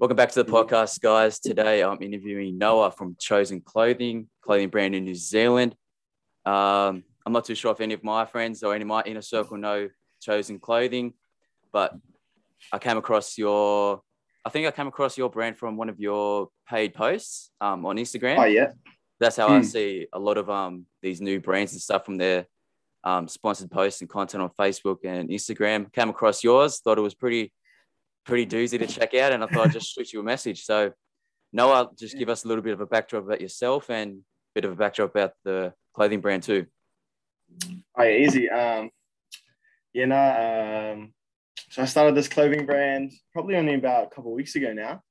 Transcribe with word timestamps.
Welcome 0.00 0.16
back 0.16 0.30
to 0.30 0.42
the 0.42 0.50
podcast, 0.50 0.98
guys. 1.02 1.38
Today 1.38 1.82
I'm 1.84 2.00
interviewing 2.00 2.56
Noah 2.56 2.90
from 2.90 3.16
Chosen 3.20 3.60
Clothing, 3.60 4.30
clothing 4.40 4.70
brand 4.70 4.94
in 4.94 5.04
New 5.04 5.14
Zealand. 5.14 5.74
Um, 6.46 7.04
I'm 7.26 7.34
not 7.34 7.44
too 7.44 7.54
sure 7.54 7.70
if 7.72 7.82
any 7.82 7.92
of 7.92 8.02
my 8.02 8.24
friends 8.24 8.62
or 8.62 8.74
any 8.74 8.80
of 8.80 8.88
my 8.88 9.02
inner 9.02 9.20
circle 9.20 9.58
know 9.58 9.90
Chosen 10.22 10.58
Clothing, 10.58 11.12
but 11.70 11.94
I 12.72 12.78
came 12.78 12.96
across 12.96 13.36
your, 13.36 14.00
I 14.42 14.48
think 14.48 14.66
I 14.66 14.70
came 14.70 14.86
across 14.86 15.18
your 15.18 15.28
brand 15.28 15.58
from 15.58 15.76
one 15.76 15.90
of 15.90 16.00
your 16.00 16.48
paid 16.66 16.94
posts 16.94 17.50
um, 17.60 17.84
on 17.84 17.96
Instagram. 17.98 18.38
Oh 18.38 18.44
yeah, 18.44 18.70
That's 19.18 19.36
how 19.36 19.48
I 19.48 19.60
see 19.60 20.06
a 20.14 20.18
lot 20.18 20.38
of 20.38 20.48
um, 20.48 20.86
these 21.02 21.20
new 21.20 21.40
brands 21.40 21.72
and 21.72 21.80
stuff 21.82 22.06
from 22.06 22.16
their 22.16 22.46
um, 23.04 23.28
sponsored 23.28 23.70
posts 23.70 24.00
and 24.00 24.08
content 24.08 24.42
on 24.42 24.50
Facebook 24.58 25.04
and 25.04 25.28
Instagram. 25.28 25.92
Came 25.92 26.08
across 26.08 26.42
yours, 26.42 26.80
thought 26.80 26.96
it 26.96 27.02
was 27.02 27.14
pretty, 27.14 27.52
pretty 28.24 28.46
doozy 28.46 28.78
to 28.78 28.86
check 28.86 29.14
out, 29.14 29.32
and 29.32 29.42
I 29.42 29.46
thought 29.46 29.66
I'd 29.66 29.72
just 29.72 29.94
shoot 29.94 30.12
you 30.12 30.20
a 30.20 30.24
message. 30.24 30.64
So, 30.64 30.92
Noah, 31.52 31.90
just 31.98 32.16
give 32.16 32.28
us 32.28 32.44
a 32.44 32.48
little 32.48 32.62
bit 32.62 32.72
of 32.72 32.80
a 32.80 32.86
backdrop 32.86 33.24
about 33.24 33.40
yourself 33.40 33.90
and 33.90 34.18
a 34.18 34.52
bit 34.54 34.64
of 34.64 34.72
a 34.72 34.76
backdrop 34.76 35.10
about 35.10 35.32
the 35.44 35.72
clothing 35.94 36.20
brand 36.20 36.42
too. 36.42 36.66
oh 37.96 38.02
yeah, 38.02 38.16
easy. 38.16 38.48
Um, 38.48 38.90
you 39.92 40.06
know, 40.06 40.94
um, 40.94 41.12
so 41.70 41.82
I 41.82 41.84
started 41.86 42.14
this 42.14 42.28
clothing 42.28 42.66
brand 42.66 43.12
probably 43.32 43.56
only 43.56 43.74
about 43.74 44.06
a 44.06 44.14
couple 44.14 44.30
of 44.30 44.36
weeks 44.36 44.54
ago 44.54 44.72
now, 44.72 45.02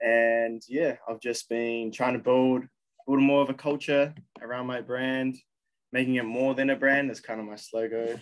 and 0.00 0.62
yeah, 0.68 0.96
I've 1.08 1.20
just 1.20 1.48
been 1.48 1.90
trying 1.92 2.14
to 2.14 2.20
build 2.20 2.64
build 3.06 3.20
more 3.20 3.42
of 3.42 3.50
a 3.50 3.54
culture 3.54 4.14
around 4.40 4.66
my 4.66 4.80
brand, 4.80 5.36
making 5.92 6.16
it 6.16 6.24
more 6.24 6.54
than 6.54 6.70
a 6.70 6.76
brand. 6.76 7.08
That's 7.08 7.20
kind 7.20 7.40
of 7.40 7.46
my 7.46 7.56
slogan 7.56 8.20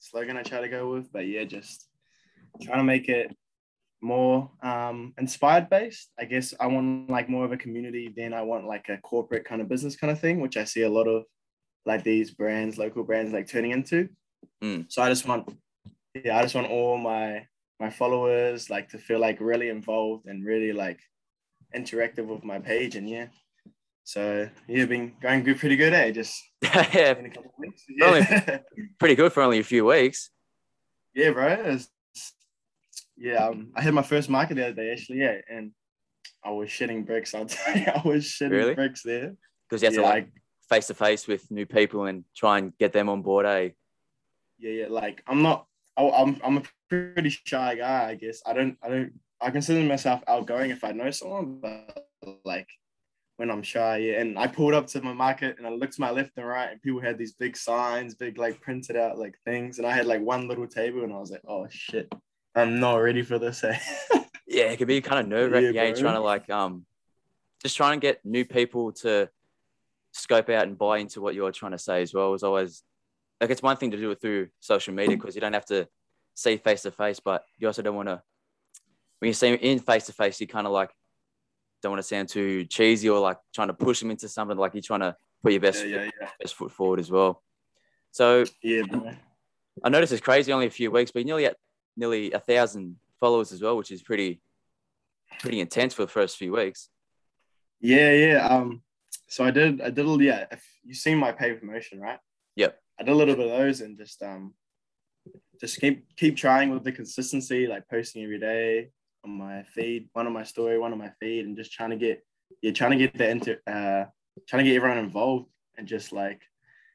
slogan 0.00 0.36
I 0.36 0.42
try 0.42 0.60
to 0.60 0.68
go 0.68 0.92
with. 0.92 1.10
But 1.12 1.26
yeah, 1.26 1.44
just 1.44 1.87
trying 2.60 2.78
to 2.78 2.84
make 2.84 3.08
it 3.08 3.34
more 4.00 4.50
um, 4.62 5.14
inspired 5.18 5.68
based. 5.68 6.10
I 6.18 6.24
guess 6.24 6.54
I 6.60 6.66
want 6.66 7.10
like 7.10 7.28
more 7.28 7.44
of 7.44 7.52
a 7.52 7.56
community 7.56 8.12
than 8.16 8.32
I 8.32 8.42
want 8.42 8.66
like 8.66 8.88
a 8.88 8.98
corporate 8.98 9.44
kind 9.44 9.60
of 9.60 9.68
business 9.68 9.96
kind 9.96 10.10
of 10.10 10.20
thing, 10.20 10.40
which 10.40 10.56
I 10.56 10.64
see 10.64 10.82
a 10.82 10.90
lot 10.90 11.08
of 11.08 11.24
like 11.84 12.04
these 12.04 12.30
brands, 12.30 12.78
local 12.78 13.04
brands, 13.04 13.32
like 13.32 13.48
turning 13.48 13.72
into. 13.72 14.08
Mm. 14.62 14.86
So 14.88 15.02
I 15.02 15.08
just 15.08 15.26
want, 15.26 15.52
yeah, 16.14 16.38
I 16.38 16.42
just 16.42 16.54
want 16.54 16.70
all 16.70 16.96
my 16.98 17.46
my 17.80 17.90
followers 17.90 18.70
like 18.70 18.88
to 18.88 18.98
feel 18.98 19.20
like 19.20 19.40
really 19.40 19.68
involved 19.68 20.26
and 20.26 20.44
really 20.44 20.72
like 20.72 20.98
interactive 21.74 22.26
with 22.26 22.44
my 22.44 22.58
page, 22.58 22.96
and 22.96 23.08
yeah. 23.08 23.26
So 24.04 24.48
yeah, 24.68 24.84
been 24.86 25.12
going 25.20 25.44
good, 25.44 25.58
pretty 25.58 25.76
good, 25.76 25.92
eh? 25.92 26.10
Just 26.12 26.34
yeah, 26.62 27.16
in 27.18 27.26
a 27.26 27.30
couple 27.30 27.50
of 27.50 27.58
weeks. 27.58 27.84
Yeah, 27.88 28.58
pretty 28.98 29.14
good 29.14 29.32
for 29.32 29.42
only 29.42 29.58
a 29.58 29.64
few 29.64 29.84
weeks. 29.84 30.30
yeah, 31.14 31.30
bro. 31.30 31.52
It's- 31.52 31.88
yeah, 33.18 33.46
um, 33.46 33.72
I 33.74 33.82
had 33.82 33.94
my 33.94 34.02
first 34.02 34.28
market 34.28 34.54
the 34.54 34.66
other 34.66 34.74
day 34.74 34.92
actually, 34.92 35.18
yeah, 35.18 35.36
and 35.50 35.72
I 36.44 36.50
was 36.50 36.68
shitting 36.68 37.06
bricks. 37.06 37.34
I'll 37.34 37.46
tell 37.46 37.76
you, 37.76 37.86
I 37.86 38.02
was 38.04 38.24
shitting 38.24 38.50
Really? 38.50 38.74
bricks 38.74 39.02
there. 39.02 39.34
Because 39.68 39.82
you 39.82 39.86
have 39.86 39.94
yeah, 39.94 40.02
to 40.02 40.06
like 40.06 40.32
face 40.68 40.86
to 40.86 40.94
face 40.94 41.26
with 41.26 41.50
new 41.50 41.66
people 41.66 42.04
and 42.04 42.24
try 42.36 42.58
and 42.58 42.76
get 42.78 42.92
them 42.92 43.08
on 43.08 43.22
board. 43.22 43.46
Eh? 43.46 43.70
yeah, 44.58 44.70
yeah. 44.70 44.86
Like 44.88 45.22
I'm 45.26 45.42
not. 45.42 45.66
I, 45.96 46.08
I'm 46.08 46.40
I'm 46.44 46.58
a 46.58 46.62
pretty 46.88 47.30
shy 47.30 47.74
guy. 47.74 48.10
I 48.10 48.14
guess 48.14 48.40
I 48.46 48.52
don't 48.52 48.76
I 48.82 48.88
don't 48.88 49.12
I 49.40 49.50
consider 49.50 49.86
myself 49.86 50.22
outgoing 50.28 50.70
if 50.70 50.84
I 50.84 50.92
know 50.92 51.10
someone, 51.10 51.60
but 51.60 52.06
like 52.44 52.68
when 53.36 53.50
I'm 53.50 53.62
shy, 53.62 53.98
yeah. 53.98 54.20
And 54.20 54.38
I 54.38 54.46
pulled 54.46 54.74
up 54.74 54.86
to 54.88 55.00
my 55.00 55.12
market 55.12 55.58
and 55.58 55.66
I 55.66 55.70
looked 55.70 55.94
to 55.94 56.00
my 56.00 56.10
left 56.10 56.32
and 56.36 56.46
right, 56.46 56.70
and 56.70 56.82
people 56.82 57.00
had 57.00 57.18
these 57.18 57.32
big 57.32 57.56
signs, 57.56 58.14
big 58.14 58.38
like 58.38 58.60
printed 58.60 58.96
out 58.96 59.18
like 59.18 59.36
things, 59.44 59.78
and 59.78 59.86
I 59.86 59.92
had 59.92 60.06
like 60.06 60.20
one 60.20 60.48
little 60.48 60.66
table, 60.66 61.04
and 61.04 61.12
I 61.12 61.18
was 61.18 61.30
like, 61.30 61.42
oh 61.46 61.66
shit, 61.70 62.12
I'm 62.58 62.80
not 62.80 62.96
ready 62.96 63.22
for 63.22 63.38
this. 63.38 63.64
Eh? 63.64 63.78
Yeah, 64.50 64.64
it 64.64 64.78
can 64.78 64.86
be 64.86 65.02
kind 65.02 65.20
of 65.20 65.28
nerve 65.28 65.52
wracking. 65.52 65.74
Yeah, 65.74 65.84
Yeah, 65.84 65.92
trying 65.92 66.14
to 66.14 66.20
like 66.20 66.48
um, 66.48 66.86
just 67.62 67.76
trying 67.76 68.00
to 68.00 68.04
get 68.04 68.24
new 68.24 68.46
people 68.46 68.92
to 68.92 69.28
scope 70.12 70.48
out 70.48 70.66
and 70.66 70.76
buy 70.76 70.98
into 70.98 71.20
what 71.20 71.34
you're 71.34 71.52
trying 71.52 71.72
to 71.72 71.78
say 71.78 72.00
as 72.00 72.14
well. 72.14 72.32
Is 72.32 72.42
always 72.42 72.82
like 73.42 73.50
it's 73.50 73.62
one 73.62 73.76
thing 73.76 73.90
to 73.90 73.98
do 73.98 74.10
it 74.10 74.22
through 74.22 74.48
social 74.58 74.94
media 74.94 75.16
because 75.16 75.34
you 75.34 75.42
don't 75.42 75.52
have 75.52 75.66
to 75.66 75.86
see 76.34 76.56
face 76.56 76.82
to 76.82 76.90
face, 76.90 77.20
but 77.20 77.44
you 77.58 77.66
also 77.66 77.82
don't 77.82 77.94
want 77.94 78.08
to 78.08 78.22
when 79.18 79.28
you 79.28 79.34
see 79.34 79.52
in 79.52 79.80
face 79.80 80.06
to 80.06 80.12
face, 80.12 80.40
you 80.40 80.46
kind 80.46 80.66
of 80.66 80.72
like 80.72 80.90
don't 81.82 81.92
want 81.92 82.00
to 82.00 82.08
sound 82.08 82.30
too 82.30 82.64
cheesy 82.64 83.08
or 83.10 83.20
like 83.20 83.38
trying 83.54 83.68
to 83.68 83.74
push 83.74 84.00
them 84.00 84.10
into 84.10 84.28
something. 84.28 84.56
Like 84.56 84.72
you're 84.74 84.82
trying 84.82 85.00
to 85.00 85.14
put 85.42 85.52
your 85.52 85.60
best 85.60 85.86
yeah, 85.86 86.04
yeah, 86.04 86.10
yeah, 86.20 86.28
best 86.40 86.54
foot 86.54 86.72
forward 86.72 87.00
as 87.00 87.10
well. 87.10 87.42
So 88.12 88.44
yeah, 88.62 88.82
bro. 88.88 89.12
I 89.84 89.88
noticed 89.90 90.12
it's 90.12 90.22
crazy, 90.22 90.52
only 90.52 90.66
a 90.66 90.70
few 90.70 90.90
weeks, 90.90 91.10
but 91.10 91.24
nearly 91.24 91.46
at 91.46 91.56
nearly 91.98 92.32
a 92.32 92.38
thousand 92.38 92.96
followers 93.20 93.52
as 93.52 93.60
well, 93.60 93.76
which 93.76 93.90
is 93.90 94.02
pretty 94.02 94.40
pretty 95.40 95.60
intense 95.60 95.92
for 95.92 96.02
the 96.02 96.08
first 96.08 96.36
few 96.36 96.52
weeks. 96.52 96.88
Yeah, 97.80 98.12
yeah. 98.12 98.46
Um, 98.46 98.82
so 99.28 99.44
I 99.44 99.50
did, 99.50 99.80
I 99.80 99.90
did, 99.90 100.06
a- 100.06 100.24
yeah. 100.24 100.46
If 100.50 100.64
you 100.82 100.94
seen 100.94 101.18
my 101.18 101.32
paid 101.32 101.60
promotion, 101.60 102.00
right? 102.00 102.18
Yep. 102.56 102.78
I 102.98 103.02
did 103.04 103.12
a 103.12 103.14
little 103.14 103.36
bit 103.36 103.46
of 103.46 103.58
those 103.58 103.80
and 103.82 103.96
just 103.96 104.22
um, 104.22 104.54
just 105.60 105.80
keep 105.80 106.16
keep 106.16 106.36
trying 106.36 106.70
with 106.70 106.84
the 106.84 106.92
consistency, 106.92 107.66
like 107.66 107.86
posting 107.88 108.24
every 108.24 108.38
day 108.38 108.90
on 109.24 109.30
my 109.30 109.64
feed, 109.64 110.08
one 110.12 110.26
on 110.26 110.32
my 110.32 110.44
story, 110.44 110.78
one 110.78 110.92
on 110.92 110.98
my 110.98 111.12
feed, 111.20 111.44
and 111.44 111.56
just 111.56 111.72
trying 111.72 111.90
to 111.90 111.96
get, 111.96 112.24
yeah, 112.62 112.72
trying 112.72 112.92
to 112.92 112.96
get 112.96 113.16
the 113.16 113.28
inter, 113.28 113.60
uh, 113.66 114.04
trying 114.48 114.64
to 114.64 114.70
get 114.70 114.76
everyone 114.76 114.98
involved 114.98 115.48
and 115.76 115.86
just 115.86 116.12
like 116.12 116.40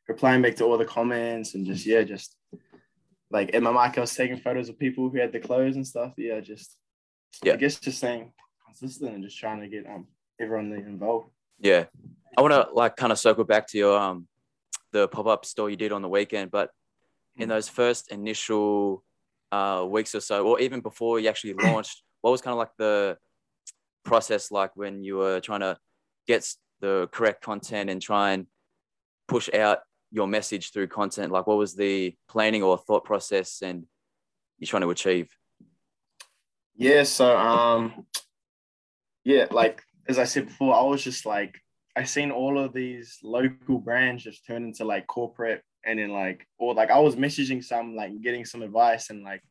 replying 0.07 0.41
back 0.41 0.55
to 0.55 0.65
all 0.65 0.77
the 0.77 0.85
comments 0.85 1.53
and 1.53 1.65
just 1.65 1.85
yeah, 1.85 2.03
just 2.03 2.35
like 3.33 3.49
in 3.49 3.63
my 3.63 3.71
mic, 3.71 3.97
I 3.97 4.01
was 4.01 4.15
taking 4.15 4.37
photos 4.37 4.69
of 4.69 4.77
people 4.77 5.09
who 5.09 5.17
had 5.17 5.33
the 5.33 5.39
clothes 5.39 5.75
and 5.75 5.85
stuff. 5.85 6.13
Yeah, 6.17 6.39
just 6.39 6.77
Yeah. 7.43 7.53
I 7.53 7.55
guess 7.57 7.79
just 7.79 7.99
saying 7.99 8.31
consistent 8.65 9.15
and 9.15 9.23
just 9.23 9.37
trying 9.37 9.59
to 9.61 9.67
get 9.67 9.85
um 9.87 10.07
everyone 10.39 10.71
involved. 10.71 11.29
Yeah, 11.59 11.85
I 12.37 12.41
want 12.41 12.53
to 12.53 12.69
like 12.73 12.95
kind 12.95 13.11
of 13.11 13.19
circle 13.19 13.43
back 13.43 13.67
to 13.69 13.77
your 13.77 13.99
um 13.99 14.27
the 14.91 15.07
pop 15.07 15.25
up 15.25 15.45
store 15.45 15.69
you 15.69 15.75
did 15.75 15.91
on 15.91 16.03
the 16.03 16.07
weekend, 16.09 16.51
but 16.51 16.69
in 17.35 17.49
those 17.49 17.67
first 17.67 18.11
initial 18.11 19.03
uh, 19.51 19.83
weeks 19.89 20.13
or 20.13 20.19
so, 20.19 20.45
or 20.45 20.59
even 20.59 20.81
before 20.81 21.19
you 21.19 21.27
actually 21.27 21.53
launched, 21.63 22.03
what 22.21 22.29
was 22.29 22.41
kind 22.41 22.53
of 22.53 22.59
like 22.59 22.75
the 22.77 23.17
process 24.05 24.51
like 24.51 24.75
when 24.75 25.03
you 25.03 25.17
were 25.17 25.39
trying 25.39 25.61
to 25.61 25.75
get 26.27 26.47
the 26.81 27.09
correct 27.11 27.43
content 27.43 27.89
and 27.89 27.99
try 27.99 28.33
and 28.33 28.45
push 29.27 29.51
out 29.53 29.79
your 30.13 30.27
message 30.27 30.71
through 30.71 30.87
content? 30.87 31.31
Like, 31.31 31.47
what 31.47 31.57
was 31.57 31.75
the 31.75 32.15
planning 32.29 32.63
or 32.63 32.77
thought 32.77 33.03
process 33.03 33.61
and 33.63 33.85
you're 34.59 34.67
trying 34.67 34.83
to 34.83 34.91
achieve? 34.91 35.29
Yeah, 36.75 37.03
so 37.03 37.35
um 37.35 38.05
yeah, 39.23 39.47
like 39.51 39.81
as 40.07 40.19
I 40.19 40.25
said 40.25 40.47
before, 40.47 40.75
I 40.75 40.83
was 40.83 41.03
just 41.03 41.25
like 41.25 41.59
I 41.95 42.03
seen 42.03 42.31
all 42.31 42.57
of 42.59 42.73
these 42.73 43.17
local 43.23 43.79
brands 43.79 44.23
just 44.23 44.45
turn 44.45 44.63
into 44.63 44.85
like 44.85 45.07
corporate 45.07 45.63
and 45.85 45.99
then 45.99 46.09
like 46.09 46.47
or 46.57 46.73
like 46.73 46.91
I 46.91 46.99
was 46.99 47.15
messaging 47.15 47.63
some 47.63 47.95
like 47.95 48.21
getting 48.21 48.45
some 48.45 48.61
advice 48.61 49.09
and 49.09 49.23
like 49.23 49.41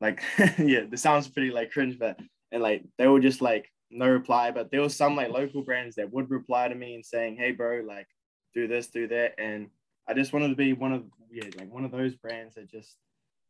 like 0.00 0.22
yeah, 0.58 0.82
this 0.90 1.02
sounds 1.02 1.28
pretty 1.28 1.50
like 1.50 1.70
cringe, 1.70 1.98
but 1.98 2.18
and 2.50 2.62
like 2.62 2.82
they 2.98 3.06
were 3.06 3.20
just 3.20 3.40
like 3.40 3.70
no 3.90 4.08
reply, 4.08 4.50
but 4.50 4.70
there 4.70 4.80
was 4.80 4.96
some 4.96 5.14
like 5.14 5.30
local 5.30 5.62
brands 5.62 5.96
that 5.96 6.12
would 6.12 6.30
reply 6.30 6.68
to 6.68 6.74
me 6.74 6.94
and 6.94 7.04
saying, 7.04 7.36
Hey 7.36 7.52
bro, 7.52 7.82
like 7.86 8.08
do 8.54 8.66
this, 8.66 8.88
do 8.88 9.06
that. 9.08 9.34
And 9.38 9.70
I 10.08 10.14
just 10.14 10.32
wanted 10.32 10.48
to 10.48 10.56
be 10.56 10.72
one 10.72 10.92
of 10.92 11.04
yeah, 11.30 11.44
like 11.58 11.72
one 11.72 11.84
of 11.84 11.90
those 11.90 12.14
brands 12.14 12.54
that 12.56 12.70
just 12.70 12.96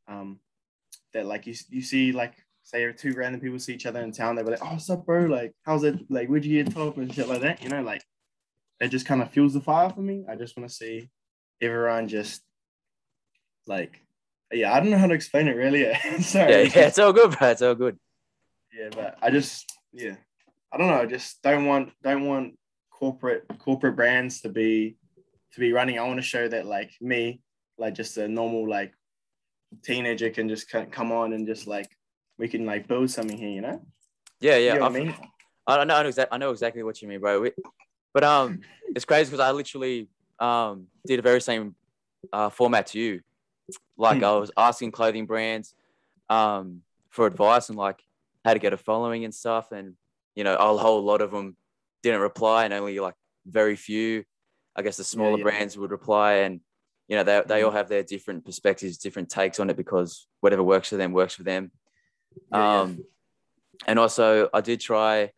um 0.08 0.38
that 1.14 1.26
like 1.26 1.46
you 1.46 1.54
you 1.70 1.82
see 1.82 2.12
like 2.12 2.34
say 2.64 2.90
two 2.92 3.12
random 3.14 3.40
people 3.40 3.58
see 3.58 3.74
each 3.74 3.86
other 3.86 4.00
in 4.00 4.12
town, 4.12 4.36
they'll 4.36 4.44
be 4.44 4.52
like, 4.52 4.62
"Oh, 4.62 4.72
what's 4.72 4.88
up, 4.90 5.04
bro? 5.04 5.24
Like, 5.24 5.52
how's 5.64 5.82
it? 5.84 5.98
Like, 6.10 6.28
where'd 6.28 6.44
you 6.44 6.62
get 6.62 6.72
top 6.72 6.96
and 6.96 7.12
shit 7.12 7.28
like 7.28 7.40
that?" 7.40 7.62
You 7.62 7.68
know, 7.70 7.82
like 7.82 8.02
it 8.80 8.88
just 8.88 9.06
kind 9.06 9.22
of 9.22 9.30
fuels 9.30 9.54
the 9.54 9.60
fire 9.60 9.90
for 9.90 10.00
me. 10.00 10.24
I 10.28 10.36
just 10.36 10.56
want 10.56 10.68
to 10.68 10.74
see 10.74 11.08
everyone 11.60 12.08
just 12.08 12.42
like, 13.66 14.00
yeah, 14.52 14.72
I 14.72 14.80
don't 14.80 14.90
know 14.90 14.98
how 14.98 15.06
to 15.06 15.14
explain 15.14 15.48
it 15.48 15.56
really. 15.56 15.92
Sorry, 16.20 16.50
Yeah, 16.52 16.58
yeah, 16.74 16.86
it's 16.88 16.98
all 16.98 17.12
good, 17.12 17.36
bro. 17.38 17.48
It's 17.50 17.62
all 17.62 17.74
good. 17.74 17.98
yeah, 18.76 18.88
but 18.92 19.18
I 19.22 19.30
just 19.30 19.72
yeah, 19.92 20.14
I 20.72 20.78
don't 20.78 20.88
know. 20.88 21.00
I 21.00 21.06
just 21.06 21.42
don't 21.42 21.64
want 21.66 21.90
don't 22.02 22.26
want 22.26 22.58
corporate 23.02 23.44
corporate 23.58 23.96
brands 23.96 24.40
to 24.42 24.48
be 24.48 24.94
to 25.52 25.58
be 25.58 25.72
running. 25.72 25.98
I 25.98 26.06
want 26.06 26.18
to 26.20 26.22
show 26.34 26.46
that 26.46 26.66
like 26.66 26.92
me, 27.00 27.40
like 27.76 27.94
just 27.94 28.16
a 28.16 28.28
normal 28.28 28.68
like 28.68 28.92
teenager 29.82 30.30
can 30.30 30.48
just 30.48 30.70
co- 30.70 30.86
come 30.86 31.10
on 31.10 31.32
and 31.32 31.44
just 31.44 31.66
like 31.66 31.88
we 32.38 32.46
can 32.46 32.64
like 32.64 32.86
build 32.86 33.10
something 33.10 33.36
here, 33.36 33.48
you 33.50 33.60
know? 33.60 33.82
Yeah, 34.40 34.56
You 34.56 34.66
yeah. 34.66 34.74
know 34.76 34.84
I, 34.84 34.88
mean? 34.90 35.14
I 35.66 35.84
know, 35.84 35.94
I 35.94 36.02
know, 36.02 36.08
exactly, 36.08 36.34
I 36.34 36.38
know 36.38 36.50
exactly 36.52 36.82
what 36.84 37.02
you 37.02 37.08
mean, 37.08 37.18
bro. 37.20 37.40
We- 37.40 37.52
But 38.14 38.22
um, 38.22 38.60
it's 38.94 39.04
crazy 39.04 39.30
because 39.32 39.44
I 39.44 39.50
literally 39.50 40.08
um 40.38 40.86
did 41.04 41.18
a 41.18 41.22
very 41.22 41.40
same 41.40 41.74
uh, 42.32 42.50
format 42.50 42.86
to 42.88 43.00
you. 43.00 43.20
Like 43.96 44.18
Hmm. 44.18 44.24
I 44.24 44.32
was 44.36 44.52
asking 44.56 44.92
clothing 44.92 45.26
brands 45.26 45.74
um 46.30 46.82
for 47.10 47.26
advice 47.26 47.68
and 47.68 47.76
like 47.76 48.00
how 48.44 48.52
to 48.54 48.60
get 48.60 48.72
a 48.72 48.76
following 48.76 49.24
and 49.24 49.34
stuff, 49.34 49.72
and 49.72 49.94
you 50.36 50.44
know 50.44 50.54
a 50.54 50.78
whole 50.78 51.02
lot 51.02 51.20
of 51.20 51.32
them 51.32 51.56
didn't 52.02 52.20
reply, 52.20 52.64
and 52.64 52.74
only 52.74 52.98
like 53.00 53.14
very 53.46 53.76
few, 53.76 54.24
I 54.76 54.82
guess 54.82 54.96
the 54.96 55.04
smaller 55.04 55.38
yeah. 55.38 55.44
brands 55.44 55.76
would 55.76 55.90
reply, 55.90 56.34
and 56.34 56.60
you 57.08 57.16
know 57.16 57.24
they 57.24 57.42
they 57.46 57.62
all 57.62 57.70
have 57.70 57.88
their 57.88 58.02
different 58.02 58.44
perspectives, 58.44 58.98
different 58.98 59.28
takes 59.28 59.60
on 59.60 59.70
it 59.70 59.76
because 59.76 60.26
whatever 60.40 60.62
works 60.62 60.88
for 60.88 60.96
them 60.96 61.12
works 61.12 61.34
for 61.34 61.42
them. 61.42 61.70
Yeah, 62.50 62.58
yeah. 62.58 62.80
Um, 62.80 63.04
and 63.86 63.98
also 63.98 64.48
I 64.52 64.60
did 64.60 64.80
try. 64.80 65.30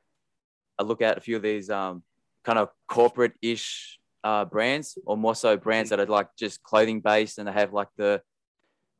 I 0.78 0.82
look 0.82 1.02
at 1.02 1.18
a 1.18 1.20
few 1.20 1.36
of 1.36 1.42
these 1.42 1.70
um, 1.70 2.02
kind 2.44 2.58
of 2.58 2.68
corporate-ish 2.88 4.00
uh, 4.24 4.44
brands, 4.44 4.98
or 5.06 5.16
more 5.16 5.34
so 5.34 5.56
brands 5.56 5.90
that 5.90 6.00
are 6.00 6.06
like 6.06 6.28
just 6.36 6.62
clothing 6.62 7.00
based, 7.00 7.38
and 7.38 7.46
they 7.46 7.52
have 7.52 7.72
like 7.72 7.88
the 7.96 8.20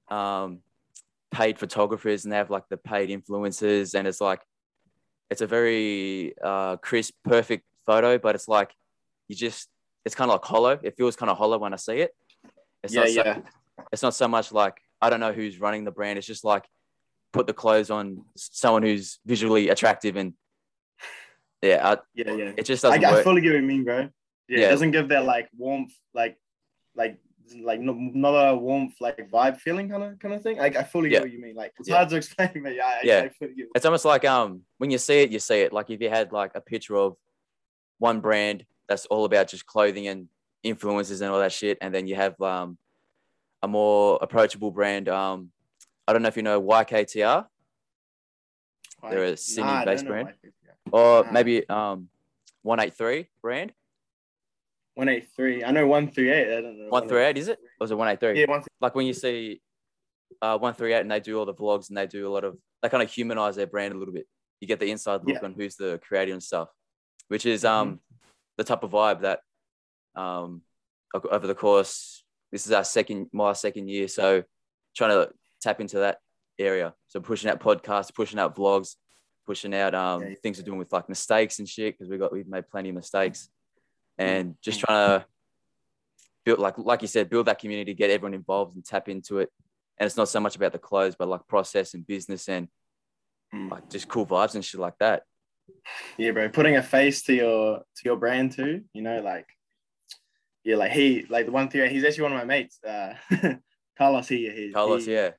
um, 0.08 0.60
paid 1.32 1.58
photographers, 1.58 2.24
and 2.24 2.32
they 2.32 2.36
have 2.36 2.50
like 2.50 2.68
the 2.68 2.76
paid 2.76 3.10
influencers, 3.10 3.94
and 3.94 4.06
it's 4.06 4.20
like 4.20 4.40
it's 5.30 5.40
a 5.40 5.46
very 5.46 6.34
uh, 6.42 6.76
crisp, 6.76 7.14
perfect 7.24 7.64
photo, 7.86 8.18
but 8.18 8.34
it's 8.34 8.48
like 8.48 8.74
you 9.28 9.34
just 9.34 9.68
it's 10.04 10.14
kind 10.14 10.30
of 10.30 10.34
like 10.34 10.44
hollow. 10.44 10.78
It 10.82 10.96
feels 10.96 11.16
kind 11.16 11.30
of 11.30 11.38
hollow 11.38 11.58
when 11.58 11.72
I 11.72 11.76
see 11.76 12.00
it. 12.00 12.14
It's 12.82 12.94
yeah, 12.94 13.00
not 13.00 13.08
so, 13.08 13.22
yeah. 13.24 13.38
it's 13.92 14.02
not 14.02 14.14
so 14.14 14.28
much 14.28 14.52
like 14.52 14.76
I 15.00 15.10
don't 15.10 15.20
know 15.20 15.32
who's 15.32 15.58
running 15.60 15.84
the 15.84 15.90
brand. 15.90 16.18
It's 16.18 16.26
just 16.26 16.44
like 16.44 16.66
put 17.32 17.46
the 17.46 17.52
clothes 17.54 17.90
on 17.90 18.24
someone 18.36 18.82
who's 18.82 19.18
visually 19.26 19.68
attractive 19.70 20.16
and 20.16 20.34
yeah, 21.62 21.80
I, 21.82 21.96
Yeah, 22.14 22.32
yeah. 22.32 22.52
it 22.56 22.64
just 22.66 22.84
I, 22.84 22.90
doesn't 22.90 23.04
I 23.04 23.12
work. 23.12 23.24
fully 23.24 23.40
get 23.40 23.52
what 23.54 23.60
you 23.60 23.66
mean, 23.66 23.84
bro. 23.84 24.00
Yeah, 24.48 24.58
Yeah. 24.60 24.66
it 24.66 24.70
doesn't 24.70 24.90
give 24.90 25.08
that 25.08 25.24
like 25.24 25.48
warmth, 25.56 25.92
like, 26.12 26.36
like, 26.94 27.18
like 27.62 27.80
no, 27.80 27.92
not 27.92 28.48
a 28.48 28.56
warmth, 28.56 28.94
like 29.00 29.30
vibe 29.30 29.58
feeling 29.58 29.88
kind 29.88 30.02
of 30.02 30.18
kind 30.18 30.34
of 30.34 30.42
thing. 30.42 30.56
Like, 30.58 30.76
I 30.76 30.82
fully 30.82 31.10
Yeah. 31.10 31.18
get 31.18 31.22
what 31.22 31.32
you 31.32 31.40
mean. 31.40 31.54
Like, 31.54 31.72
it's 31.78 31.88
Yeah. 31.88 31.96
hard 31.96 32.08
to 32.10 32.16
explain, 32.16 32.50
but 32.62 32.74
yeah, 32.74 32.86
I, 32.86 33.00
Yeah. 33.04 33.18
I 33.22 33.28
fully 33.30 33.54
get. 33.54 33.66
It's 33.74 33.84
almost 33.84 34.04
like 34.04 34.24
um 34.24 34.62
when 34.78 34.90
you 34.90 34.98
see 34.98 35.22
it, 35.22 35.30
you 35.30 35.38
see 35.38 35.60
it. 35.60 35.72
Like 35.72 35.90
if 35.90 36.00
you 36.00 36.08
had 36.08 36.32
like 36.32 36.52
a 36.54 36.60
picture 36.60 36.96
of 36.96 37.16
one 37.98 38.20
brand 38.20 38.64
that's 38.88 39.06
all 39.06 39.24
about 39.24 39.48
just 39.48 39.66
clothing 39.66 40.08
and 40.08 40.28
influences 40.62 41.20
and 41.20 41.30
all 41.30 41.38
that 41.40 41.52
shit, 41.52 41.78
and 41.80 41.94
then 41.94 42.06
you 42.06 42.14
have 42.16 42.40
um 42.40 42.78
a 43.62 43.68
more 43.68 44.18
approachable 44.20 44.70
brand. 44.70 45.08
Um, 45.08 45.50
I 46.06 46.12
don't 46.12 46.22
know 46.22 46.28
if 46.28 46.36
you 46.36 46.42
know 46.42 46.60
YKTR 46.60 47.46
they're 49.10 49.24
a 49.24 49.30
nah, 49.30 49.34
Sydney-based 49.36 50.04
I 50.04 50.08
brand. 50.08 50.34
or 50.92 51.24
Nah. 51.24 51.30
maybe 51.30 51.68
um 51.68 52.08
183 52.62 53.28
brand. 53.42 53.72
183. 54.94 55.64
I 55.64 55.70
know 55.70 55.86
138. 55.86 56.58
I 56.58 56.60
don't 56.60 56.78
know. 56.78 56.88
138 56.88 57.38
is 57.38 57.48
it? 57.48 57.58
Or 57.58 57.64
was 57.84 57.90
it 57.90 57.94
183? 57.96 58.40
Yeah, 58.40 58.46
one. 58.48 58.62
Like 58.80 58.94
when 58.94 59.06
you 59.06 59.12
see 59.14 59.60
uh 60.42 60.58
138 60.58 61.00
and 61.00 61.10
they 61.10 61.20
do 61.20 61.38
all 61.38 61.46
the 61.46 61.54
vlogs 61.54 61.88
and 61.88 61.96
they 61.96 62.06
do 62.06 62.26
a 62.28 62.32
lot 62.32 62.44
of 62.44 62.56
they 62.82 62.88
kind 62.88 63.02
of 63.02 63.10
humanize 63.10 63.56
their 63.56 63.66
brand 63.66 63.94
a 63.94 63.98
little 63.98 64.14
bit. 64.14 64.26
You 64.60 64.68
get 64.68 64.80
the 64.80 64.90
inside 64.90 65.20
look 65.24 65.36
Yeah. 65.40 65.44
on 65.44 65.54
who's 65.54 65.76
the 65.76 66.00
creator 66.06 66.32
and 66.32 66.42
stuff, 66.42 66.68
which 67.28 67.46
is 67.46 67.62
Mhm. 67.64 67.68
um 67.68 68.00
the 68.56 68.64
type 68.64 68.82
of 68.84 68.90
vibe 68.92 69.20
that 69.22 69.40
um 70.14 70.62
over 71.14 71.46
the 71.46 71.54
course 71.54 72.24
this 72.52 72.66
is 72.66 72.72
our 72.72 72.84
second 72.84 73.28
my 73.32 73.52
second 73.52 73.88
year, 73.88 74.06
so 74.08 74.44
trying 74.96 75.10
to 75.10 75.32
tap 75.60 75.80
into 75.80 75.98
that 75.98 76.18
area. 76.58 76.94
So 77.08 77.20
pushing 77.20 77.50
out 77.50 77.58
podcasts, 77.60 78.14
pushing 78.14 78.38
out 78.38 78.54
vlogs, 78.54 78.94
pushing 79.44 79.74
out 79.74 79.92
um 79.94 80.22
Yeah, 80.22 80.28
yeah. 80.30 80.34
things 80.42 80.58
we're 80.58 80.64
doing 80.64 80.78
with 80.78 80.92
like 80.92 81.08
mistakes 81.08 81.58
and 81.58 81.68
shit 81.68 81.94
because 81.98 82.08
we 82.08 82.16
got 82.18 82.32
we've 82.32 82.46
made 82.46 82.68
plenty 82.68 82.90
of 82.90 82.94
mistakes, 82.94 83.48
and 84.18 84.56
just 84.62 84.80
Mm. 84.80 84.84
trying 84.84 85.20
to 85.20 85.26
build 86.44 86.58
like 86.58 86.78
like 86.78 87.02
you 87.02 87.08
said, 87.08 87.30
build 87.30 87.46
that 87.46 87.58
community, 87.58 87.94
get 87.94 88.10
everyone 88.10 88.34
involved 88.34 88.74
and 88.74 88.84
tap 88.84 89.08
into 89.08 89.38
it. 89.38 89.50
And 89.98 90.06
it's 90.06 90.16
not 90.16 90.28
so 90.28 90.40
much 90.40 90.56
about 90.56 90.72
the 90.72 90.78
clothes, 90.78 91.14
but 91.16 91.28
like 91.28 91.46
process 91.46 91.94
and 91.94 92.06
business 92.06 92.48
and 92.48 92.68
Mm. 93.54 93.70
like 93.70 93.88
just 93.88 94.08
cool 94.08 94.26
vibes 94.26 94.54
and 94.56 94.64
shit 94.64 94.80
like 94.80 94.98
that. 94.98 95.22
Yeah, 96.18 96.32
bro. 96.32 96.48
Putting 96.48 96.76
a 96.76 96.82
face 96.82 97.22
to 97.22 97.34
your 97.34 97.78
to 97.78 98.02
your 98.04 98.16
brand 98.16 98.52
too. 98.52 98.82
You 98.92 99.02
know, 99.02 99.20
like 99.20 99.46
yeah, 100.64 100.76
like 100.76 100.92
he 100.92 101.24
like 101.28 101.46
the 101.46 101.52
one 101.52 101.68
theory. 101.68 101.88
He's 101.90 102.04
actually 102.04 102.22
one 102.24 102.32
of 102.32 102.38
my 102.38 102.44
mates. 102.44 102.80
Uh, 102.82 103.14
Carlos. 103.98 104.28
He, 104.28 104.50
he 104.50 104.72
Carlos, 104.72 105.06
he, 105.06 105.12
yeah, 105.12 105.30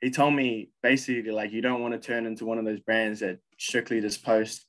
He 0.00 0.10
told 0.10 0.34
me 0.34 0.70
basically 0.82 1.30
like 1.32 1.50
you 1.50 1.60
don't 1.60 1.80
want 1.82 1.94
to 1.94 1.98
turn 1.98 2.26
into 2.26 2.44
one 2.44 2.58
of 2.58 2.64
those 2.64 2.80
brands 2.80 3.20
that 3.20 3.38
strictly 3.58 4.00
just 4.00 4.24
post 4.24 4.66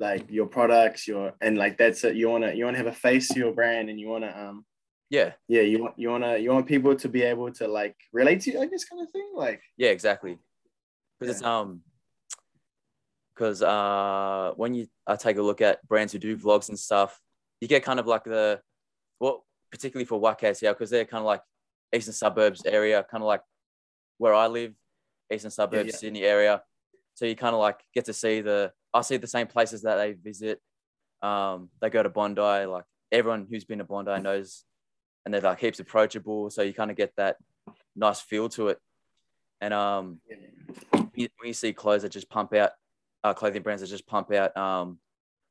like 0.00 0.30
your 0.30 0.46
products, 0.46 1.06
your 1.06 1.34
and 1.40 1.56
like 1.56 1.76
that's 1.78 2.02
it. 2.04 2.16
You 2.16 2.28
wanna 2.30 2.54
you 2.54 2.64
wanna 2.64 2.78
have 2.78 2.86
a 2.86 2.92
face 2.92 3.28
to 3.28 3.38
your 3.38 3.52
brand, 3.52 3.90
and 3.90 4.00
you 4.00 4.08
wanna 4.08 4.34
um 4.36 4.64
yeah, 5.10 5.32
yeah 5.46 5.62
you 5.62 5.82
want 5.82 5.98
you 5.98 6.08
wanna 6.08 6.38
you 6.38 6.50
want 6.50 6.66
people 6.66 6.96
to 6.96 7.08
be 7.08 7.22
able 7.22 7.52
to 7.52 7.68
like 7.68 7.96
relate 8.12 8.40
to 8.42 8.52
you, 8.52 8.60
I 8.60 8.66
guess, 8.66 8.84
kind 8.84 9.02
of 9.02 9.10
thing. 9.10 9.30
Like 9.34 9.62
yeah, 9.76 9.90
exactly. 9.90 10.38
Because 11.18 11.36
it's 11.36 11.44
um, 11.44 11.82
because 13.34 13.62
uh, 13.62 14.52
when 14.56 14.74
you 14.74 14.86
I 15.06 15.16
take 15.16 15.36
a 15.36 15.42
look 15.42 15.60
at 15.60 15.86
brands 15.86 16.12
who 16.12 16.18
do 16.18 16.36
vlogs 16.36 16.70
and 16.70 16.78
stuff, 16.78 17.20
you 17.60 17.68
get 17.68 17.84
kind 17.84 18.00
of 18.00 18.06
like 18.06 18.24
the 18.24 18.60
well, 19.18 19.44
particularly 19.70 20.06
for 20.06 20.20
YKTL 20.20 20.72
because 20.72 20.90
they're 20.90 21.04
kind 21.04 21.20
of 21.20 21.26
like 21.26 21.42
eastern 21.94 22.14
suburbs 22.14 22.62
area, 22.64 23.04
kind 23.10 23.22
of 23.22 23.28
like 23.28 23.42
where 24.18 24.34
I 24.34 24.46
live, 24.46 24.74
eastern 25.32 25.50
suburbs, 25.50 25.90
yeah. 25.92 25.96
Sydney 25.96 26.22
area. 26.22 26.62
So 27.20 27.26
you 27.26 27.36
kind 27.36 27.54
of 27.54 27.60
like 27.60 27.78
get 27.92 28.06
to 28.06 28.14
see 28.14 28.40
the 28.40 28.72
I 28.94 29.02
see 29.02 29.18
the 29.18 29.26
same 29.26 29.46
places 29.46 29.82
that 29.82 29.96
they 29.96 30.12
visit. 30.12 30.58
Um, 31.20 31.68
they 31.78 31.90
go 31.90 32.02
to 32.02 32.08
Bondi, 32.08 32.40
like 32.40 32.86
everyone 33.12 33.46
who's 33.50 33.66
been 33.66 33.76
to 33.76 33.84
Bondi 33.84 34.18
knows, 34.22 34.64
and 35.26 35.34
they're 35.34 35.42
like 35.42 35.60
heaps 35.60 35.80
approachable. 35.80 36.48
So 36.48 36.62
you 36.62 36.72
kind 36.72 36.90
of 36.90 36.96
get 36.96 37.12
that 37.18 37.36
nice 37.94 38.22
feel 38.22 38.48
to 38.50 38.68
it. 38.68 38.78
And 39.60 39.74
um, 39.74 40.20
you, 41.14 41.28
when 41.36 41.48
you 41.48 41.52
see 41.52 41.74
clothes 41.74 42.04
that 42.04 42.12
just 42.12 42.30
pump 42.30 42.54
out, 42.54 42.70
uh, 43.22 43.34
clothing 43.34 43.60
brands 43.60 43.82
that 43.82 43.88
just 43.88 44.06
pump 44.06 44.32
out 44.32 44.56
um, 44.56 44.98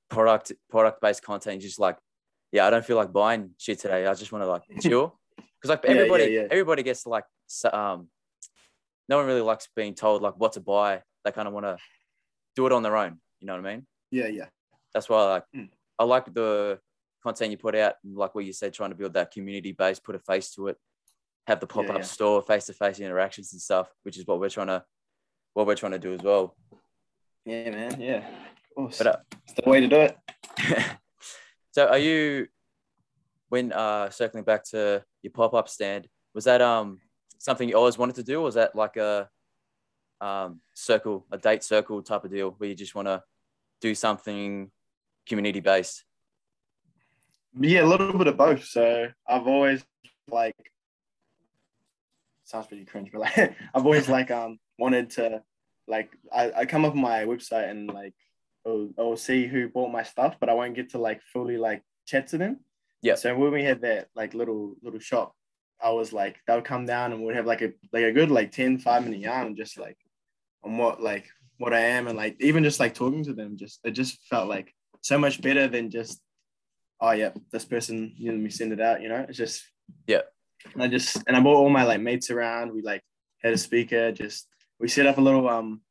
product 0.10 0.51
product 0.71 1.01
based 1.01 1.21
content, 1.21 1.62
you're 1.62 1.68
just 1.68 1.80
like, 1.80 2.00
yeah, 2.51 2.66
I 2.66 2.71
don't 2.71 2.83
feel 2.83 2.98
like 2.98 3.13
buying 3.13 3.51
shit 3.60 3.77
today. 3.77 4.07
I 4.07 4.16
just 4.16 4.31
want 4.31 4.44
to 4.44 4.50
like 4.50 4.63
chill 4.81 5.19
because 5.38 5.69
like 5.69 5.83
Yeah, 5.83 5.92
yeah, 5.92 5.98
everybody 5.98 6.24
yeah. 6.31 6.48
everybody 6.50 6.81
gets 6.81 7.06
like 7.06 7.25
um, 7.71 8.07
no 9.07 9.18
one 9.18 9.27
really 9.27 9.42
likes 9.42 9.68
being 9.75 9.94
told 9.94 10.24
like 10.24 10.33
what 10.36 10.54
to 10.54 10.62
buy. 10.62 11.04
They 11.24 11.31
kind 11.31 11.48
of 11.48 11.54
want 11.54 11.66
to 11.66 11.77
do 12.56 12.66
it 12.66 12.71
on 12.71 12.83
their 12.83 12.98
own. 12.98 13.19
You 13.39 13.48
know 13.48 13.56
what 13.56 13.66
I 13.66 13.75
mean? 13.75 13.86
yeah, 14.12 14.27
yeah, 14.27 14.45
That's 14.94 15.07
why 15.10 15.18
I 15.21 15.25
like 15.25 15.44
Mm. 15.56 15.69
I 16.00 16.04
like 16.06 16.33
the 16.33 16.80
content 17.24 17.51
you 17.51 17.57
put 17.57 17.75
out, 17.75 17.95
like 18.06 18.33
what 18.33 18.45
you 18.45 18.54
said, 18.54 18.74
trying 18.74 18.92
to 18.92 18.95
build 18.95 19.13
that 19.13 19.31
community 19.31 19.74
base, 19.74 20.00
put 20.00 20.16
a 20.16 20.19
face 20.19 20.51
to 20.56 20.68
it, 20.69 20.77
have 21.48 21.60
the 21.60 21.68
pop 21.68 21.89
up 21.89 21.98
yeah. 21.98 22.01
store, 22.01 22.42
face 22.42 22.66
to 22.68 22.74
face 22.74 23.00
interactions 23.00 23.51
and 23.54 23.62
stuff, 23.62 23.89
which 24.04 24.18
is 24.18 24.25
what 24.25 24.39
we're 24.39 24.50
trying 24.50 24.68
to 24.68 24.83
what 25.54 25.68
we're 25.68 25.75
trying 25.75 25.92
to 25.92 26.00
do 26.00 26.13
as 26.13 26.21
well. 26.21 26.56
yeah, 27.45 27.69
man, 27.69 28.00
yeah. 28.00 28.18
Of 28.18 28.75
course, 28.75 28.98
But 28.98 29.07
uh, 29.07 29.18
it's 29.44 29.54
the 29.54 29.69
way 29.69 29.81
to 29.81 29.88
do 29.88 29.95
it. 29.98 30.18
so 31.71 31.88
are 31.88 31.98
you 31.98 32.48
when 33.50 33.71
uh 33.74 34.10
circling 34.10 34.44
back 34.44 34.63
to 34.63 35.04
your 35.21 35.31
pop-up 35.31 35.68
stand 35.68 36.07
was 36.33 36.45
that 36.45 36.62
um 36.62 37.00
something 37.39 37.68
you 37.68 37.75
always 37.75 37.98
wanted 37.98 38.16
to 38.16 38.24
do 38.24 38.39
or 38.39 38.44
was 38.44 38.56
that 38.56 38.75
like 38.75 38.95
a 38.98 39.30
um 40.21 40.60
circle 40.74 41.25
a 41.31 41.38
date 41.38 41.63
circle 41.63 42.01
type 42.01 42.24
of 42.24 42.31
deal 42.31 42.51
where 42.57 42.69
you 42.69 42.75
just 42.75 42.95
want 42.95 43.07
to 43.07 43.24
do 43.81 43.95
something 43.95 44.69
community 45.28 45.59
based 45.59 46.04
Yeah, 47.59 47.83
a 47.83 47.88
little 47.88 48.18
bit 48.18 48.28
of 48.28 48.38
both. 48.38 48.66
So 48.66 49.07
I've 49.28 49.47
always 49.47 49.83
like 50.30 50.56
sounds 52.44 52.68
pretty 52.68 52.85
cringe, 52.85 53.09
but 53.11 53.21
like 53.21 53.38
I've 53.73 53.85
always 53.85 54.09
like 54.09 54.31
um 54.31 54.59
wanted 54.78 55.11
to 55.11 55.44
like 55.88 56.09
I, 56.31 56.52
I 56.52 56.66
come 56.66 56.85
up 56.85 56.94
on 56.94 57.02
my 57.02 57.26
website 57.26 57.69
and 57.69 57.88
like 57.88 58.14
I'll, 58.66 58.90
I'll 58.97 59.18
see 59.18 59.47
who 59.47 59.69
bought 59.69 59.92
my 59.92 60.04
stuff, 60.04 60.35
but 60.40 60.49
I 60.49 60.54
won't 60.54 60.76
get 60.76 60.92
to 60.92 60.97
like 60.97 61.21
fully 61.33 61.57
like 61.57 61.81
chat 62.06 62.28
to 62.28 62.38
them. 62.38 62.59
Yeah. 63.02 63.16
So 63.16 63.35
when 63.38 63.52
we 63.52 63.64
had 63.64 63.81
that 63.81 64.09
like 64.16 64.33
little 64.33 64.76
little 64.83 64.99
shop, 64.99 65.33
I 65.81 65.92
was 65.92 66.11
like 66.11 66.38
they'll 66.45 66.61
come 66.61 66.85
down 66.85 67.14
and 67.14 67.23
we'd 67.23 67.35
have 67.35 67.45
like 67.45 67.61
a 67.61 67.71
like 67.94 68.04
a 68.04 68.11
good 68.11 68.31
like 68.31 68.52
10, 68.52 68.80
5 68.80 69.04
minute 69.04 69.19
yarn 69.19 69.47
and 69.47 69.57
just 69.57 69.80
like 69.80 69.97
on 70.63 70.78
what 70.78 71.01
like 71.01 71.28
what 71.57 71.73
I 71.73 71.80
am 71.81 72.07
and 72.07 72.18
like 72.18 72.37
even 72.39 72.63
just 72.63 72.80
like 72.80 72.94
talking 72.94 73.23
to 73.25 73.33
them, 73.33 73.57
just 73.57 73.80
it 73.83 73.92
just 73.92 74.19
felt 74.30 74.47
like 74.47 74.73
so 75.01 75.18
much 75.18 75.42
better 75.42 75.68
than 75.68 75.89
just 75.89 76.21
oh 77.01 77.11
yeah, 77.11 77.31
this 77.51 77.66
person, 77.66 78.13
you 78.18 78.28
know, 78.28 78.33
let 78.33 78.42
me 78.44 78.49
send 78.49 78.73
it 78.73 78.81
out, 78.81 79.01
you 79.01 79.09
know. 79.09 79.25
It's 79.28 79.37
just 79.37 79.63
Yeah. 80.07 80.21
And 80.73 80.83
I 80.83 80.87
just 80.87 81.18
and 81.28 81.35
I 81.35 81.39
brought 81.39 81.56
all 81.57 81.69
my 81.69 81.83
like 81.83 82.01
mates 82.01 82.30
around. 82.30 82.73
We 82.73 82.81
like 82.81 83.01
had 83.44 83.54
a 83.54 83.57
speaker, 83.57 84.11
just 84.11 84.47
we 84.80 84.87
set 84.87 85.07
up 85.07 85.18
a 85.18 85.21
little 85.21 85.47
um 85.49 85.81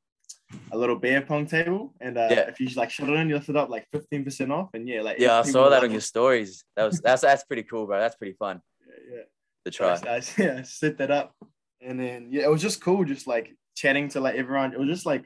a 0.72 0.78
little 0.78 0.96
beer 0.96 1.20
pong 1.20 1.46
table 1.46 1.94
and 2.00 2.16
uh 2.16 2.28
Yeah. 2.30 2.48
if 2.48 2.58
you 2.60 2.68
like 2.70 2.90
shut 2.90 3.08
it 3.08 3.12
in, 3.12 3.28
you 3.28 3.34
lift 3.34 3.50
it 3.50 3.56
up 3.56 3.68
like 3.68 3.86
15% 3.94 4.50
off 4.50 4.70
and 4.72 4.88
yeah, 4.88 5.02
like 5.02 5.18
yeah 5.18 5.38
i 5.38 5.42
saw 5.42 5.68
that 5.68 5.84
on 5.84 5.90
your 5.90 6.00
stories 6.00 6.64
that 6.74 6.84
was 6.84 7.00
that's 7.00 7.20
that's 7.20 7.44
pretty 7.44 7.64
cool 7.64 7.84
bro 7.86 8.00
that's 8.00 8.16
pretty 8.16 8.32
fun 8.32 8.62
yeah, 9.10 9.22
to 9.64 9.84
yeah. 9.84 9.96
try 9.98 10.10
I, 10.10 10.16
I, 10.16 10.22
yeah, 10.38 10.62
set 10.62 10.98
that 10.98 11.10
up. 11.10 11.34
And 11.80 11.98
then 12.00 12.28
yeah, 12.30 12.44
it 12.44 12.50
was 12.50 12.62
just 12.62 12.80
cool, 12.80 13.04
just 13.04 13.26
like 13.26 13.54
chatting 13.78 14.08
to 14.10 14.20
like 14.20 14.34
everyone. 14.34 14.72
It 14.72 14.78
was 14.80 14.88
just 14.88 15.06
like 15.06 15.24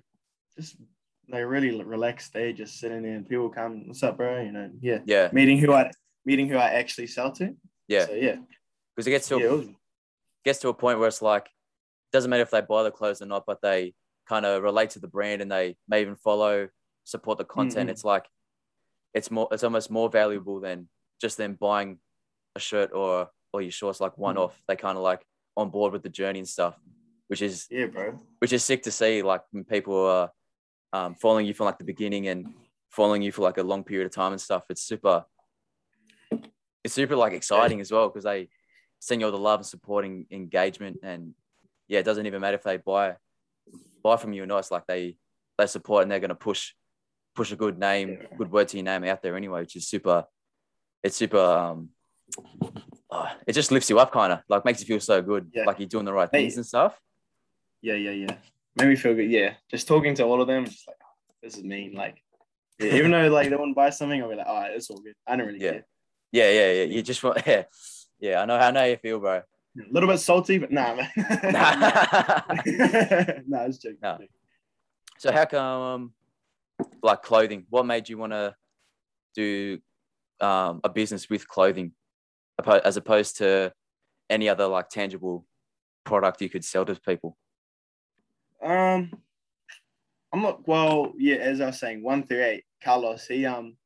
just 0.56 0.76
like 1.28 1.44
really 1.46 1.82
relaxed 1.82 2.32
day, 2.34 2.52
just 2.52 2.78
sitting 2.78 3.02
there 3.02 3.16
and 3.16 3.26
people 3.28 3.48
come, 3.48 3.86
what's 3.88 4.02
up, 4.02 4.18
bro? 4.18 4.42
You 4.42 4.52
know, 4.52 4.70
yeah. 4.80 4.98
yeah 5.06 5.30
Meeting 5.32 5.58
who 5.58 5.72
I 5.72 5.90
meeting 6.26 6.48
who 6.48 6.56
I 6.56 6.68
actually 6.80 7.06
sell 7.06 7.32
to. 7.32 7.54
yeah 7.88 8.06
So 8.06 8.12
yeah. 8.12 8.36
because 8.94 9.06
it 9.06 9.10
gets 9.10 9.28
to 9.28 9.38
Yeah, 9.40 9.46
a 9.46 9.56
was, 9.56 9.66
gets 10.44 10.58
to 10.60 10.68
a 10.68 10.74
point 10.74 10.98
where 10.98 11.08
it's 11.08 11.22
like 11.22 11.48
doesn't 12.12 12.28
matter 12.30 12.42
if 12.42 12.50
they 12.50 12.60
buy 12.60 12.82
the 12.82 12.90
clothes 12.90 13.22
or 13.22 13.26
not, 13.26 13.44
but 13.46 13.62
they 13.62 13.94
kind 14.28 14.44
of 14.44 14.62
relate 14.62 14.90
to 14.90 14.98
the 15.00 15.08
brand 15.08 15.40
and 15.40 15.50
they 15.50 15.76
may 15.88 16.02
even 16.02 16.14
follow, 16.16 16.68
support 17.04 17.38
the 17.38 17.44
content. 17.44 17.88
Mhm. 17.88 17.92
It's 17.92 18.04
like 18.04 18.26
it's 19.14 19.30
more 19.30 19.48
it's 19.50 19.64
almost 19.64 19.90
more 19.90 20.10
valuable 20.10 20.60
than 20.60 20.88
just 21.20 21.36
them 21.38 21.54
buying 21.54 21.98
a 22.54 22.60
shirt 22.60 22.90
or 22.92 23.30
or 23.52 23.62
your 23.62 23.70
shorts 23.70 24.00
like 24.00 24.18
one 24.18 24.36
Mm. 24.36 24.40
off. 24.44 24.62
They 24.68 24.76
kind 24.76 24.98
of 24.98 25.02
like 25.04 25.24
on 25.56 25.70
board 25.70 25.92
with 25.92 26.02
the 26.02 26.08
journey 26.08 26.40
and 26.40 26.48
stuff, 26.48 26.78
which 27.32 27.40
is 27.40 27.66
yeah, 27.70 27.86
bro. 27.86 28.20
which 28.40 28.52
is 28.52 28.62
sick 28.62 28.82
to 28.82 28.90
see. 28.90 29.22
Like 29.22 29.40
when 29.52 29.64
people 29.64 29.96
are 30.04 30.30
um, 30.92 31.14
following 31.14 31.46
you 31.46 31.54
from 31.54 31.64
like 31.64 31.78
the 31.78 31.84
beginning 31.84 32.28
and 32.28 32.52
following 32.90 33.22
you 33.22 33.32
for 33.32 33.40
like 33.40 33.56
a 33.56 33.62
long 33.62 33.84
period 33.84 34.04
of 34.04 34.12
time 34.12 34.32
and 34.32 34.40
stuff. 34.40 34.64
It's 34.68 34.82
super, 34.82 35.24
it's 36.84 36.92
super 36.92 37.16
like 37.16 37.32
exciting 37.32 37.80
as 37.80 37.90
well 37.90 38.10
because 38.10 38.24
they 38.24 38.50
send 38.98 39.22
you 39.22 39.26
all 39.28 39.32
the 39.32 39.38
love 39.38 39.60
and 39.60 39.66
supporting 39.66 40.26
engagement 40.30 40.98
and 41.02 41.32
yeah, 41.88 42.00
it 42.00 42.04
doesn't 42.04 42.26
even 42.26 42.42
matter 42.42 42.56
if 42.58 42.64
they 42.64 42.76
buy 42.76 43.16
buy 44.02 44.18
from 44.18 44.34
you 44.34 44.42
or 44.42 44.46
not. 44.46 44.58
It's 44.58 44.70
like 44.70 44.86
they 44.86 45.16
they 45.56 45.66
support 45.66 46.02
and 46.02 46.12
they're 46.12 46.20
gonna 46.20 46.34
push 46.34 46.72
push 47.34 47.50
a 47.50 47.56
good 47.56 47.78
name, 47.78 48.10
Yeah. 48.10 48.36
good 48.36 48.52
word 48.52 48.68
to 48.68 48.76
your 48.76 48.84
name 48.84 49.04
out 49.04 49.22
there 49.22 49.38
anyway, 49.38 49.60
which 49.62 49.74
is 49.76 49.88
super. 49.88 50.26
It's 51.02 51.16
super. 51.16 51.38
Um, 51.38 51.88
uh, 53.10 53.30
it 53.46 53.54
just 53.54 53.72
lifts 53.72 53.88
you 53.88 53.98
up, 53.98 54.12
kind 54.12 54.34
of 54.34 54.40
like 54.50 54.66
makes 54.66 54.80
you 54.80 54.86
feel 54.86 55.00
so 55.00 55.22
good, 55.22 55.50
Yeah. 55.54 55.64
like 55.64 55.78
you're 55.78 55.88
doing 55.88 56.04
the 56.04 56.12
right 56.12 56.30
things 56.30 56.58
and 56.58 56.66
stuff. 56.66 57.00
Yeah, 57.82 57.94
yeah, 57.94 58.10
yeah. 58.12 58.36
Made 58.76 58.88
me 58.88 58.96
feel 58.96 59.14
good. 59.14 59.30
Yeah, 59.30 59.54
just 59.70 59.86
talking 59.88 60.14
to 60.14 60.22
all 60.22 60.40
of 60.40 60.46
them, 60.46 60.64
just 60.64 60.86
like 60.86 60.96
oh, 61.02 61.34
this 61.42 61.56
is 61.56 61.64
mean. 61.64 61.92
Like, 61.94 62.22
yeah, 62.78 62.94
even 62.94 63.10
though 63.10 63.28
like 63.28 63.50
they 63.50 63.56
want 63.56 63.72
to 63.72 63.74
buy 63.74 63.90
something, 63.90 64.22
I'll 64.22 64.30
be 64.30 64.36
like, 64.36 64.46
all 64.46 64.60
right, 64.60 64.70
it's 64.72 64.88
all 64.88 64.98
good. 64.98 65.14
I 65.26 65.36
don't 65.36 65.46
really 65.46 65.60
Yeah. 65.60 65.72
care. 65.72 65.86
Yeah, 66.30 66.50
yeah, 66.50 66.72
yeah. 66.72 66.84
You 66.84 67.02
just 67.02 67.22
want, 67.22 67.42
yeah, 67.46 67.64
yeah. 68.20 68.40
I 68.40 68.46
know, 68.46 68.56
I 68.56 68.70
know 68.70 68.84
you 68.84 68.96
feel, 68.96 69.18
bro. 69.18 69.36
A 69.38 69.42
little 69.90 70.08
bit 70.08 70.18
salty, 70.18 70.58
but 70.58 70.70
nah, 70.70 70.94
man. 70.94 71.08
nah, 71.16 72.42
it's 73.64 73.78
joking. 73.78 73.98
No. 74.02 74.18
So 75.18 75.32
how 75.32 75.44
come, 75.46 76.12
like 77.02 77.22
clothing? 77.22 77.66
What 77.70 77.86
made 77.86 78.08
you 78.08 78.18
want 78.18 78.32
to 78.32 78.54
do 79.34 79.78
um, 80.40 80.80
a 80.84 80.88
business 80.88 81.28
with 81.30 81.48
clothing, 81.48 81.92
as 82.84 82.96
opposed 82.96 83.38
to 83.38 83.72
any 84.28 84.48
other 84.48 84.66
like 84.66 84.88
tangible 84.88 85.46
product 86.04 86.40
you 86.42 86.50
could 86.50 86.64
sell 86.64 86.84
to 86.84 86.94
people? 86.96 87.36
Um, 88.62 89.10
I'm 90.32 90.42
not 90.42 90.66
well. 90.66 91.12
Yeah, 91.18 91.36
as 91.36 91.60
I 91.60 91.66
was 91.66 91.80
saying, 91.80 92.02
one 92.02 92.26
through 92.26 92.44
eight, 92.44 92.64
Carlos. 92.82 93.26
He 93.26 93.44
um, 93.44 93.76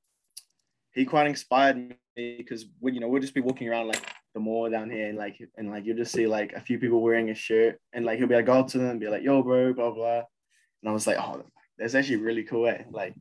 he 0.92 1.04
quite 1.04 1.26
inspired 1.26 1.76
me 1.76 1.97
because 2.16 2.66
we, 2.80 2.92
you 2.92 3.00
know, 3.00 3.09
we'll 3.09 3.21
just 3.21 3.35
be 3.35 3.40
walking 3.40 3.68
around 3.68 3.88
like 3.88 4.02
the 4.35 4.40
mall 4.40 4.71
down 4.71 4.90
here, 4.90 5.09
and 5.09 5.18
like, 5.18 5.38
and 5.56 5.71
like 5.71 5.85
you'll 5.85 5.97
just 5.97 6.12
see 6.12 6.26
like 6.26 6.52
a 6.52 6.61
few 6.61 6.78
people 6.78 7.00
wearing 7.00 7.30
a 7.30 7.35
shirt, 7.35 7.80
and 7.92 8.04
like 8.04 8.18
he'll 8.18 8.28
be 8.28 8.35
like, 8.35 8.47
go 8.47 8.62
to 8.62 8.78
them 8.78 8.90
and 8.90 9.00
be 9.00 9.09
like, 9.09 9.23
yo, 9.23 9.42
bro, 9.42 9.73
blah 9.73 9.90
blah. 9.90 10.23
And 10.83 10.90
I 10.90 10.92
was 10.92 11.06
like, 11.06 11.16
oh, 11.18 11.42
that's 11.78 11.95
actually 11.95 12.16
really 12.16 12.45
cool, 12.45 12.68
eh? 12.68 12.83
Like, 12.90 13.14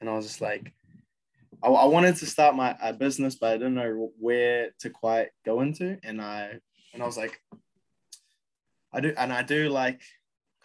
and 0.00 0.10
I 0.10 0.14
was 0.14 0.26
just 0.26 0.40
like, 0.40 0.72
I, 1.62 1.68
I 1.68 1.86
wanted 1.86 2.16
to 2.16 2.26
start 2.26 2.54
my 2.54 2.76
a 2.82 2.92
business, 2.92 3.36
but 3.36 3.50
I 3.50 3.56
didn't 3.56 3.74
know 3.74 4.10
where 4.18 4.70
to 4.80 4.90
quite 4.90 5.28
go 5.46 5.60
into, 5.60 5.98
and 6.02 6.20
I, 6.20 6.58
and 6.92 7.02
I 7.02 7.06
was 7.06 7.16
like, 7.16 7.40
I 8.92 9.00
do, 9.00 9.14
and 9.16 9.32
I 9.32 9.42
do 9.42 9.68
like, 9.68 10.00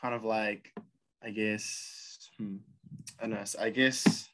kind 0.04 0.14
of 0.14 0.26
like 0.26 0.70
I 1.24 1.30
guess 1.30 2.30
hmm, 2.38 2.58
I 3.22 3.28
know. 3.28 3.44
so 3.46 3.60
I 3.62 3.70
guess 3.70 4.28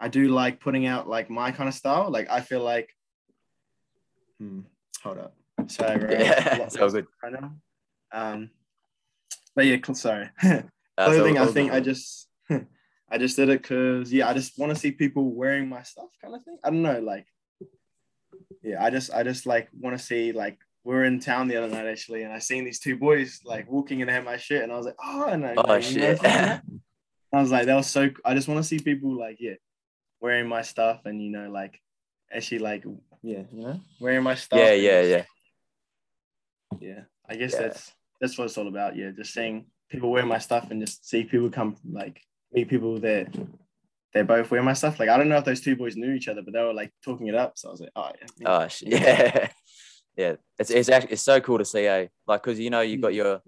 I 0.00 0.08
do 0.08 0.28
like 0.28 0.60
putting 0.60 0.86
out 0.86 1.08
like 1.08 1.30
my 1.30 1.52
kind 1.52 1.68
of 1.68 1.74
style. 1.74 2.10
Like 2.10 2.28
I 2.28 2.40
feel 2.40 2.62
like 2.62 2.90
hmm, 4.38 4.60
hold 5.02 5.18
up. 5.18 5.34
Sorry, 5.68 5.98
bro. 5.98 6.10
Yeah, 6.10 6.66
all 6.80 6.88
good. 6.90 7.06
right 7.22 7.32
now. 7.32 7.52
Um 8.12 8.50
but 9.54 9.66
yeah, 9.66 9.76
sorry. 9.92 10.30
Uh, 10.98 11.12
so- 11.12 11.36
I 11.36 11.46
think 11.46 11.70
I 11.70 11.78
just 11.78 12.28
I 13.08 13.18
just 13.18 13.36
did 13.36 13.48
it 13.50 13.62
because 13.62 14.12
yeah, 14.12 14.28
I 14.28 14.34
just 14.34 14.58
want 14.58 14.74
to 14.74 14.78
see 14.80 14.90
people 14.90 15.32
wearing 15.32 15.68
my 15.68 15.84
stuff 15.84 16.08
kind 16.20 16.34
of 16.34 16.42
thing. 16.42 16.58
I 16.64 16.70
don't 16.70 16.82
know, 16.82 16.98
like 16.98 17.24
yeah, 18.64 18.82
I 18.84 18.90
just 18.90 19.14
I 19.14 19.22
just 19.22 19.46
like 19.46 19.68
want 19.78 19.96
to 19.96 20.04
see 20.04 20.32
like 20.32 20.58
we 20.88 20.94
were 20.94 21.04
in 21.04 21.20
town 21.20 21.48
the 21.48 21.56
other 21.56 21.68
night 21.68 21.84
actually, 21.86 22.22
and 22.22 22.32
I 22.32 22.38
seen 22.38 22.64
these 22.64 22.78
two 22.78 22.96
boys 22.96 23.40
like 23.44 23.70
walking 23.70 24.00
and 24.00 24.08
they 24.08 24.14
had 24.14 24.24
my 24.24 24.38
shit, 24.38 24.62
and 24.62 24.72
I 24.72 24.76
was 24.76 24.86
like, 24.86 24.96
oh, 25.04 25.26
and 25.28 25.44
I, 25.44 25.52
Oh 25.54 25.60
like, 25.68 25.90
you 25.92 26.00
know, 26.00 26.14
shit! 26.14 26.24
I 26.24 26.62
was 27.42 27.50
like, 27.50 27.66
that 27.66 27.74
was 27.74 27.86
so. 27.88 28.08
I 28.24 28.32
just 28.32 28.48
want 28.48 28.56
to 28.56 28.66
see 28.66 28.78
people 28.78 29.14
like, 29.14 29.36
yeah, 29.38 29.56
wearing 30.22 30.48
my 30.48 30.62
stuff, 30.62 31.02
and 31.04 31.22
you 31.22 31.30
know, 31.30 31.50
like, 31.50 31.78
actually, 32.32 32.60
like, 32.60 32.84
yeah, 33.22 33.42
you 33.52 33.64
know, 33.64 33.80
wearing 34.00 34.22
my 34.22 34.34
stuff. 34.34 34.60
yeah, 34.60 34.72
yeah, 34.72 35.02
yeah. 35.02 35.24
yeah. 36.80 37.00
I 37.28 37.36
guess 37.36 37.52
Yeah. 37.52 37.60
that's 37.64 37.92
that's 38.18 38.38
what 38.38 38.44
it's 38.46 38.56
all 38.56 38.68
about. 38.68 38.96
Yeah, 38.96 39.10
just 39.10 39.34
seeing 39.34 39.66
people 39.90 40.10
wear 40.10 40.24
my 40.24 40.38
stuff 40.38 40.70
and 40.70 40.80
just 40.80 41.06
see 41.06 41.22
people 41.24 41.50
come 41.50 41.76
like 41.84 42.22
meet 42.50 42.70
people 42.70 42.98
that 43.00 43.28
they 44.14 44.22
both 44.22 44.50
wear 44.50 44.62
my 44.62 44.72
stuff. 44.72 44.98
Like 44.98 45.10
I 45.10 45.18
don't 45.18 45.28
know 45.28 45.36
if 45.36 45.44
those 45.44 45.60
two 45.60 45.76
boys 45.76 45.96
knew 45.96 46.14
each 46.14 46.28
other, 46.28 46.40
but 46.40 46.54
they 46.54 46.62
were 46.62 46.72
like 46.72 46.92
talking 47.04 47.26
it 47.26 47.34
up. 47.34 47.58
So 47.58 47.68
I 47.68 47.72
was 47.72 47.80
like, 47.82 47.92
oh 47.94 48.10
yeah, 48.18 48.26
yeah. 48.38 48.48
Oh 48.48 48.68
shit! 48.68 48.88
Yeah, 48.88 49.48
yeah. 50.18 50.34
It's 50.58 50.70
it's 50.70 50.88
actually 50.88 51.12
it's 51.12 51.22
so 51.22 51.40
cool 51.40 51.58
to 51.58 51.64
see, 51.64 51.86
eh? 51.86 52.08
Like, 52.26 52.42
cause 52.42 52.58
you 52.58 52.70
know 52.70 52.80
you 52.80 52.98
got 52.98 53.14
your, 53.14 53.40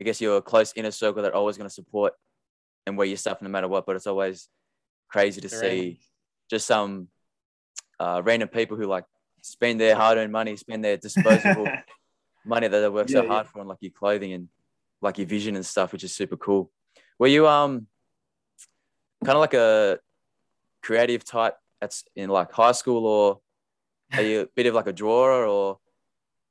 I 0.00 0.04
guess 0.04 0.20
your 0.20 0.42
close 0.42 0.72
inner 0.76 0.90
circle 0.90 1.22
that 1.22 1.32
are 1.32 1.36
always 1.36 1.56
going 1.56 1.68
to 1.68 1.74
support 1.74 2.12
and 2.86 2.98
wear 2.98 3.06
your 3.06 3.16
stuff 3.16 3.40
no 3.40 3.48
matter 3.48 3.68
what. 3.68 3.86
But 3.86 3.96
it's 3.96 4.08
always 4.08 4.48
crazy 5.08 5.40
to 5.40 5.48
see 5.48 6.00
just 6.50 6.66
some 6.66 7.08
uh, 8.00 8.20
random 8.24 8.48
people 8.48 8.76
who 8.76 8.86
like 8.86 9.04
spend 9.42 9.80
their 9.80 9.94
hard-earned 9.94 10.32
money, 10.32 10.56
spend 10.56 10.84
their 10.84 10.96
disposable 10.96 11.68
money 12.44 12.66
that 12.66 12.80
they 12.80 12.88
work 12.88 13.08
so 13.08 13.22
Yeah, 13.22 13.28
hard 13.28 13.46
for, 13.46 13.60
on 13.60 13.68
like 13.68 13.78
your 13.80 13.92
clothing 13.92 14.32
and 14.32 14.48
like 15.00 15.18
your 15.18 15.26
vision 15.28 15.54
and 15.54 15.64
stuff, 15.64 15.92
which 15.92 16.02
is 16.02 16.12
super 16.14 16.36
cool. 16.36 16.70
Were 17.18 17.28
you 17.28 17.46
um 17.46 17.86
kind 19.24 19.36
of 19.36 19.40
like 19.40 19.54
a 19.54 20.00
creative 20.82 21.24
type 21.24 21.54
that's 21.80 22.04
in 22.16 22.28
like 22.28 22.50
high 22.50 22.72
school, 22.72 23.06
or 23.06 23.40
are 24.12 24.22
you 24.22 24.40
a 24.42 24.46
bit 24.46 24.66
of 24.66 24.74
like 24.74 24.86
a 24.86 24.92
drawer, 24.92 25.44
or 25.44 25.78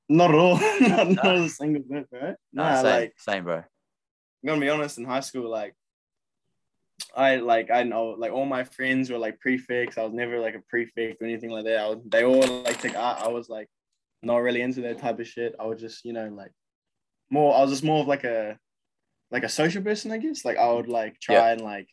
Not 0.10 0.32
at 0.32 0.36
all. 0.38 0.58
not, 0.82 1.08
not 1.10 1.24
Nah. 1.24 1.34
a 1.46 1.50
single 1.50 1.84
bit, 1.90 2.10
bro. 2.10 2.36
Nah, 2.54 2.76
same, 2.76 2.86
like 2.86 3.14
same, 3.18 3.44
bro? 3.44 3.58
I'm 3.58 3.64
gonna 4.46 4.62
be 4.62 4.70
honest, 4.70 4.98
in 4.98 5.06
high 5.06 5.22
school, 5.22 5.50
like 5.50 5.74
I 7.16 7.38
like 7.38 7.72
I 7.72 7.84
know 7.84 8.10
like 8.18 8.32
all 8.32 8.46
my 8.46 8.64
friends 8.64 9.10
were 9.10 9.18
like 9.18 9.40
prefects. 9.40 9.98
I 9.98 10.04
was 10.04 10.14
never 10.14 10.40
like 10.40 10.56
a 10.56 10.62
prefect 10.70 11.22
or 11.22 11.26
anything 11.26 11.50
like 11.50 11.66
that. 11.66 11.78
I 11.80 11.88
was, 11.90 12.00
they 12.06 12.24
all 12.24 12.46
like 12.64 12.80
took 12.80 12.96
art. 12.98 13.22
I 13.22 13.28
was 13.30 13.50
like 13.50 13.68
not 14.22 14.38
really 14.38 14.62
into 14.62 14.82
that 14.82 15.00
type 15.00 15.20
of 15.20 15.28
shit. 15.28 15.56
I 15.60 15.66
would 15.66 15.80
just, 15.80 16.06
you 16.06 16.14
know, 16.14 16.28
like 16.30 16.52
more 17.30 17.56
I 17.56 17.62
was 17.62 17.72
just 17.72 17.84
more 17.84 18.02
of 18.02 18.08
like 18.08 18.24
a 18.24 18.58
like 19.32 19.44
a 19.44 19.50
social 19.50 19.82
person, 19.82 20.12
I 20.12 20.18
guess. 20.18 20.46
Like 20.46 20.58
I 20.58 20.72
would 20.72 20.88
like 20.88 21.20
try 21.20 21.36
Yeah. 21.36 21.52
and 21.54 21.62
like 21.62 21.88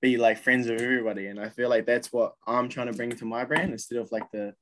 be 0.00 0.16
like 0.16 0.38
friends 0.38 0.68
with 0.68 0.80
everybody. 0.80 1.26
And 1.26 1.40
I 1.40 1.48
feel 1.48 1.68
like 1.68 1.86
that's 1.86 2.12
what 2.12 2.34
I'm 2.46 2.68
trying 2.68 2.86
to 2.86 2.92
bring 2.92 3.10
to 3.10 3.24
my 3.24 3.44
brand 3.44 3.72
instead 3.72 3.98
of 3.98 4.10
like 4.12 4.30
the 4.32 4.54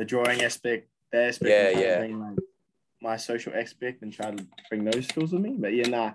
the 0.00 0.06
drawing 0.06 0.40
aspect, 0.42 0.88
the 1.12 1.24
aspect 1.26 1.50
Yeah, 1.50 1.66
I'm 1.66 1.72
trying 1.72 2.08
to 2.08 2.08
yeah. 2.08 2.30
like 2.30 2.38
my 3.02 3.16
social 3.18 3.52
aspect 3.54 4.00
and 4.00 4.10
try 4.10 4.30
to 4.30 4.46
bring 4.70 4.84
those 4.84 5.06
skills 5.06 5.30
with 5.30 5.42
me. 5.42 5.56
But 5.58 5.74
yeah, 5.74 5.88
nah, 5.88 6.12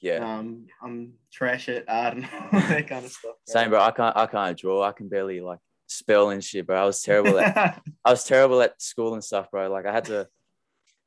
Yeah, 0.00 0.16
um, 0.16 0.66
I'm 0.82 1.12
trash 1.32 1.68
at 1.68 1.84
art 1.86 2.16
and 2.16 2.28
all 2.52 2.60
that 2.60 2.88
kind 2.88 3.04
of 3.04 3.12
stuff. 3.12 3.36
same, 3.46 3.70
bro. 3.70 3.80
I 3.80 3.92
can't, 3.92 4.16
I 4.16 4.26
can't 4.26 4.58
draw. 4.58 4.82
I 4.82 4.90
can 4.90 5.08
barely 5.08 5.40
like 5.40 5.60
spell 5.86 6.30
and 6.30 6.42
shit, 6.42 6.66
bro. 6.66 6.82
I 6.82 6.84
was 6.84 7.00
terrible 7.00 7.38
at, 7.38 7.80
I 8.04 8.10
was 8.10 8.24
terrible 8.24 8.60
at 8.60 8.82
school 8.82 9.14
and 9.14 9.22
stuff, 9.22 9.52
bro. 9.52 9.70
Like 9.70 9.86
I 9.86 9.92
had 9.92 10.06
to 10.06 10.26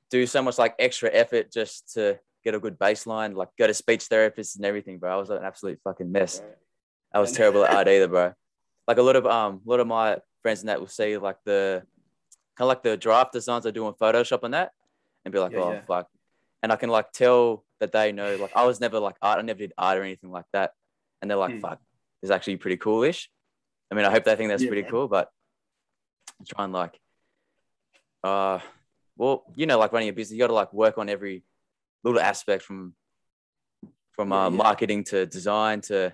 do 0.09 0.25
so 0.25 0.41
much 0.41 0.57
like 0.57 0.75
extra 0.79 1.09
effort 1.11 1.51
just 1.51 1.93
to 1.95 2.17
get 2.45 2.55
a 2.55 2.59
good 2.59 2.79
baseline, 2.79 3.35
like 3.35 3.49
go 3.59 3.67
to 3.67 3.73
speech 3.73 4.07
therapists 4.07 4.55
and 4.55 4.63
everything, 4.63 4.99
bro. 4.99 5.11
I 5.11 5.17
was 5.17 5.27
like, 5.27 5.41
an 5.41 5.45
absolute 5.45 5.81
fucking 5.83 6.09
mess. 6.09 6.41
I 7.13 7.19
was 7.19 7.33
terrible 7.33 7.65
at 7.65 7.73
art 7.75 7.89
either, 7.89 8.07
bro. 8.07 8.31
Like 8.87 8.99
a 8.99 9.01
lot 9.01 9.17
of 9.17 9.25
um, 9.25 9.59
a 9.67 9.69
lot 9.69 9.81
of 9.81 9.87
my 9.87 10.19
friends 10.41 10.61
and 10.61 10.69
that 10.69 10.79
will 10.79 10.87
see 10.87 11.17
like 11.17 11.37
the 11.43 11.83
kind 12.57 12.65
of 12.65 12.67
like 12.67 12.83
the 12.83 12.97
draft 12.97 13.33
designs 13.33 13.65
I 13.65 13.71
do 13.71 13.85
on 13.85 13.93
Photoshop 13.93 14.43
and 14.43 14.53
that, 14.53 14.71
and 15.25 15.31
be 15.31 15.39
like, 15.39 15.53
Yeah, 15.53 15.59
oh 15.59 15.71
yeah. 15.73 15.81
fuck, 15.87 16.07
and 16.61 16.71
I 16.71 16.75
can 16.75 16.89
like 16.89 17.11
tell 17.11 17.63
that 17.79 17.91
they 17.91 18.11
know 18.11 18.35
like 18.37 18.51
I 18.55 18.65
was 18.65 18.79
never 18.79 18.99
like 18.99 19.15
art, 19.21 19.39
I 19.39 19.41
never 19.41 19.59
did 19.59 19.73
art 19.77 19.97
or 19.97 20.03
anything 20.03 20.31
like 20.31 20.45
that, 20.53 20.73
and 21.21 21.29
they're 21.29 21.37
like, 21.37 21.53
Hmm. 21.53 21.59
fuck, 21.59 21.79
it's 22.21 22.31
actually 22.31 22.57
pretty 22.57 22.77
coolish. 22.77 23.29
I 23.91 23.95
mean, 23.95 24.05
I 24.05 24.11
hope 24.11 24.23
they 24.23 24.35
think 24.35 24.49
that's 24.49 24.63
Yeah, 24.63 24.69
pretty 24.69 24.83
man. 24.83 24.91
cool, 24.91 25.07
but 25.07 25.29
try 26.47 26.63
and 26.63 26.73
like, 26.73 26.99
uh, 28.23 28.59
well, 29.17 29.43
you 29.55 29.65
know, 29.65 29.77
like 29.79 29.91
running 29.91 30.09
a 30.09 30.13
business, 30.13 30.33
you 30.33 30.39
got 30.39 30.47
to 30.47 30.53
like 30.53 30.73
work 30.73 30.97
on 30.97 31.09
every 31.09 31.43
little 32.03 32.19
aspect 32.19 32.63
from 32.63 32.95
from 34.13 34.31
uh, 34.31 34.49
marketing 34.49 35.03
to 35.05 35.25
design 35.25 35.81
to 35.81 36.13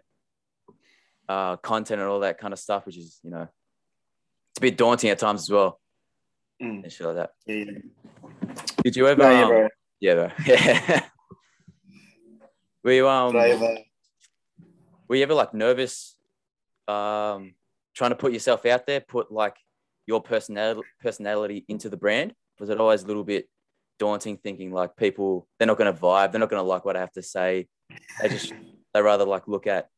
uh, 1.28 1.58
content 1.58 2.00
and 2.00 2.10
all 2.10 2.22
that 2.22 2.38
kind 2.38 2.54
of 2.54 2.60
stuff, 2.60 2.86
which 2.86 2.98
is 2.98 3.20
you 3.24 3.32
know 3.32 3.42
it's 3.42 4.58
a 4.58 4.62
bit 4.62 4.78
daunting 4.78 5.10
at 5.10 5.20
times 5.20 5.42
as 5.42 5.50
well 5.50 5.80
Mm, 6.62 6.84
and 6.84 6.92
shit 6.92 7.06
like 7.08 7.16
that. 7.18 7.32
yeah, 7.46 7.56
yeah. 7.56 7.78
Did 8.84 8.96
you 8.96 9.08
ever? 9.08 9.22
No, 9.24 9.30
yeah, 9.30 9.42
um, 9.44 9.50
bro. 9.50 9.68
yeah, 10.00 10.14
bro. 10.16 10.32
Yeah. 10.46 11.04
were 12.84 12.92
you 12.92 13.08
um? 13.08 13.36
Ever- 13.36 13.78
Were 15.08 15.16
you 15.16 15.24
ever 15.24 15.34
like 15.34 15.54
nervous, 15.54 16.16
um, 16.88 17.54
trying 17.96 18.12
to 18.12 18.16
put 18.16 18.34
yourself 18.34 18.66
out 18.66 18.86
there, 18.88 19.00
put 19.02 19.32
like 19.32 19.56
your 20.06 20.22
personality 20.22 20.82
personality 21.00 21.66
into 21.68 21.90
the 21.90 21.98
brand? 21.98 22.34
Was 22.60 22.70
it 22.70 22.80
always 22.80 23.04
a 23.04 23.08
little 23.08 23.24
bit 23.24 23.48
daunting, 24.00 24.38
thinking 24.38 24.72
like 24.72 24.96
people 24.96 25.48
they're 25.60 25.68
not 25.68 25.78
going 25.78 25.94
to 25.94 26.00
vibe, 26.00 26.32
they're 26.32 26.40
not 26.40 26.50
going 26.50 26.62
to 26.64 26.68
like 26.68 26.86
what 26.86 26.96
I 26.96 27.02
have 27.02 27.12
to 27.14 27.22
say. 27.24 27.68
They 28.22 28.30
just 28.30 28.54
they 28.94 29.02
rather 29.02 29.26
like 29.26 29.48
look 29.48 29.68
at 29.68 29.90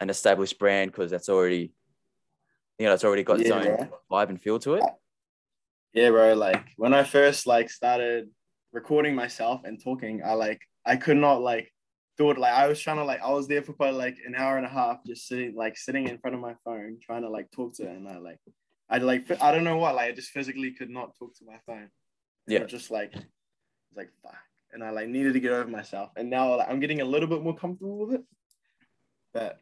an 0.00 0.10
established 0.10 0.58
brand 0.58 0.90
because 0.92 1.10
that's 1.10 1.28
already, 1.28 1.72
you 2.78 2.86
know, 2.86 2.94
it's 2.94 3.04
already 3.04 3.22
got 3.24 3.40
its 3.40 3.48
Yeah, 3.50 3.56
own 3.56 3.90
vibe 4.10 4.28
and 4.30 4.40
feel 4.40 4.58
to 4.60 4.74
it. 4.74 4.84
Yeah, 5.96 6.10
bro. 6.10 6.34
Like 6.34 6.62
when 6.76 6.92
I 6.92 7.04
first 7.04 7.46
like 7.46 7.70
started 7.70 8.28
recording 8.70 9.14
myself 9.14 9.62
and 9.64 9.82
talking, 9.82 10.20
I 10.22 10.34
like 10.34 10.60
I 10.84 10.96
could 10.96 11.16
not 11.16 11.40
like 11.40 11.72
thought 12.18 12.36
like 12.36 12.52
I 12.52 12.68
was 12.68 12.78
trying 12.78 12.98
to 12.98 13.04
like 13.04 13.22
I 13.22 13.30
was 13.30 13.48
there 13.48 13.62
for 13.62 13.72
probably 13.72 13.96
like 13.96 14.18
an 14.26 14.34
hour 14.36 14.58
and 14.58 14.66
a 14.66 14.68
half 14.68 14.98
just 15.06 15.26
sitting 15.26 15.54
like 15.56 15.78
sitting 15.78 16.06
in 16.06 16.18
front 16.18 16.34
of 16.34 16.42
my 16.42 16.54
phone 16.66 16.98
trying 17.02 17.22
to 17.22 17.30
like 17.30 17.50
talk 17.50 17.74
to 17.76 17.84
it 17.84 17.96
and 17.96 18.06
I 18.06 18.18
like 18.18 18.38
I 18.90 18.98
like 18.98 19.42
I 19.42 19.50
don't 19.50 19.64
know 19.64 19.78
what 19.78 19.94
like 19.94 20.10
I 20.10 20.14
just 20.14 20.32
physically 20.32 20.70
could 20.72 20.90
not 20.90 21.16
talk 21.18 21.34
to 21.38 21.46
my 21.46 21.56
phone. 21.64 21.88
Yeah. 22.46 22.64
Just 22.64 22.90
like 22.90 23.14
it's 23.14 23.96
like 23.96 24.10
fuck. 24.22 24.36
And 24.74 24.84
I 24.84 24.90
like 24.90 25.08
needed 25.08 25.32
to 25.32 25.40
get 25.40 25.52
over 25.52 25.70
myself. 25.70 26.10
And 26.14 26.28
now 26.28 26.56
like, 26.56 26.68
I'm 26.68 26.78
getting 26.78 27.00
a 27.00 27.06
little 27.06 27.28
bit 27.28 27.40
more 27.40 27.56
comfortable 27.56 28.06
with 28.06 28.16
it. 28.16 28.24
But 29.32 29.60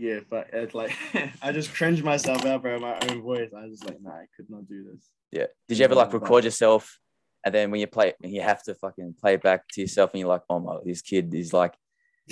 yeah, 0.00 0.20
but 0.30 0.48
it's 0.52 0.74
like 0.74 0.96
I 1.42 1.52
just 1.52 1.74
cringed 1.74 2.02
myself 2.02 2.46
out 2.46 2.62
by 2.62 2.78
my 2.78 2.98
own 3.08 3.20
voice. 3.20 3.50
I 3.56 3.66
was 3.66 3.84
like, 3.84 4.00
nah, 4.00 4.12
I 4.12 4.24
could 4.34 4.48
not 4.48 4.66
do 4.66 4.84
this. 4.90 5.04
Yeah. 5.30 5.46
Did 5.68 5.78
you 5.78 5.84
ever 5.84 5.94
like 5.94 6.12
record 6.12 6.44
yourself 6.44 6.98
and 7.44 7.54
then 7.54 7.70
when 7.70 7.80
you 7.80 7.86
play 7.86 8.08
it 8.08 8.16
and 8.22 8.32
you 8.32 8.40
have 8.40 8.62
to 8.64 8.74
fucking 8.74 9.16
play 9.20 9.34
it 9.34 9.42
back 9.42 9.68
to 9.72 9.82
yourself 9.82 10.12
and 10.12 10.20
you're 10.20 10.28
like, 10.28 10.42
oh 10.48 10.58
my, 10.58 10.78
this 10.84 11.02
kid 11.02 11.34
is 11.34 11.52
like, 11.52 11.74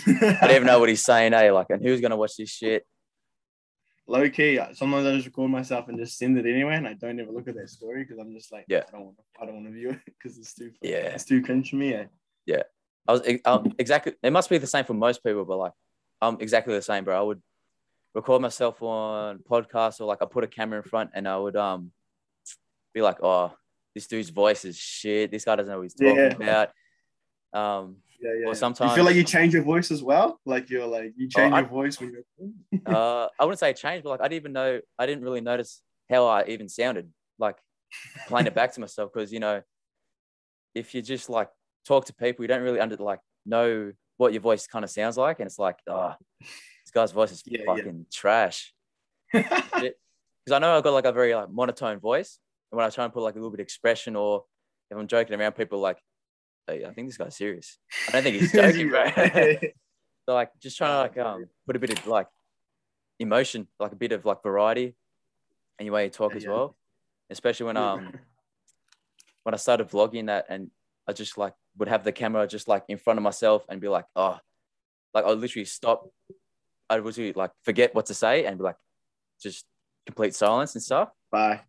I 0.06 0.38
don't 0.40 0.50
even 0.50 0.66
know 0.66 0.80
what 0.80 0.88
he's 0.88 1.04
saying, 1.04 1.34
eh? 1.34 1.50
Like, 1.50 1.66
and 1.68 1.82
who's 1.82 2.00
gonna 2.00 2.16
watch 2.16 2.36
this 2.38 2.50
shit? 2.50 2.86
Low 4.06 4.30
key, 4.30 4.58
sometimes 4.72 5.06
I 5.06 5.14
just 5.14 5.26
record 5.26 5.50
myself 5.50 5.88
and 5.88 5.98
just 5.98 6.16
send 6.16 6.38
it 6.38 6.46
anyway, 6.46 6.76
and 6.76 6.88
I 6.88 6.94
don't 6.94 7.20
ever 7.20 7.30
look 7.30 7.46
at 7.46 7.54
that 7.56 7.68
story 7.68 8.04
because 8.04 8.18
I'm 8.18 8.32
just 8.32 8.50
like, 8.50 8.64
yeah, 8.66 8.84
I 8.88 8.92
don't 8.92 9.04
want, 9.04 9.16
to, 9.18 9.22
I 9.42 9.44
don't 9.44 9.54
want 9.56 9.66
to 9.66 9.72
view 9.72 9.90
it 9.90 10.00
because 10.06 10.38
it's 10.38 10.54
too, 10.54 10.70
yeah, 10.80 11.08
it's 11.08 11.26
too 11.26 11.42
cringe 11.42 11.68
for 11.68 11.76
me. 11.76 11.92
Eh? 11.92 12.04
Yeah, 12.46 12.62
I 13.06 13.12
was 13.12 13.22
um, 13.44 13.74
exactly. 13.78 14.14
It 14.22 14.32
must 14.32 14.48
be 14.48 14.56
the 14.56 14.66
same 14.66 14.86
for 14.86 14.94
most 14.94 15.22
people, 15.22 15.44
but 15.44 15.58
like, 15.58 15.72
I'm 16.22 16.38
exactly 16.40 16.74
the 16.74 16.80
same, 16.80 17.04
bro. 17.04 17.18
I 17.18 17.22
would 17.22 17.42
record 18.18 18.42
myself 18.42 18.82
on 18.82 19.38
podcasts 19.48 20.00
or 20.00 20.04
like 20.04 20.18
I 20.20 20.26
put 20.26 20.42
a 20.42 20.48
camera 20.48 20.78
in 20.78 20.82
front 20.82 21.10
and 21.14 21.28
I 21.28 21.36
would 21.36 21.56
um 21.56 21.92
be 22.92 23.00
like, 23.00 23.22
oh, 23.22 23.52
this 23.94 24.06
dude's 24.06 24.30
voice 24.30 24.64
is 24.64 24.76
shit. 24.76 25.30
This 25.30 25.44
guy 25.44 25.56
doesn't 25.56 25.70
know 25.70 25.78
what 25.78 25.84
he's 25.84 25.94
talking 25.94 26.16
yeah. 26.16 26.34
about. 26.34 26.68
Um, 27.52 27.96
yeah, 28.20 28.30
yeah. 28.40 28.48
Or 28.48 28.54
sometimes 28.54 28.90
you 28.90 28.96
feel 28.96 29.04
like 29.04 29.14
you 29.14 29.22
change 29.22 29.54
your 29.54 29.62
voice 29.62 29.90
as 29.92 30.02
well. 30.02 30.40
Like 30.44 30.68
you're 30.68 30.86
like 30.86 31.12
you 31.16 31.28
change 31.28 31.52
oh, 31.54 31.58
your 31.58 31.68
voice 31.68 32.00
when 32.00 32.12
you're. 32.12 32.80
uh, 32.86 33.28
I 33.38 33.44
wouldn't 33.44 33.60
say 33.60 33.72
change, 33.72 34.02
but 34.02 34.10
like 34.10 34.20
I 34.20 34.24
didn't 34.24 34.42
even 34.42 34.52
know. 34.52 34.80
I 34.98 35.06
didn't 35.06 35.22
really 35.22 35.40
notice 35.40 35.80
how 36.10 36.26
I 36.26 36.44
even 36.48 36.68
sounded. 36.68 37.12
Like 37.38 37.56
playing 38.26 38.48
it 38.48 38.54
back 38.54 38.72
to 38.72 38.80
myself 38.80 39.12
because 39.14 39.32
you 39.32 39.38
know, 39.38 39.62
if 40.74 40.94
you 40.94 41.02
just 41.02 41.30
like 41.30 41.50
talk 41.86 42.06
to 42.06 42.14
people, 42.14 42.42
you 42.42 42.48
don't 42.48 42.62
really 42.62 42.80
under 42.80 42.96
like 42.96 43.20
know 43.46 43.92
what 44.16 44.32
your 44.32 44.42
voice 44.42 44.66
kind 44.66 44.84
of 44.84 44.90
sounds 44.90 45.16
like, 45.16 45.38
and 45.38 45.46
it's 45.46 45.58
like, 45.58 45.76
oh, 45.86 46.14
this 46.40 46.48
guy's 47.00 47.12
voice 47.12 47.32
is 47.32 47.42
yeah, 47.46 47.62
fucking 47.66 47.98
yeah. 47.98 48.12
trash. 48.12 48.74
Because 50.48 50.56
I 50.56 50.60
know 50.60 50.78
I've 50.78 50.82
got 50.82 50.94
like 50.94 51.04
a 51.04 51.12
very 51.12 51.34
like 51.34 51.50
monotone 51.50 51.98
voice, 51.98 52.38
and 52.72 52.78
when 52.78 52.86
I 52.86 52.88
try 52.88 53.04
and 53.04 53.12
put 53.12 53.22
like 53.22 53.34
a 53.34 53.36
little 53.36 53.50
bit 53.50 53.60
of 53.60 53.64
expression 53.64 54.16
or 54.16 54.44
if 54.90 54.96
I'm 54.96 55.06
joking 55.06 55.38
around, 55.38 55.52
people 55.52 55.78
like, 55.78 55.98
hey, 56.66 56.86
I 56.86 56.92
think 56.92 57.06
this 57.06 57.18
guy's 57.18 57.36
serious. 57.36 57.78
I 58.08 58.12
don't 58.12 58.22
think 58.22 58.40
he's 58.40 58.52
joking, 58.54 58.88
bro. 58.88 59.10
so 60.26 60.34
like 60.34 60.50
just 60.58 60.78
trying 60.78 60.92
to 60.92 60.98
like 60.98 61.26
um 61.26 61.46
put 61.66 61.76
a 61.76 61.78
bit 61.78 61.98
of 61.98 62.06
like 62.06 62.28
emotion, 63.18 63.68
like 63.78 63.92
a 63.92 63.96
bit 63.96 64.12
of 64.12 64.24
like 64.24 64.42
variety 64.42 64.94
in 65.78 65.86
your 65.86 65.94
way 65.94 66.04
you 66.04 66.10
talk 66.10 66.32
yeah, 66.32 66.36
as 66.38 66.44
yeah. 66.44 66.50
well. 66.50 66.76
Especially 67.28 67.66
when 67.66 67.76
um 67.76 68.14
when 69.42 69.54
I 69.54 69.58
started 69.58 69.90
vlogging 69.90 70.26
that 70.26 70.46
and 70.48 70.70
I 71.06 71.12
just 71.12 71.36
like 71.36 71.52
would 71.76 71.88
have 71.88 72.04
the 72.04 72.12
camera 72.12 72.46
just 72.46 72.68
like 72.68 72.84
in 72.88 72.96
front 72.98 73.18
of 73.18 73.22
myself 73.22 73.66
and 73.68 73.80
be 73.80 73.88
like, 73.88 74.06
oh, 74.16 74.38
like 75.14 75.24
I 75.24 75.30
literally 75.32 75.66
stop 75.66 76.08
I 76.90 77.00
would 77.00 77.36
like 77.36 77.50
forget 77.62 77.94
what 77.94 78.06
to 78.06 78.14
say 78.14 78.44
and 78.44 78.56
be 78.56 78.64
like, 78.64 78.76
just 79.40 79.64
complete 80.06 80.34
silence 80.34 80.74
and 80.74 80.82
stuff. 80.82 81.10
Bye. 81.30 81.60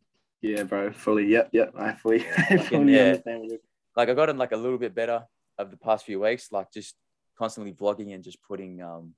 Yeah, 0.42 0.64
bro. 0.64 0.92
Fully. 0.92 1.26
Yep. 1.28 1.50
Yep. 1.52 1.74
I 1.78 1.94
fully, 1.94 2.26
I 2.38 2.58
fully 2.58 2.96
yeah. 2.96 3.04
understand. 3.04 3.52
Like 3.96 4.10
I 4.10 4.14
got 4.14 4.30
in 4.30 4.38
like 4.38 4.54
a 4.54 4.58
little 4.58 4.78
bit 4.78 4.96
better 4.96 5.26
over 5.58 5.70
the 5.70 5.78
past 5.78 6.06
few 6.06 6.22
weeks, 6.22 6.52
like 6.52 6.72
just 6.72 6.96
constantly 7.38 7.74
vlogging 7.74 8.14
and 8.14 8.24
just 8.24 8.42
putting, 8.44 8.82
um, 8.82 9.14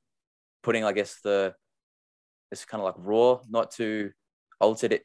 putting, 0.63 0.83
I 0.83 0.91
guess 0.91 1.19
the, 1.23 1.53
it's 2.51 2.65
kind 2.65 2.81
of 2.81 2.85
like 2.85 2.95
raw, 2.97 3.39
not 3.47 3.71
too 3.71 4.11
altered 4.59 5.01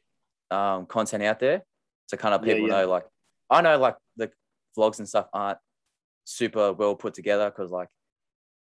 um, 0.49 0.85
content 0.87 1.23
out 1.23 1.39
there. 1.39 1.61
So 2.07 2.17
kind 2.17 2.33
of 2.33 2.41
people 2.41 2.67
yeah, 2.67 2.79
yeah. 2.79 2.81
know, 2.81 2.89
like, 2.89 3.05
I 3.49 3.61
know 3.61 3.77
like 3.77 3.95
the 4.15 4.31
vlogs 4.77 4.99
and 4.99 5.07
stuff 5.07 5.27
aren't 5.31 5.59
super 6.23 6.73
well 6.73 6.95
put 6.95 7.13
together 7.13 7.49
because 7.49 7.71
like 7.71 7.89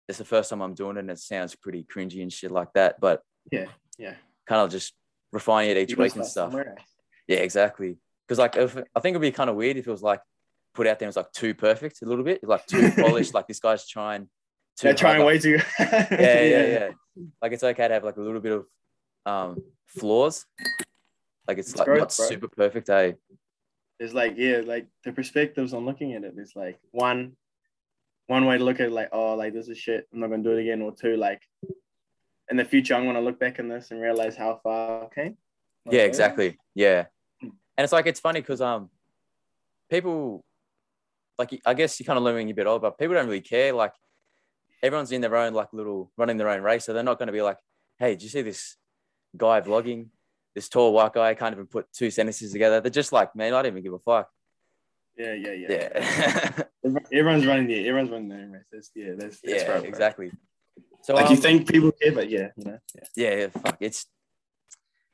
it's 0.07 0.17
the 0.17 0.25
first 0.25 0.49
time 0.49 0.61
I'm 0.61 0.73
doing 0.73 0.97
it 0.97 1.01
and 1.01 1.11
it 1.11 1.19
sounds 1.19 1.55
pretty 1.55 1.83
cringy 1.83 2.21
and 2.21 2.31
shit 2.31 2.51
like 2.51 2.73
that. 2.73 2.99
But 2.99 3.21
yeah, 3.51 3.65
yeah, 3.97 4.15
kind 4.47 4.61
of 4.61 4.71
just 4.71 4.93
refining 5.31 5.71
it 5.71 5.77
each 5.77 5.91
you 5.91 5.97
week 5.97 6.15
and 6.15 6.25
stuff. 6.25 6.55
Yeah, 7.27 7.37
exactly. 7.37 7.97
Because 8.27 8.39
like, 8.39 8.55
if, 8.55 8.77
I 8.77 8.99
think 8.99 9.13
it'd 9.13 9.21
be 9.21 9.31
kind 9.31 9.49
of 9.49 9.55
weird 9.55 9.77
if 9.77 9.87
it 9.87 9.91
was 9.91 10.01
like 10.01 10.21
put 10.73 10.87
out 10.87 10.99
there 10.99 11.07
and 11.07 11.15
it 11.15 11.17
was 11.17 11.23
like 11.25 11.31
too 11.31 11.53
perfect 11.53 12.01
a 12.01 12.05
little 12.05 12.23
bit, 12.23 12.43
like 12.43 12.65
too 12.65 12.91
polished. 12.95 13.33
like 13.33 13.47
this 13.47 13.59
guy's 13.59 13.87
trying. 13.87 14.29
Too 14.77 14.87
They're 14.87 14.93
trying 14.93 15.23
way 15.25 15.37
too. 15.37 15.59
yeah, 15.79 16.07
yeah, 16.09 16.43
yeah, 16.43 16.65
yeah. 16.65 16.89
Like 17.41 17.51
it's 17.51 17.63
okay 17.63 17.87
to 17.87 17.93
have 17.93 18.03
like 18.03 18.17
a 18.17 18.21
little 18.21 18.39
bit 18.39 18.53
of 18.53 18.65
um 19.25 19.57
flaws. 19.87 20.45
Like 21.47 21.57
it's, 21.57 21.71
it's 21.71 21.77
like 21.77 21.85
growth, 21.85 21.99
not 21.99 22.15
bro. 22.15 22.27
super 22.27 22.47
perfect, 22.47 22.89
eh? 22.89 23.13
It's 23.99 24.13
like 24.13 24.35
yeah, 24.37 24.61
like 24.65 24.87
the 25.03 25.11
perspectives 25.11 25.73
on 25.73 25.85
looking 25.85 26.13
at 26.13 26.23
it 26.23 26.33
is 26.37 26.53
like 26.55 26.79
one 26.91 27.33
one 28.31 28.45
way 28.45 28.57
to 28.57 28.63
look 28.63 28.79
at 28.79 28.87
it 28.87 28.93
like, 28.93 29.09
oh, 29.11 29.35
like 29.35 29.53
this 29.53 29.67
is 29.67 29.77
shit. 29.77 30.07
I'm 30.13 30.21
not 30.21 30.29
gonna 30.29 30.41
do 30.41 30.51
it 30.51 30.61
again. 30.61 30.81
Or 30.81 30.95
two, 30.95 31.17
like 31.17 31.41
in 32.49 32.55
the 32.55 32.63
future, 32.63 32.95
I'm 32.95 33.05
gonna 33.05 33.19
look 33.19 33.37
back 33.37 33.59
in 33.59 33.67
this 33.67 33.91
and 33.91 34.01
realize 34.01 34.37
how 34.37 34.61
far 34.63 35.03
I 35.03 35.13
came. 35.13 35.37
Like, 35.85 35.95
yeah, 35.95 36.03
exactly. 36.03 36.57
Yeah, 36.73 37.07
and 37.41 37.51
it's 37.77 37.91
like 37.91 38.07
it's 38.07 38.21
funny 38.21 38.39
because 38.39 38.61
um, 38.61 38.89
people 39.89 40.45
like 41.37 41.59
I 41.65 41.73
guess 41.73 41.99
you're 41.99 42.05
kind 42.05 42.17
of 42.17 42.23
learning 42.23 42.49
a 42.49 42.53
bit 42.53 42.67
older, 42.67 42.81
but 42.81 42.97
people 42.97 43.15
don't 43.15 43.27
really 43.27 43.41
care. 43.41 43.73
Like 43.73 43.93
everyone's 44.81 45.11
in 45.11 45.19
their 45.19 45.35
own 45.35 45.53
like 45.53 45.73
little 45.73 46.09
running 46.15 46.37
their 46.37 46.49
own 46.49 46.61
race, 46.61 46.85
so 46.85 46.93
they're 46.93 47.03
not 47.03 47.19
going 47.19 47.27
to 47.27 47.33
be 47.33 47.41
like, 47.41 47.57
hey, 47.99 48.11
did 48.11 48.23
you 48.23 48.29
see 48.29 48.43
this 48.43 48.77
guy 49.35 49.59
vlogging? 49.59 50.07
This 50.55 50.69
tall 50.69 50.93
white 50.93 51.13
guy 51.13 51.33
can't 51.33 51.53
even 51.53 51.67
put 51.67 51.91
two 51.91 52.11
sentences 52.11 52.53
together. 52.53 52.79
They're 52.79 52.91
just 52.91 53.11
like, 53.11 53.35
man, 53.35 53.53
I 53.53 53.61
don't 53.61 53.73
even 53.73 53.83
give 53.83 53.93
a 53.93 53.99
fuck. 53.99 54.29
Yeah, 55.21 55.33
yeah, 55.33 55.51
yeah. 55.51 56.63
Yeah. 56.83 56.97
everyone's 57.13 57.45
running. 57.45 57.69
Yeah, 57.69 57.77
everyone's 57.77 58.09
running 58.09 58.29
their 58.29 58.39
own 58.39 58.51
race. 58.51 58.63
That's, 58.71 58.91
yeah, 58.95 59.11
that's, 59.15 59.39
that's 59.41 59.63
yeah, 59.63 59.71
right, 59.71 59.85
exactly. 59.85 60.31
So 61.03 61.13
like 61.13 61.25
um, 61.25 61.31
you 61.31 61.37
think 61.37 61.69
people 61.69 61.91
care, 61.91 62.11
but 62.11 62.29
yeah, 62.29 62.47
you 62.57 62.65
know, 62.65 62.79
yeah. 62.95 63.03
yeah, 63.15 63.35
yeah, 63.35 63.47
fuck. 63.47 63.77
It's 63.79 64.07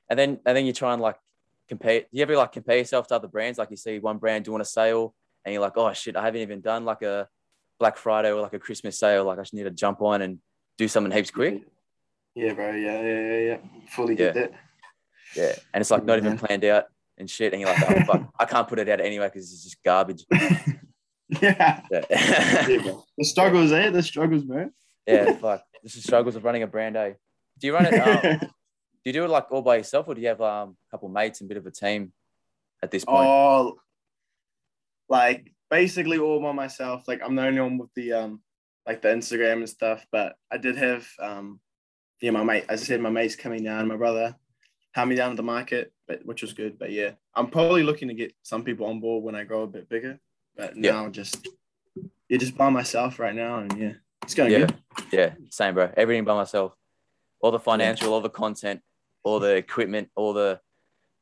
and 0.10 0.18
then 0.18 0.40
and 0.46 0.56
then 0.56 0.66
you 0.66 0.74
try 0.74 0.94
and 0.94 1.02
like 1.02 1.18
compare. 1.68 2.02
Do 2.02 2.08
you 2.12 2.22
ever 2.22 2.38
like 2.38 2.54
compare 2.54 2.78
yourself 2.78 3.08
to 3.08 3.16
other 3.16 3.28
brands? 3.28 3.58
Like 3.58 3.72
you 3.72 3.78
see 3.78 4.00
one 4.00 4.18
brand 4.18 4.46
doing 4.46 4.62
a 4.62 4.66
sale, 4.66 5.14
and 5.44 5.54
you're 5.54 5.62
like, 5.62 5.78
oh 5.78 5.92
shit, 5.94 6.16
I 6.16 6.24
haven't 6.24 6.42
even 6.42 6.62
done 6.62 6.86
like 6.86 7.02
a 7.02 7.28
Black 7.80 7.98
Friday 7.98 8.32
or 8.32 8.42
like 8.42 8.54
a 8.54 8.60
Christmas 8.60 8.98
sale. 8.98 9.26
Like 9.26 9.40
I 9.40 9.42
just 9.42 9.54
need 9.54 9.64
to 9.64 9.72
jump 9.72 10.02
on 10.02 10.22
and 10.22 10.40
do 10.78 10.88
something 10.88 11.12
heaps 11.12 11.32
quick. 11.32 11.64
Yeah, 12.34 12.54
bro. 12.54 12.72
Yeah, 12.72 13.02
yeah, 13.02 13.22
yeah, 13.22 13.40
yeah. 13.40 13.58
Fully 13.90 14.16
get 14.16 14.36
yeah. 14.36 14.42
that. 14.42 14.52
Yeah, 15.36 15.54
and 15.74 15.82
it's 15.82 15.92
like 15.92 16.06
not 16.06 16.18
even 16.18 16.38
planned 16.38 16.64
out 16.64 16.86
and 17.18 17.30
shit, 17.30 17.54
and 17.54 17.62
you're 17.62 17.72
like, 17.72 17.90
oh 17.90 18.04
fuck, 18.06 18.30
I 18.40 18.46
can't 18.46 18.68
put 18.68 18.80
it 18.80 18.90
out 18.90 19.02
anyway 19.02 19.28
because 19.28 19.52
it's 19.52 19.64
just 19.64 19.84
garbage. 19.84 20.24
yeah. 21.42 21.82
the 21.90 23.04
struggles, 23.22 23.72
eh? 23.72 23.90
The 23.90 24.02
struggles, 24.02 24.46
man. 24.46 24.72
yeah, 25.06 25.34
fuck. 25.34 25.64
This 25.84 25.96
is 25.96 26.04
struggles 26.04 26.36
of 26.36 26.44
running 26.44 26.64
a 26.64 26.68
brand, 26.68 26.96
eh? 26.96 27.14
Do 27.60 27.68
you 27.68 27.74
run 27.74 27.86
it? 27.86 27.94
Um, 27.96 28.40
do 28.40 28.48
you 29.04 29.14
do 29.14 29.26
it 29.26 29.30
like 29.30 29.52
all 29.52 29.62
by 29.62 29.78
yourself, 29.78 30.08
or 30.08 30.16
do 30.16 30.22
you 30.22 30.28
have 30.28 30.42
um, 30.42 30.78
a 30.88 30.92
couple 30.92 31.10
mates 31.10 31.42
and 31.42 31.48
a 31.48 31.50
bit 31.50 31.58
of 31.58 31.66
a 31.66 31.72
team 31.72 32.14
at 32.82 32.92
this 32.92 33.04
point? 33.04 33.28
Oh, 33.28 33.78
like 35.10 35.52
basically 35.70 36.18
all 36.18 36.42
by 36.42 36.52
myself. 36.54 37.08
Like 37.08 37.22
I'm 37.24 37.36
the 37.36 37.46
only 37.46 37.62
one 37.62 37.78
with 37.78 37.94
the 37.94 38.14
um, 38.14 38.42
like 38.86 39.02
the 39.02 39.10
Instagram 39.10 39.58
and 39.58 39.70
stuff. 39.70 40.06
But 40.12 40.36
I 40.52 40.58
did 40.58 40.78
have 40.78 41.06
um, 41.22 41.60
yeah, 42.22 42.32
my 42.32 42.44
mate. 42.44 42.66
As 42.70 42.84
I 42.84 42.86
said, 42.86 43.02
my 43.02 43.10
mate's 43.10 43.36
coming 43.36 43.64
down. 43.64 43.88
My 43.88 43.98
brother 43.98 44.36
had 44.98 45.08
me 45.08 45.16
down 45.16 45.30
at 45.30 45.38
the 45.38 45.44
market, 45.44 45.94
but 46.08 46.26
which 46.26 46.42
was 46.42 46.54
good. 46.54 46.80
But 46.80 46.92
yeah, 46.92 47.12
I'm 47.36 47.50
probably 47.50 47.84
looking 47.84 48.08
to 48.08 48.16
get 48.16 48.34
some 48.42 48.64
people 48.64 48.88
on 48.88 49.00
board 49.00 49.24
when 49.24 49.36
I 49.36 49.44
grow 49.44 49.62
a 49.62 49.68
bit 49.68 49.88
bigger. 49.88 50.20
But 50.56 50.76
now 50.76 51.04
yeah. 51.04 51.10
just 51.12 51.48
yeah, 52.28 52.38
just 52.38 52.58
by 52.58 52.70
myself 52.70 53.20
right 53.20 53.36
now, 53.36 53.60
and 53.60 53.78
yeah, 53.78 53.94
it's 54.24 54.34
going 54.34 54.52
yeah. 54.52 54.66
good. 54.66 54.76
Yeah, 55.12 55.34
same, 55.52 55.76
bro. 55.76 55.92
Everything 55.96 56.26
by 56.26 56.34
myself. 56.34 56.74
All 57.42 57.52
the 57.52 57.60
financial, 57.60 58.08
yeah. 58.08 58.14
all 58.14 58.22
the 58.22 58.30
content, 58.30 58.82
all 59.24 59.40
the 59.40 59.56
equipment, 59.56 60.10
all 60.16 60.34
the 60.34 60.60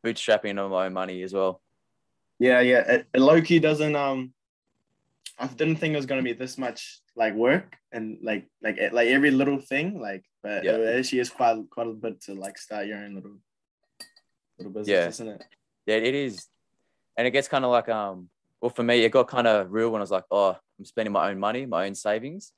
bootstrapping 0.05 0.57
of 0.57 0.71
my 0.71 0.85
own 0.85 0.93
money 0.93 1.21
as 1.21 1.33
well. 1.33 1.61
Yeah, 2.39 2.61
yeah. 2.61 2.79
It, 2.79 3.07
Loki 3.19 3.59
doesn't. 3.59 3.95
Um, 3.95 4.33
I 5.37 5.47
didn't 5.47 5.75
think 5.75 5.93
it 5.93 5.97
was 5.97 6.05
gonna 6.05 6.23
be 6.23 6.31
this 6.31 6.57
much 6.57 7.01
like 7.17 7.33
work 7.33 7.75
and 7.91 8.19
like 8.21 8.47
like 8.61 8.79
like 8.93 9.09
every 9.09 9.31
little 9.31 9.59
thing 9.59 9.99
like, 9.99 10.23
but 10.41 10.63
yeah. 10.63 10.77
it 10.77 10.99
actually 10.99 11.19
is 11.19 11.29
quite 11.29 11.61
quite 11.69 11.87
a 11.87 11.93
bit 11.93 12.21
to 12.21 12.35
like 12.35 12.57
start 12.57 12.87
your 12.87 12.99
own 12.99 13.15
little 13.15 13.35
little 14.57 14.73
business, 14.73 14.87
yeah. 14.87 15.07
isn't 15.07 15.27
it? 15.27 15.43
Yeah, 15.85 15.95
it 15.95 16.15
is. 16.15 16.47
And 17.17 17.27
it 17.27 17.31
gets 17.31 17.47
kind 17.47 17.63
of 17.63 17.71
like, 17.71 17.89
um, 17.89 18.29
well, 18.61 18.69
for 18.69 18.83
me, 18.83 19.03
it 19.03 19.09
got 19.11 19.27
kind 19.27 19.47
of 19.47 19.71
real 19.71 19.89
when 19.89 20.01
I 20.01 20.03
was 20.03 20.11
like, 20.11 20.25
oh, 20.31 20.57
I'm 20.79 20.85
spending 20.85 21.13
my 21.13 21.29
own 21.29 21.39
money, 21.39 21.65
my 21.65 21.85
own 21.85 21.95
savings. 21.95 22.51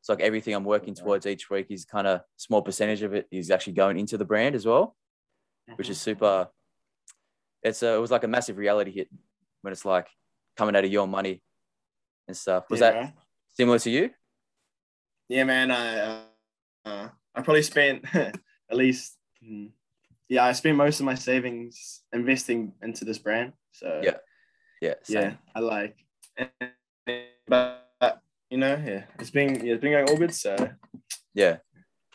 It's 0.00 0.08
like 0.08 0.20
everything 0.20 0.54
I'm 0.54 0.64
working 0.64 0.94
towards 0.94 1.26
each 1.26 1.48
week 1.48 1.68
is 1.70 1.84
kind 1.84 2.06
of 2.06 2.20
small 2.36 2.60
percentage 2.60 3.02
of 3.02 3.14
it 3.14 3.26
is 3.30 3.50
actually 3.50 3.72
going 3.72 3.98
into 3.98 4.18
the 4.18 4.24
brand 4.24 4.54
as 4.54 4.66
well, 4.66 4.94
which 5.76 5.88
is 5.88 5.98
mm-hmm. 5.98 6.04
super. 6.04 6.48
It's 7.62 7.82
a, 7.82 7.94
it 7.94 8.00
was 8.00 8.10
like 8.10 8.24
a 8.24 8.28
massive 8.28 8.58
reality 8.58 8.90
hit 8.92 9.08
when 9.62 9.72
it's 9.72 9.86
like 9.86 10.08
coming 10.56 10.76
out 10.76 10.84
of 10.84 10.92
your 10.92 11.08
money 11.08 11.42
and 12.28 12.36
stuff. 12.36 12.68
Was 12.68 12.80
yeah. 12.80 12.90
that 12.90 13.14
similar 13.54 13.78
to 13.78 13.90
you? 13.90 14.10
yeah, 15.28 15.44
man. 15.44 15.70
I 15.70 15.98
uh, 15.98 16.20
uh, 16.84 17.08
I 17.34 17.42
probably 17.42 17.62
spent 17.62 18.04
at 18.14 18.36
least 18.70 19.16
mm, 19.44 19.70
yeah, 20.28 20.44
I 20.44 20.52
spent 20.52 20.76
most 20.76 21.00
of 21.00 21.06
my 21.06 21.14
savings 21.14 22.02
investing 22.12 22.72
into 22.82 23.04
this 23.04 23.18
brand. 23.18 23.52
So 23.72 24.00
Yeah, 24.02 24.16
yeah, 24.80 24.94
same. 25.02 25.22
yeah, 25.22 25.34
I 25.54 25.60
like. 25.60 25.96
But 27.46 28.22
you 28.50 28.58
know, 28.58 28.80
yeah, 28.84 29.04
it's 29.18 29.30
been 29.30 29.64
yeah, 29.64 29.74
it's 29.74 29.82
been 29.82 29.92
going 29.92 30.08
all 30.08 30.16
good. 30.16 30.34
So 30.34 30.56
yeah, 31.34 31.58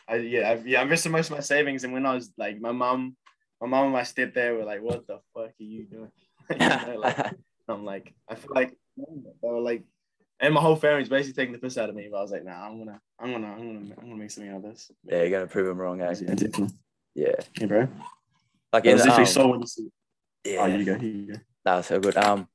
I 0.08 0.16
yeah, 0.16 0.50
I've, 0.50 0.66
yeah, 0.66 0.80
I 0.80 0.82
invested 0.82 1.10
most 1.12 1.30
of 1.30 1.36
my 1.36 1.42
savings, 1.42 1.84
and 1.84 1.92
when 1.92 2.06
I 2.06 2.14
was 2.14 2.32
like, 2.36 2.60
my 2.60 2.72
mom, 2.72 3.16
my 3.60 3.68
mom 3.68 3.84
and 3.84 3.92
my 3.92 4.02
stepdad 4.02 4.56
were 4.56 4.64
like, 4.64 4.82
"What 4.82 5.06
the 5.06 5.20
fuck 5.34 5.50
are 5.50 5.52
you 5.58 5.84
doing?" 5.84 6.10
You 6.50 6.58
know, 6.58 6.98
like, 6.98 7.16
I'm 7.68 7.84
like, 7.84 8.12
I 8.28 8.34
feel 8.34 8.50
like 8.52 8.72
they 8.96 9.48
were 9.48 9.60
like, 9.60 9.84
and 10.40 10.52
my 10.52 10.60
whole 10.60 10.74
family's 10.74 11.08
basically 11.08 11.40
taking 11.40 11.52
the 11.52 11.60
piss 11.60 11.78
out 11.78 11.88
of 11.88 11.94
me. 11.94 12.08
But 12.10 12.18
I 12.18 12.22
was 12.22 12.32
like, 12.32 12.44
nah, 12.44 12.66
I'm 12.66 12.78
gonna, 12.78 13.00
I'm 13.20 13.30
gonna, 13.32 13.46
I'm 13.46 13.58
gonna, 13.58 13.94
I'm 13.98 14.04
gonna 14.04 14.16
make 14.16 14.32
something 14.32 14.50
out 14.50 14.56
of 14.56 14.62
this. 14.64 14.90
yeah. 15.04 15.18
You're 15.18 15.30
gonna 15.30 15.46
prove 15.46 15.66
them 15.68 15.78
wrong, 15.78 16.00
eh? 16.00 16.14
Yeah. 17.14 17.34
Yeah, 17.58 17.66
bro. 17.66 17.88
like 18.72 18.84
in 18.84 18.96
was 18.96 19.06
um, 19.06 19.26
so 19.26 19.82
yeah. 20.44 20.62
Oh, 20.62 20.66
you 20.66 20.84
go, 20.84 20.98
here 20.98 21.10
you 21.10 21.32
go. 21.34 21.40
No, 21.66 21.82
so 21.82 22.00
good. 22.00 22.16
Um, 22.16 22.48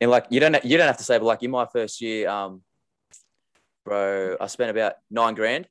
and 0.00 0.10
like 0.10 0.26
you 0.30 0.40
don't 0.40 0.64
you 0.64 0.76
don't 0.76 0.86
have 0.86 0.98
to 0.98 1.04
say, 1.04 1.18
but 1.18 1.24
like 1.24 1.42
in 1.42 1.50
my 1.50 1.66
first 1.66 2.00
year, 2.00 2.28
um, 2.28 2.62
bro, 3.84 4.36
I 4.40 4.46
spent 4.46 4.70
about 4.70 4.94
nine 5.10 5.34
grand, 5.34 5.68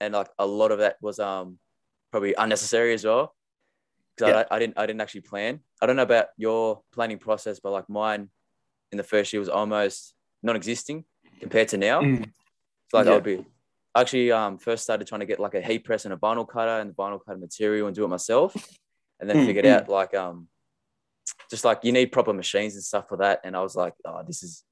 and 0.00 0.14
like 0.14 0.28
a 0.38 0.46
lot 0.46 0.70
of 0.72 0.78
that 0.78 0.96
was 1.00 1.18
um 1.18 1.58
probably 2.10 2.34
unnecessary 2.34 2.94
as 2.94 3.04
well, 3.04 3.34
because 4.16 4.30
Yeah. 4.32 4.44
I, 4.50 4.56
I 4.56 4.58
didn't 4.58 4.78
I 4.78 4.86
didn't 4.86 5.00
actually 5.00 5.22
plan. 5.22 5.60
I 5.82 5.86
don't 5.86 5.96
know 5.96 6.02
about 6.02 6.28
your 6.36 6.82
planning 6.92 7.18
process, 7.18 7.60
but 7.60 7.72
like 7.72 7.88
mine 7.88 8.30
in 8.92 8.98
the 8.98 9.04
first 9.04 9.32
year 9.32 9.40
was 9.40 9.48
almost 9.48 10.14
non-existing 10.42 11.04
compared 11.40 11.68
to 11.68 11.76
now. 11.76 12.00
Mm. 12.00 12.22
It's 12.22 12.94
like 12.94 13.06
Yeah. 13.06 13.12
I 13.12 13.14
would 13.16 13.24
be. 13.24 13.44
Actually 13.96 14.30
um 14.30 14.58
first 14.58 14.84
started 14.84 15.08
trying 15.08 15.20
to 15.20 15.26
get 15.26 15.40
like 15.40 15.54
a 15.54 15.60
heat 15.62 15.84
press 15.84 16.04
and 16.04 16.12
a 16.12 16.16
vinyl 16.18 16.46
cutter 16.46 16.80
and 16.80 16.90
the 16.90 16.94
vinyl 16.94 17.18
cutter 17.24 17.38
material 17.38 17.86
and 17.86 17.96
do 17.96 18.04
it 18.04 18.08
myself, 18.08 18.54
and 19.20 19.28
then 19.30 19.36
Mm, 19.38 19.46
figured 19.46 19.64
out 19.66 19.88
like 19.88 20.14
um 20.14 20.48
just 21.50 21.64
like 21.64 21.80
you 21.82 21.92
need 21.92 22.12
proper 22.12 22.32
machines 22.32 22.74
and 22.74 22.84
stuff 22.84 23.08
for 23.08 23.16
that. 23.18 23.40
And 23.44 23.56
I 23.56 23.60
was 23.62 23.74
like, 23.74 23.94
oh, 24.04 24.22
this 24.26 24.42
is 24.42 24.64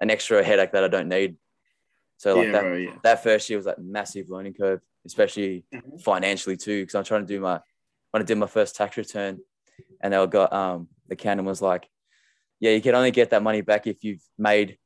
an 0.00 0.10
extra 0.10 0.42
headache 0.42 0.72
that 0.72 0.84
I 0.84 0.88
don't 0.88 1.08
need. 1.08 1.36
So 2.18 2.36
like 2.36 2.46
yeah, 2.46 2.52
that 2.52 2.62
bro, 2.62 2.76
yeah. 2.76 2.94
that 3.04 3.22
first 3.22 3.48
year 3.48 3.58
was 3.58 3.66
like 3.66 3.78
massive 3.78 4.30
learning 4.30 4.54
curve, 4.54 4.80
especially 5.04 5.64
Mhm. 5.72 6.00
financially 6.02 6.56
too, 6.56 6.82
because 6.82 6.94
I'm 6.96 7.04
trying 7.04 7.26
to 7.26 7.32
do 7.34 7.40
my 7.40 7.60
when 8.10 8.22
I 8.22 8.24
did 8.24 8.38
my 8.38 8.46
first 8.46 8.74
tax 8.74 8.96
return, 8.96 9.38
and 10.00 10.12
they 10.12 10.26
got 10.26 10.52
um 10.52 10.88
the 11.06 11.14
accountant 11.14 11.46
was 11.46 11.62
like, 11.62 11.88
yeah, 12.58 12.72
you 12.72 12.80
can 12.80 12.94
only 12.96 13.12
get 13.12 13.30
that 13.30 13.42
money 13.44 13.60
back 13.60 13.86
if 13.86 14.02
you've 14.02 14.24
made 14.36 14.76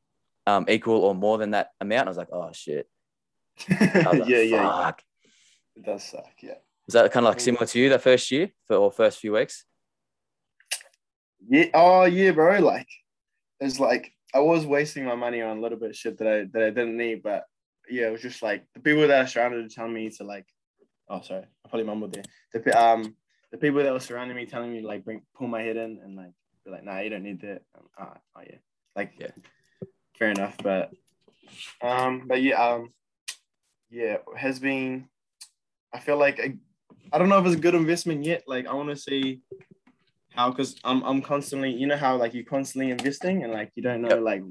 um 0.46 0.66
equal 0.68 0.98
or 0.98 1.14
more 1.14 1.38
than 1.38 1.52
that 1.52 1.70
amount. 1.80 2.00
And 2.00 2.08
I 2.08 2.10
was 2.10 2.18
like, 2.18 2.32
oh 2.32 2.50
shit. 2.52 2.86
I 3.68 4.22
yeah, 4.26 4.40
yeah, 4.40 4.82
Fuck. 4.84 5.02
it 5.76 5.84
does 5.84 6.04
suck. 6.04 6.32
Yeah. 6.42 6.54
Was 6.86 6.94
that 6.94 7.12
kind 7.12 7.26
of 7.26 7.32
like 7.34 7.40
similar 7.40 7.66
to 7.66 7.78
you 7.78 7.88
that 7.90 8.02
first 8.02 8.30
year 8.30 8.50
for 8.66 8.76
or 8.76 8.90
first 8.90 9.18
few 9.20 9.32
weeks? 9.32 9.64
Yeah. 11.48 11.66
Oh, 11.74 12.04
yeah, 12.04 12.32
bro. 12.32 12.58
Like, 12.58 12.88
it's 13.60 13.78
like 13.78 14.12
I 14.34 14.40
was 14.40 14.66
wasting 14.66 15.04
my 15.04 15.14
money 15.14 15.42
on 15.42 15.58
a 15.58 15.60
little 15.60 15.78
bit 15.78 15.90
of 15.90 15.96
shit 15.96 16.18
that 16.18 16.26
I 16.26 16.44
that 16.52 16.62
I 16.62 16.70
didn't 16.70 16.96
need, 16.96 17.22
but 17.22 17.44
yeah, 17.88 18.08
it 18.08 18.12
was 18.12 18.22
just 18.22 18.42
like 18.42 18.64
the 18.74 18.80
people 18.80 19.06
that 19.06 19.24
are 19.24 19.26
surrounded 19.26 19.68
to 19.68 19.74
tell 19.74 19.88
me 19.88 20.10
to 20.10 20.24
like. 20.24 20.46
Oh, 21.08 21.20
sorry, 21.22 21.42
I 21.64 21.68
probably 21.68 21.86
mumbled 21.86 22.12
there. 22.12 22.22
The 22.52 22.80
um 22.80 23.16
the 23.50 23.58
people 23.58 23.82
that 23.82 23.92
were 23.92 24.00
surrounding 24.00 24.36
me 24.36 24.46
telling 24.46 24.72
me 24.72 24.80
like 24.80 25.04
bring 25.04 25.22
pull 25.34 25.48
my 25.48 25.62
head 25.62 25.76
in 25.76 26.00
and 26.04 26.16
like 26.16 26.32
be 26.64 26.70
like, 26.70 26.84
nah, 26.84 27.00
you 27.00 27.10
don't 27.10 27.24
need 27.24 27.40
that. 27.40 27.62
Um, 27.76 27.88
ah, 27.98 28.14
oh 28.36 28.42
yeah, 28.48 28.58
like 28.94 29.14
Yeah. 29.18 29.30
fair 30.18 30.30
enough, 30.30 30.56
but 30.62 30.92
um, 31.82 32.24
but 32.28 32.42
yeah, 32.42 32.62
um, 32.64 32.90
yeah, 33.90 34.18
has 34.36 34.58
been. 34.58 35.08
I 35.92 35.98
feel 35.98 36.16
like 36.16 36.38
I, 36.40 36.54
I 37.12 37.18
don't 37.18 37.28
know 37.28 37.38
if 37.38 37.46
it's 37.46 37.56
a 37.56 37.58
good 37.58 37.74
investment 37.74 38.24
yet. 38.24 38.44
Like 38.46 38.66
I 38.66 38.74
want 38.74 38.88
to 38.90 38.96
see 38.96 39.40
how 40.30 40.50
because 40.50 40.76
I'm 40.84 41.02
I'm 41.02 41.20
constantly 41.22 41.72
you 41.72 41.86
know 41.86 41.96
how 41.96 42.16
like 42.16 42.34
you're 42.34 42.44
constantly 42.44 42.90
investing 42.92 43.42
and 43.42 43.52
like 43.52 43.72
you 43.74 43.82
don't 43.82 44.02
know 44.02 44.10
Yep. 44.10 44.20
like 44.22 44.42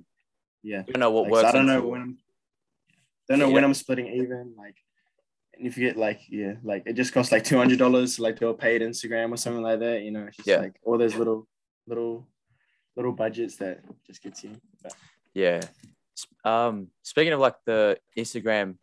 yeah 0.61 0.83
You 0.85 0.93
don't 0.93 0.99
know 0.99 1.11
what 1.11 1.31
like, 1.31 1.41
so. 1.43 1.47
I 1.47 1.51
don't 1.53 1.65
know 1.67 1.81
when 1.81 2.01
I'm 2.01 2.17
don't 3.29 3.39
know 3.39 3.49
when 3.49 3.63
I'm 3.63 3.73
splitting 3.73 4.07
even 4.07 4.53
like 4.57 4.75
and 5.57 5.65
if 5.65 5.77
you 5.77 5.87
get 5.87 5.95
like 5.97 6.19
yeah 6.29 6.55
like 6.63 6.83
it 6.85 6.93
just 6.93 7.13
costs 7.13 7.31
like 7.31 7.45
two 7.45 7.57
hundred 7.57 7.79
dollars 7.79 8.17
to 8.17 8.23
like 8.23 8.37
do 8.39 8.49
a 8.49 8.53
paid 8.53 8.81
Instagram 8.81 9.31
or 9.31 9.37
something 9.37 9.61
like 9.63 9.79
that 9.79 10.01
you 10.01 10.11
know 10.11 10.25
it's 10.25 10.35
just 10.37 10.47
Yeah. 10.49 10.57
like 10.57 10.75
all 10.83 10.97
those 10.97 11.15
little 11.15 11.47
little 11.87 12.27
little 12.97 13.13
budgets 13.13 13.55
that 13.57 13.79
just 14.05 14.21
gets 14.21 14.43
you 14.43 14.51
but, 14.83 14.93
Yeah. 15.33 15.61
Um, 16.43 16.87
speaking 17.03 17.31
of 17.31 17.39
like 17.39 17.55
the 17.65 17.97
Instagram 18.17 18.75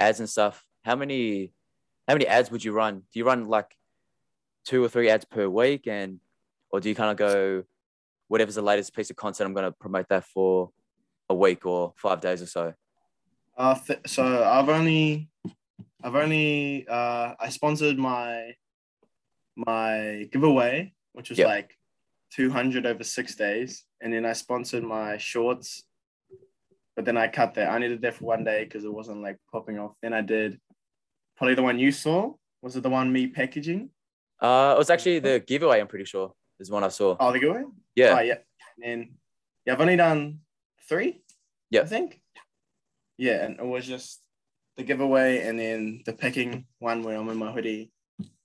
ads 0.00 0.18
and 0.18 0.28
stuff, 0.28 0.64
how 0.84 0.96
many 0.96 1.52
how 2.08 2.14
many 2.14 2.26
ads 2.26 2.50
would 2.50 2.64
you 2.64 2.72
run? 2.72 3.02
Do 3.12 3.18
you 3.20 3.24
run 3.24 3.46
like 3.46 3.76
two 4.64 4.82
or 4.82 4.88
three 4.88 5.08
ads 5.08 5.24
per 5.24 5.48
week 5.48 5.86
and 5.86 6.18
or 6.70 6.80
do 6.80 6.88
you 6.88 6.94
kind 6.94 7.10
of 7.10 7.16
go 7.16 7.62
whatever's 8.28 8.54
the 8.56 8.62
latest 8.62 8.94
piece 8.94 9.10
of 9.10 9.16
content 9.16 9.46
I'm 9.46 9.54
gonna 9.54 9.72
promote 9.72 10.08
that 10.08 10.24
for 10.24 10.70
a 11.28 11.34
week 11.34 11.66
or 11.66 11.92
five 11.96 12.20
days 12.20 12.42
or 12.42 12.46
so? 12.46 12.74
uh 13.56 13.74
th- 13.86 14.00
so 14.06 14.42
I've 14.44 14.68
only 14.68 15.28
I've 16.02 16.14
only 16.16 16.86
uh 16.88 17.34
I 17.38 17.48
sponsored 17.50 17.98
my 17.98 18.54
my 19.56 20.28
giveaway 20.32 20.92
which 21.12 21.30
was 21.30 21.38
Yep. 21.38 21.46
like 21.48 21.76
200 22.32 22.86
over 22.86 23.04
six 23.04 23.34
days 23.34 23.84
and 24.00 24.12
then 24.12 24.24
I 24.24 24.32
sponsored 24.32 24.84
my 24.84 25.16
shorts 25.18 25.84
but 27.00 27.06
then 27.06 27.16
I 27.16 27.28
cut 27.28 27.54
that 27.54 27.70
I 27.70 27.76
only 27.76 27.88
did 27.88 28.02
that 28.02 28.16
for 28.16 28.26
one 28.26 28.44
day 28.44 28.64
because 28.64 28.84
it 28.84 28.92
wasn't 28.92 29.22
like 29.22 29.38
popping 29.50 29.78
off. 29.78 29.92
Then 30.02 30.12
I 30.12 30.20
did 30.20 30.60
probably 31.38 31.54
the 31.54 31.62
one 31.62 31.78
you 31.78 31.92
saw. 31.92 32.34
Was 32.60 32.76
it 32.76 32.82
the 32.82 32.90
one 32.90 33.10
me 33.10 33.26
packaging? 33.26 33.88
Uh, 34.38 34.74
it 34.76 34.78
was 34.78 34.90
actually 34.90 35.18
the 35.18 35.40
giveaway. 35.40 35.80
I'm 35.80 35.86
pretty 35.86 36.04
sure 36.04 36.34
is 36.58 36.70
one 36.70 36.84
I 36.84 36.88
saw. 36.88 37.16
oh 37.18 37.32
the 37.32 37.38
giveaway? 37.38 37.62
Yeah, 37.96 38.16
oh 38.18 38.20
yeah. 38.20 38.34
And 38.76 38.84
then 38.84 39.14
yeah 39.64 39.72
I've 39.72 39.80
only 39.80 39.96
done 39.96 40.40
three 40.90 41.22
Yeah. 41.70 41.80
I 41.80 41.86
think. 41.86 42.20
Yeah 43.16 43.46
and 43.46 43.58
it 43.58 43.64
was 43.64 43.86
just 43.86 44.20
the 44.76 44.82
giveaway 44.82 45.40
and 45.46 45.58
then 45.58 46.02
the 46.04 46.12
packing 46.12 46.66
one 46.80 47.02
where 47.02 47.16
I'm 47.16 47.30
in 47.30 47.38
my 47.38 47.50
hoodie. 47.50 47.92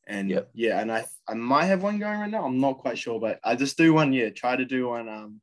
And 0.07 0.29
Yep. 0.29 0.51
yeah 0.53 0.79
and 0.79 0.89
I 0.93 1.03
I 1.27 1.33
might 1.33 1.65
have 1.65 1.83
one 1.83 1.99
going 1.99 2.19
right 2.21 2.31
now. 2.31 2.45
I'm 2.45 2.61
not 2.61 2.77
quite 2.77 2.97
sure 2.97 3.19
but 3.19 3.37
I 3.43 3.55
just 3.55 3.75
do 3.75 3.93
one 3.93 4.13
yeah 4.13 4.29
try 4.29 4.55
to 4.55 4.63
do 4.63 4.87
one 4.87 5.09
um 5.09 5.41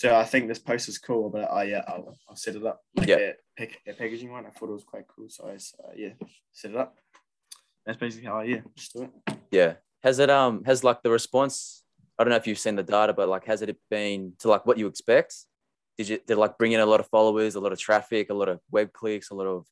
so 0.00 0.16
I 0.16 0.24
think 0.24 0.48
this 0.48 0.58
post 0.58 0.88
is 0.88 0.98
cool 0.98 1.28
but 1.30 1.48
oh 1.50 1.60
yeah 1.62 1.82
I'll, 1.86 2.16
I'll 2.28 2.36
set 2.36 2.56
it 2.56 2.64
up 2.64 2.80
like 2.96 3.08
Yeah. 3.08 3.32
pack, 3.58 3.78
that 3.86 3.98
packaging 3.98 4.30
one 4.32 4.46
I 4.46 4.50
thought 4.50 4.70
it 4.70 4.78
was 4.80 4.84
quite 4.84 5.06
cool 5.08 5.28
so 5.28 5.46
I 5.48 5.54
uh, 5.54 5.92
yeah 5.96 6.14
set 6.52 6.70
it 6.72 6.76
up 6.76 6.96
that's 7.84 7.98
basically 7.98 8.26
how 8.28 8.38
I 8.40 8.44
yeah 8.44 8.60
just 8.76 8.92
do 8.94 9.02
it 9.02 9.36
yeah. 9.50 9.74
Has 10.02 10.18
it 10.18 10.30
um 10.30 10.64
has 10.64 10.82
like 10.82 11.02
the 11.02 11.10
response? 11.10 11.82
I 12.18 12.24
don't 12.24 12.30
know 12.30 12.36
if 12.36 12.46
you've 12.46 12.58
seen 12.58 12.76
the 12.76 12.82
data, 12.82 13.12
but 13.12 13.28
like 13.28 13.44
has 13.46 13.60
it 13.62 13.76
been 13.90 14.32
to 14.38 14.48
like 14.48 14.64
what 14.64 14.78
you 14.78 14.86
expect? 14.86 15.34
Did 15.98 16.08
you 16.08 16.18
did 16.26 16.36
like 16.38 16.56
bring 16.56 16.72
in 16.72 16.80
a 16.80 16.86
lot 16.86 17.00
of 17.00 17.08
followers, 17.08 17.54
a 17.54 17.60
lot 17.60 17.72
of 17.72 17.78
traffic, 17.78 18.30
a 18.30 18.34
lot 18.34 18.48
of 18.48 18.60
web 18.70 18.92
clicks, 18.92 19.30
a 19.30 19.34
lot 19.34 19.46
of 19.46 19.66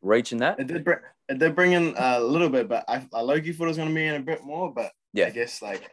reach 0.00 0.32
in 0.32 0.38
that? 0.38 0.58
It 0.60 0.68
did, 0.68 0.84
bring, 0.84 0.98
it 1.28 1.38
did 1.38 1.54
bring 1.54 1.72
in 1.72 1.94
a 1.98 2.20
little 2.20 2.48
bit, 2.48 2.68
but 2.68 2.84
I, 2.88 3.06
I 3.12 3.20
low 3.20 3.40
key 3.40 3.52
thought 3.52 3.64
it 3.64 3.74
was 3.74 3.76
gonna 3.76 3.92
be 3.94 4.06
in 4.06 4.14
a 4.14 4.20
bit 4.20 4.42
more. 4.44 4.72
But 4.72 4.92
Yeah. 5.12 5.26
I 5.26 5.30
guess 5.30 5.60
like 5.60 5.90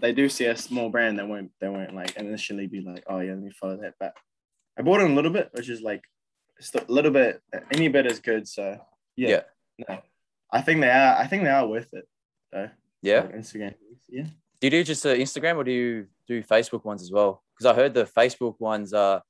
they 0.00 0.12
do 0.12 0.28
see 0.28 0.46
a 0.46 0.56
small 0.56 0.88
brand, 0.88 1.18
they 1.18 1.24
won't 1.24 1.50
they 1.60 1.68
won't 1.68 1.94
like 1.94 2.16
initially 2.16 2.66
be 2.66 2.80
like, 2.80 3.04
oh 3.06 3.20
yeah, 3.20 3.32
let 3.32 3.42
me 3.42 3.50
follow 3.50 3.76
that. 3.78 3.94
But 3.98 4.14
I 4.78 4.82
bought 4.82 5.00
in 5.00 5.12
a 5.12 5.14
little 5.14 5.30
bit, 5.30 5.50
which 5.52 5.68
is 5.68 5.80
like 5.80 6.02
just 6.58 6.74
a 6.74 6.84
little 6.88 7.10
bit. 7.10 7.42
Any 7.72 7.88
bit 7.88 8.06
is 8.06 8.20
good. 8.20 8.46
So 8.48 8.78
yeah, 9.16 9.42
no, 9.88 10.00
I 10.50 10.62
think 10.62 10.80
they 10.80 10.90
are. 10.90 11.16
I 11.16 11.26
think 11.26 11.42
they 11.44 11.50
are 11.50 11.66
worth 11.66 11.92
it 11.92 12.08
though. 12.52 12.70
Yeah. 13.02 13.20
Like 13.20 13.36
Instagram. 13.36 13.74
Yeah. 14.08 14.24
Do 14.60 14.66
you 14.66 14.70
do 14.70 14.84
just 14.84 15.06
uh, 15.06 15.14
Instagram 15.14 15.56
or 15.56 15.64
do 15.64 15.72
you 15.72 16.06
do 16.26 16.42
Facebook 16.42 16.84
ones 16.84 17.02
as 17.02 17.10
well? 17.10 17.42
Because 17.54 17.72
I 17.72 17.74
heard 17.74 17.94
the 17.94 18.04
Facebook 18.04 18.56
ones 18.58 18.92
are 18.92 19.22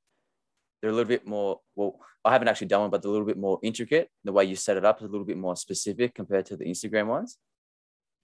they're 0.80 0.90
a 0.90 0.92
little 0.92 1.08
bit 1.08 1.26
more. 1.26 1.60
Well, 1.76 2.00
I 2.24 2.32
haven't 2.32 2.48
actually 2.48 2.66
done 2.68 2.82
one, 2.82 2.90
but 2.90 3.02
they're 3.02 3.10
a 3.10 3.12
little 3.12 3.26
bit 3.26 3.38
more 3.38 3.58
intricate. 3.62 4.08
The 4.24 4.32
way 4.32 4.44
you 4.44 4.56
set 4.56 4.76
it 4.76 4.84
up 4.84 4.98
is 4.98 5.08
a 5.08 5.10
little 5.10 5.26
bit 5.26 5.36
more 5.36 5.56
specific 5.56 6.14
compared 6.14 6.46
to 6.46 6.56
the 6.56 6.64
Instagram 6.64 7.06
ones. 7.06 7.38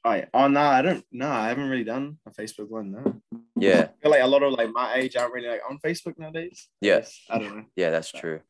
Oh 0.07 0.13
yeah. 0.15 0.27
Oh 0.33 0.47
no, 0.47 0.61
I 0.61 0.83
don't. 0.83 1.05
No, 1.11 1.29
I 1.29 1.49
haven't 1.49 1.69
really 1.69 1.83
done 1.85 2.19
a 2.27 2.31
Facebook 2.31 2.69
one. 2.69 2.93
No. 2.93 3.21
Yeah, 3.57 3.89
I 3.91 4.03
feel 4.03 4.11
like 4.13 4.23
a 4.23 4.27
lot 4.27 4.43
of 4.45 4.53
like 4.53 4.71
my 4.71 4.95
age 4.95 5.17
aren't 5.17 5.33
really 5.35 5.49
like 5.49 5.63
on 5.69 5.79
Facebook 5.79 6.17
nowadays. 6.17 6.69
I 6.81 6.87
Yeah. 6.87 7.05
I 7.29 7.39
don't 7.39 7.57
know. 7.57 7.65
yeah, 7.75 7.91
that's 7.91 8.13
true. 8.13 8.41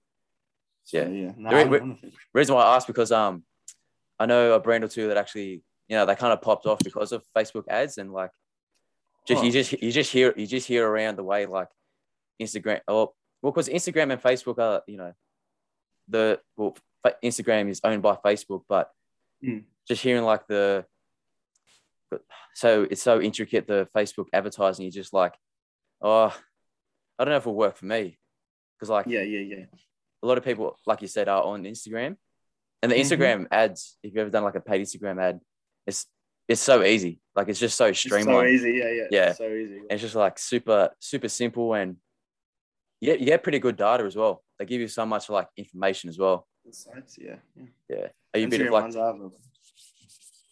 So, 0.85 0.99
Yeah. 0.99 1.09
yeah. 1.09 1.33
No, 1.37 1.51
There- 1.51 1.59
I'm- 1.61 1.73
I'm 1.75 1.83
on 1.93 1.97
Facebook. 1.97 2.13
reason 2.35 2.55
why 2.55 2.63
I 2.65 2.77
asked 2.77 2.87
because 2.87 3.11
um 3.11 3.43
I 4.19 4.27
know 4.27 4.53
a 4.53 4.61
brand 4.61 4.85
or 4.85 4.89
two 4.89 5.09
that 5.09 5.17
actually 5.17 5.63
you 5.89 5.97
know 5.97 6.05
they 6.05 6.15
kind 6.15 6.33
of 6.35 6.43
popped 6.43 6.67
off 6.67 6.79
because 6.85 7.13
of 7.13 7.25
Facebook 7.35 7.65
ads 7.69 7.97
and 7.99 8.13
like 8.13 8.33
just 9.27 9.43
you 9.43 9.49
Oh. 9.49 9.53
just 9.53 9.73
you 9.83 9.91
just 9.93 10.13
hear 10.13 10.35
you 10.37 10.47
just 10.47 10.69
hear 10.69 10.87
around 10.87 11.17
the 11.17 11.25
way 11.25 11.47
like 11.47 11.69
Instagram 12.41 12.81
or 12.87 13.13
well 13.41 13.53
because 13.53 13.69
Instagram 13.71 14.13
and 14.13 14.21
Facebook 14.23 14.59
are 14.59 14.83
you 14.87 14.99
know 14.99 15.15
the 16.09 16.39
well 16.57 16.77
Instagram 17.23 17.69
is 17.71 17.81
owned 17.83 18.03
by 18.03 18.17
Facebook 18.17 18.63
but 18.69 18.93
Mm. 19.45 19.65
just 19.89 20.03
hearing 20.03 20.25
like 20.25 20.47
the 20.49 20.85
but- 22.11 22.23
so 22.55 22.87
it's 22.91 23.03
so 23.03 23.21
intricate 23.21 23.67
the 23.67 23.89
Facebook 23.97 24.27
advertising 24.33 24.85
you're 24.85 24.93
just 25.03 25.13
like 25.13 25.35
oh 26.03 26.35
I 27.19 27.25
don't 27.25 27.33
know 27.33 27.37
if 27.39 27.43
it'll 27.45 27.55
work 27.55 27.77
for 27.77 27.87
me 27.87 28.19
because 28.79 28.91
like 28.91 29.07
Yeah, 29.07 29.23
yeah, 29.23 29.41
yeah. 29.57 29.65
a 30.23 30.27
lot 30.27 30.37
of 30.39 30.45
people, 30.45 30.79
like 30.87 31.01
you 31.03 31.09
said, 31.09 31.29
are 31.29 31.43
on 31.43 31.65
Instagram, 31.65 32.17
and 32.83 32.93
the 32.93 32.97
Mhm. 32.97 33.01
Instagram 33.01 33.47
ads. 33.51 33.97
If 34.03 34.11
you've 34.13 34.19
ever 34.21 34.31
done 34.31 34.45
like 34.45 34.55
a 34.55 34.61
paid 34.61 34.83
Instagram 34.83 35.19
ad, 35.23 35.41
it's 35.87 36.05
it's 36.47 36.61
so 36.61 36.83
easy. 36.85 37.19
Like 37.35 37.49
it's 37.49 37.59
just 37.59 37.77
so 37.77 37.87
It's 37.87 38.03
so 38.03 38.45
easy. 38.45 38.73
Yeah, 38.73 38.91
yeah. 38.91 39.09
Yeah. 39.11 39.33
So 39.33 39.49
easy. 39.49 39.79
And 39.79 39.93
it's 39.93 40.03
just 40.03 40.15
like 40.15 40.39
super 40.39 40.91
super 41.01 41.29
simple, 41.29 41.73
and 41.75 41.97
yeah, 43.01 43.15
you 43.15 43.25
get 43.25 43.43
pretty 43.43 43.61
good 43.61 43.77
data 43.77 44.05
as 44.05 44.15
well. 44.15 44.45
They 44.59 44.67
give 44.67 44.81
you 44.83 44.89
so 44.89 45.07
much 45.07 45.31
like 45.31 45.49
information 45.57 46.11
as 46.11 46.19
well. 46.19 46.47
Sites, 46.71 47.17
yeah. 47.19 47.37
yeah. 47.57 47.65
Yeah. 47.89 48.09
Are 48.35 48.41
you 48.41 48.47
a 48.47 48.51
bit 48.51 48.61
of 48.61 48.73
like 48.73 48.93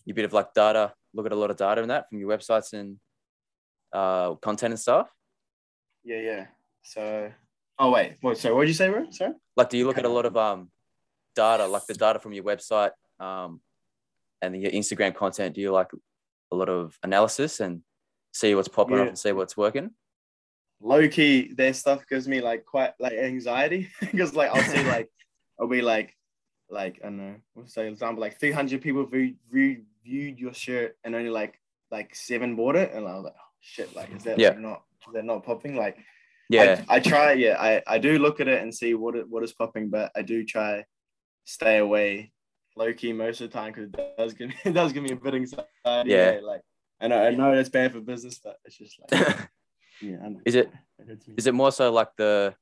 you 0.06 0.12
a 0.12 0.14
bit 0.14 0.24
of 0.24 0.32
like 0.32 0.54
data? 0.54 0.94
Look 1.14 1.26
at 1.26 1.32
a 1.32 1.36
lot 1.36 1.50
of 1.50 1.56
data 1.56 1.82
in 1.82 1.88
that 1.88 2.08
from 2.08 2.18
your 2.18 2.28
websites 2.28 2.72
and 2.72 2.98
uh, 3.92 4.34
content 4.34 4.72
and 4.72 4.80
stuff. 4.80 5.08
Yeah, 6.02 6.20
yeah. 6.20 6.46
So, 6.82 7.30
oh 7.78 7.90
wait, 7.90 8.16
what? 8.20 8.36
So, 8.36 8.54
what 8.54 8.62
did 8.62 8.68
you 8.68 8.74
say, 8.74 8.90
bro? 8.90 9.06
Sorry. 9.10 9.32
Like, 9.56 9.70
do 9.70 9.78
you 9.78 9.86
look 9.86 9.98
at 9.98 10.04
a 10.04 10.08
lot 10.08 10.26
of 10.26 10.36
um 10.36 10.70
data, 11.34 11.66
like 11.66 11.86
the 11.86 11.94
data 11.94 12.18
from 12.18 12.32
your 12.32 12.44
website, 12.44 12.90
um, 13.20 13.60
and 14.42 14.60
your 14.60 14.72
Instagram 14.72 15.14
content? 15.14 15.54
Do 15.54 15.60
you 15.60 15.72
like 15.72 15.90
a 16.52 16.56
lot 16.56 16.68
of 16.68 16.98
analysis 17.02 17.60
and 17.60 17.82
see 18.32 18.54
what's 18.54 18.68
popping 18.68 18.98
up 18.98 19.08
and 19.08 19.18
see 19.18 19.32
what's 19.32 19.56
working? 19.56 19.90
Low 20.80 21.08
key, 21.08 21.52
their 21.54 21.72
stuff 21.72 22.04
gives 22.08 22.28
me 22.28 22.40
like 22.40 22.66
quite 22.66 22.92
like 22.98 23.14
anxiety 23.14 23.88
because 24.00 24.34
like 24.34 24.50
I'll 24.50 24.62
see 24.62 24.82
like 24.88 25.08
I'll 25.58 25.68
be 25.68 25.82
like 25.82 26.14
like 26.68 27.00
I 27.02 27.06
don't 27.06 27.16
know, 27.16 27.36
what's 27.54 27.74
say 27.74 27.88
example 27.88 28.20
like 28.20 28.38
300 28.38 28.82
people 28.82 29.06
view, 29.06 29.34
view, 29.50 29.82
viewed 30.04 30.38
your 30.38 30.54
shirt 30.54 30.96
and 31.04 31.14
only 31.14 31.30
like 31.30 31.60
like 31.90 32.14
seven 32.14 32.56
bought 32.56 32.76
it, 32.76 32.92
and 32.92 33.06
I 33.06 33.14
was 33.14 33.24
like, 33.24 33.34
oh, 33.36 33.50
shit, 33.60 33.94
like 33.94 34.14
is 34.14 34.24
that 34.24 34.38
Yeah. 34.38 34.50
like, 34.50 34.60
not 34.60 34.82
that 35.12 35.24
not 35.24 35.44
popping? 35.44 35.76
Like 35.76 35.98
Yeah, 36.48 36.82
I, 36.88 36.96
I 36.96 37.00
try, 37.00 37.32
yeah, 37.32 37.56
I, 37.58 37.82
I 37.86 37.98
do 37.98 38.18
look 38.18 38.40
at 38.40 38.48
it 38.48 38.62
and 38.62 38.74
see 38.74 38.94
what 38.94 39.14
it, 39.16 39.28
what 39.28 39.42
is 39.44 39.52
popping, 39.52 39.88
but 39.90 40.10
I 40.16 40.22
do 40.22 40.44
try 40.44 40.84
stay 41.44 41.78
away 41.78 42.32
low 42.76 42.92
key 42.92 43.12
most 43.12 43.40
of 43.40 43.50
the 43.50 43.56
time 43.56 43.72
because 43.72 43.84
it 43.88 44.16
does 44.18 44.34
give 44.34 44.48
me 44.48 44.54
it 44.64 44.72
does 44.72 44.92
give 44.92 45.02
me 45.02 45.12
a 45.12 45.16
bit 45.16 45.34
anxiety. 45.34 45.66
Yeah. 46.10 46.40
like 46.42 46.62
I 47.00 47.08
know 47.08 47.22
I 47.22 47.30
know 47.30 47.54
that's 47.54 47.68
bad 47.68 47.92
for 47.92 48.00
business, 48.00 48.40
but 48.42 48.56
it's 48.64 48.76
just 48.76 48.98
like 49.00 49.38
yeah. 50.00 50.28
Is 50.44 50.54
it 50.54 50.70
It 50.98 51.22
is 51.36 51.46
it 51.46 51.54
more 51.54 51.70
so 51.72 51.92
like 51.92 52.10
the 52.16 52.54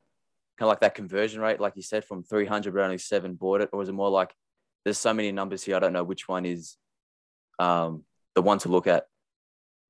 kind 0.58 0.66
of 0.66 0.68
like 0.68 0.80
that 0.80 0.94
conversion 0.94 1.40
rate, 1.40 1.60
like 1.60 1.74
you 1.76 1.82
said, 1.82 2.04
from 2.04 2.22
three 2.22 2.44
hundred 2.46 2.74
but 2.74 2.82
only 2.82 2.98
seven 2.98 3.34
bought 3.34 3.62
it, 3.62 3.70
or 3.72 3.82
is 3.82 3.88
it 3.88 3.92
more 3.92 4.10
like 4.10 4.34
there's 4.84 4.98
so 4.98 5.14
many 5.14 5.32
numbers 5.32 5.62
here, 5.62 5.76
I 5.76 5.78
don't 5.78 5.92
know 5.92 6.04
which 6.04 6.28
one 6.28 6.44
is 6.44 6.76
um 7.58 8.04
the 8.34 8.42
one 8.42 8.58
to 8.58 8.68
look 8.68 8.86
at? 8.86 9.06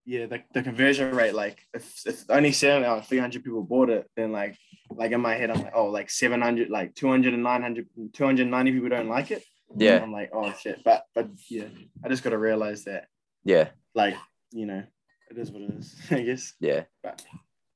yeah, 0.05 0.27
the, 0.27 0.43
the 0.53 0.63
conversion 0.63 1.15
rate, 1.15 1.35
like 1.35 1.65
if, 1.73 2.07
if 2.07 2.25
only 2.29 2.53
seven 2.53 2.85
out 2.85 2.99
of 2.99 3.07
300 3.07 3.45
people 3.45 3.63
bought 3.63 3.91
it, 3.91 4.11
then 4.17 4.33
like 4.33 4.59
like 4.91 5.13
in 5.13 5.21
my 5.21 5.35
head, 5.35 5.51
I'm 5.51 5.63
like, 5.63 5.73
oh, 5.75 5.87
like 5.87 6.11
700, 6.11 6.69
like 6.69 6.95
200 6.95 7.33
and 7.33 7.43
900, 7.43 7.87
290 8.13 8.73
people 8.73 8.89
don't 8.89 9.09
like 9.09 9.31
it. 9.31 9.45
Yeah, 9.77 10.03
I'm 10.03 10.13
like, 10.13 10.31
oh 10.35 10.53
shit. 10.61 10.83
But 10.85 11.05
but 11.15 11.29
yeah, 11.49 11.67
I 12.05 12.09
just 12.09 12.23
gotta 12.23 12.39
realize 12.39 12.85
that 12.85 13.07
yeah, 13.45 13.69
like, 13.95 14.17
you 14.51 14.67
know, 14.67 14.83
it 15.31 15.39
is 15.39 15.51
what 15.51 15.63
it 15.63 15.71
is, 15.71 15.95
I 16.11 16.23
guess. 16.23 16.55
yeah. 16.61 16.83
But 17.03 17.25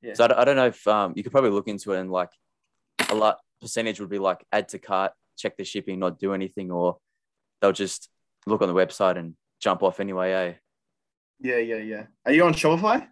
yeah. 0.03 0.15
So 0.15 0.25
I 0.25 0.43
I 0.43 0.45
don't 0.45 0.57
know 0.57 0.67
if 0.67 0.87
um, 0.89 1.13
you 1.17 1.23
could 1.23 1.33
probably 1.33 1.51
look 1.51 1.69
into 1.69 1.93
it 1.93 2.01
and 2.01 2.11
like 2.11 2.31
a 3.09 3.15
lot 3.15 3.39
percentage 3.61 4.01
would 4.01 4.11
be 4.11 4.19
like 4.19 4.45
add 4.51 4.69
to 4.71 4.79
cart, 4.79 5.13
check 5.39 5.57
the 5.57 5.65
shipping, 5.65 6.01
not 6.01 6.19
do 6.19 6.35
anything, 6.35 6.73
or 6.73 6.99
they'll 7.61 7.73
just 7.73 8.11
look 8.47 8.63
on 8.63 8.69
the 8.69 8.75
website 8.75 9.17
and 9.17 9.35
jump 9.61 9.83
off 9.83 10.01
anyway. 10.01 10.33
Eh? 10.33 10.53
yeah, 11.41 11.59
yeah, 11.59 11.77
yeah. 11.77 12.03
Are 12.25 12.33
you 12.33 12.45
on 12.45 12.55
Shopify? 12.55 13.07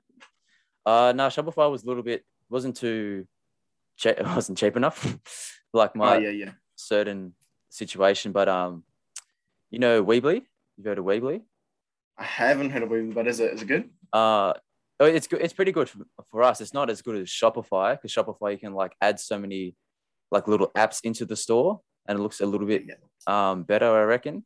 Uh, 0.86 1.12
no, 1.16 1.28
Shopify 1.28 1.70
was 1.70 1.82
a 1.82 1.86
little 1.86 2.02
bit 2.02 2.24
wasn't 2.50 2.76
too 2.76 3.26
cheap. 3.96 4.16
It 4.18 4.26
wasn't 4.26 4.58
cheap 4.58 4.76
enough, 4.76 4.98
like 5.72 5.96
my 5.96 6.16
oh 6.16 6.18
yeah, 6.18 6.30
yeah. 6.30 6.50
certain 6.76 7.34
situation. 7.70 8.32
But 8.32 8.48
um, 8.48 8.84
you 9.70 9.78
know 9.78 10.04
Weebly. 10.04 10.42
You've 10.76 10.86
heard 10.86 10.98
of 10.98 11.04
Weebly? 11.04 11.42
I 12.18 12.24
haven't 12.24 12.70
heard 12.70 12.82
of 12.82 12.88
Weebly, 12.90 13.14
but 13.14 13.26
is 13.26 13.40
it 13.40 13.54
is 13.54 13.62
it 13.62 13.66
good? 13.68 13.90
Uh, 14.12 14.52
oh, 15.00 15.06
it's 15.06 15.26
good. 15.26 15.40
It's 15.40 15.52
pretty 15.54 15.72
good 15.72 15.88
for, 15.88 16.00
for 16.30 16.42
us. 16.42 16.60
It's 16.60 16.74
not 16.74 16.90
as 16.90 17.02
good 17.02 17.16
as 17.16 17.28
Shopify 17.28 17.92
because 17.92 18.12
Shopify 18.12 18.52
you 18.52 18.58
can 18.58 18.74
like 18.74 18.94
add 19.00 19.18
so 19.18 19.38
many 19.38 19.74
like 20.30 20.48
little 20.48 20.70
apps 20.76 21.00
into 21.04 21.24
the 21.24 21.36
store 21.36 21.80
and 22.06 22.18
it 22.18 22.22
looks 22.22 22.40
a 22.40 22.46
little 22.46 22.66
bit 22.66 22.82
um 23.26 23.62
better, 23.62 23.86
I 23.90 24.02
reckon. 24.02 24.44